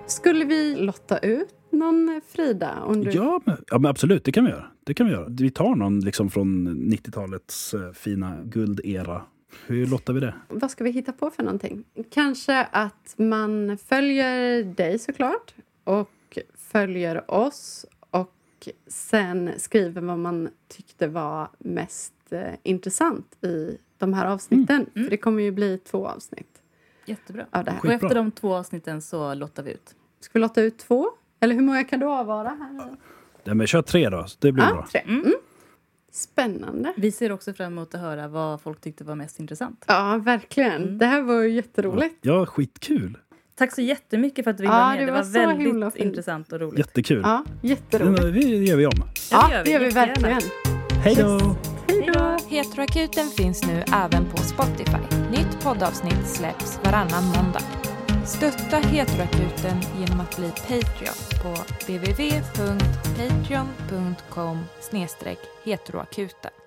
Skulle 0.06 0.44
vi 0.44 0.76
lotta 0.76 1.18
ut 1.18 1.59
någon 1.80 2.20
Frida? 2.28 2.82
Om 2.82 3.04
du... 3.04 3.10
Ja, 3.10 3.40
men, 3.44 3.56
ja, 3.70 3.78
men 3.78 3.90
absolut, 3.90 4.24
det 4.24 4.32
kan 4.32 4.44
vi 4.44 4.50
göra. 4.50 4.66
Det 4.84 4.94
kan 4.94 5.06
vi 5.06 5.12
göra. 5.12 5.26
Vi 5.28 5.50
tar 5.50 5.74
någon 5.74 6.00
liksom 6.00 6.30
från 6.30 6.68
90-talets 6.68 7.74
eh, 7.74 7.92
fina 7.92 8.38
guldera. 8.44 9.22
Hur 9.66 9.86
lottar 9.86 10.12
vi 10.12 10.20
det? 10.20 10.34
Vad 10.48 10.70
ska 10.70 10.84
vi 10.84 10.90
hitta 10.90 11.12
på 11.12 11.30
för 11.30 11.42
någonting? 11.42 11.84
Kanske 12.10 12.64
att 12.64 13.14
man 13.16 13.78
följer 13.78 14.64
dig 14.64 14.98
såklart 14.98 15.54
och 15.84 16.38
följer 16.54 17.30
oss 17.30 17.86
och 18.10 18.68
sen 18.86 19.50
skriver 19.56 20.02
vad 20.02 20.18
man 20.18 20.48
tyckte 20.68 21.08
var 21.08 21.48
mest 21.58 22.14
eh, 22.30 22.54
intressant 22.62 23.44
i 23.44 23.78
de 23.98 24.14
här 24.14 24.26
avsnitten. 24.26 24.86
För 24.92 25.10
det 25.10 25.16
kommer 25.16 25.42
ju 25.42 25.50
bli 25.50 25.78
två 25.78 26.06
avsnitt 26.08 26.62
Jättebra. 27.06 27.46
av 27.50 27.64
det 27.64 27.70
här. 27.70 27.80
Och 27.80 27.92
efter 27.92 28.14
de 28.14 28.30
två 28.30 28.54
avsnitten 28.54 29.02
så 29.02 29.34
lottar 29.34 29.62
vi 29.62 29.70
ut. 29.72 29.94
Ska 30.20 30.30
vi 30.32 30.40
lotta 30.40 30.62
ut 30.62 30.78
två? 30.78 31.06
Eller 31.40 31.54
hur 31.54 31.62
många 31.62 31.84
kan 31.84 32.00
du 32.00 32.06
avvara? 32.06 32.48
Här? 32.48 32.90
Nej, 33.44 33.54
men 33.54 33.66
kör 33.66 33.82
tre 33.82 34.08
då, 34.08 34.26
det 34.38 34.52
blir 34.52 34.64
Ja, 34.64 34.72
bra. 34.72 34.86
tre. 34.92 35.00
Mm. 35.00 35.32
Spännande. 36.12 36.92
Vi 36.96 37.12
ser 37.12 37.32
också 37.32 37.52
fram 37.52 37.72
emot 37.72 37.94
att 37.94 38.00
höra 38.00 38.28
vad 38.28 38.60
folk 38.60 38.80
tyckte 38.80 39.04
var 39.04 39.14
mest 39.14 39.40
intressant. 39.40 39.84
Ja, 39.88 40.20
verkligen. 40.24 40.98
Det 40.98 41.06
här 41.06 41.22
var 41.22 41.34
ju 41.42 41.50
jätteroligt. 41.50 42.18
Ja, 42.20 42.46
skitkul. 42.46 43.18
Tack 43.58 43.74
så 43.74 43.80
jättemycket 43.80 44.44
för 44.44 44.50
att 44.50 44.56
du 44.56 44.62
ville 44.62 44.74
Ja, 44.74 44.78
vara 44.80 44.88
med. 44.90 45.00
det 45.00 45.06
Det 45.06 45.12
var 45.12 45.46
var, 45.46 45.54
himla 45.54 45.86
väldigt 45.86 46.02
intressant 46.02 46.52
och 46.52 46.60
roligt. 46.60 46.78
Jättekul. 46.78 47.20
Ja, 47.24 47.44
jätteroligt. 47.62 48.22
Det 48.22 48.40
gör 48.40 48.76
vi 48.76 48.86
om. 48.86 48.92
Ja, 49.30 49.50
gör 49.52 49.64
det 49.64 49.70
gör 49.70 49.80
vi 49.80 49.88
verkligen. 49.90 50.40
Hej 51.04 51.14
då! 51.14 51.56
Hej 51.88 52.10
då! 52.14 52.36
Heteroakuten 52.48 53.26
finns 53.26 53.66
nu 53.66 53.84
även 53.94 54.24
på 54.30 54.36
Spotify. 54.36 55.16
Nytt 55.30 55.60
poddavsnitt 55.64 56.26
släpps 56.26 56.80
varannan 56.84 57.24
måndag. 57.24 57.60
Stötta 58.24 58.76
Heteroakuten 58.76 59.80
genom 59.98 60.20
att 60.20 60.36
bli 60.36 60.50
Patreon 60.50 61.14
på 61.42 61.56
www.patreon.com 61.86 64.64
heteroakuten. 65.64 66.59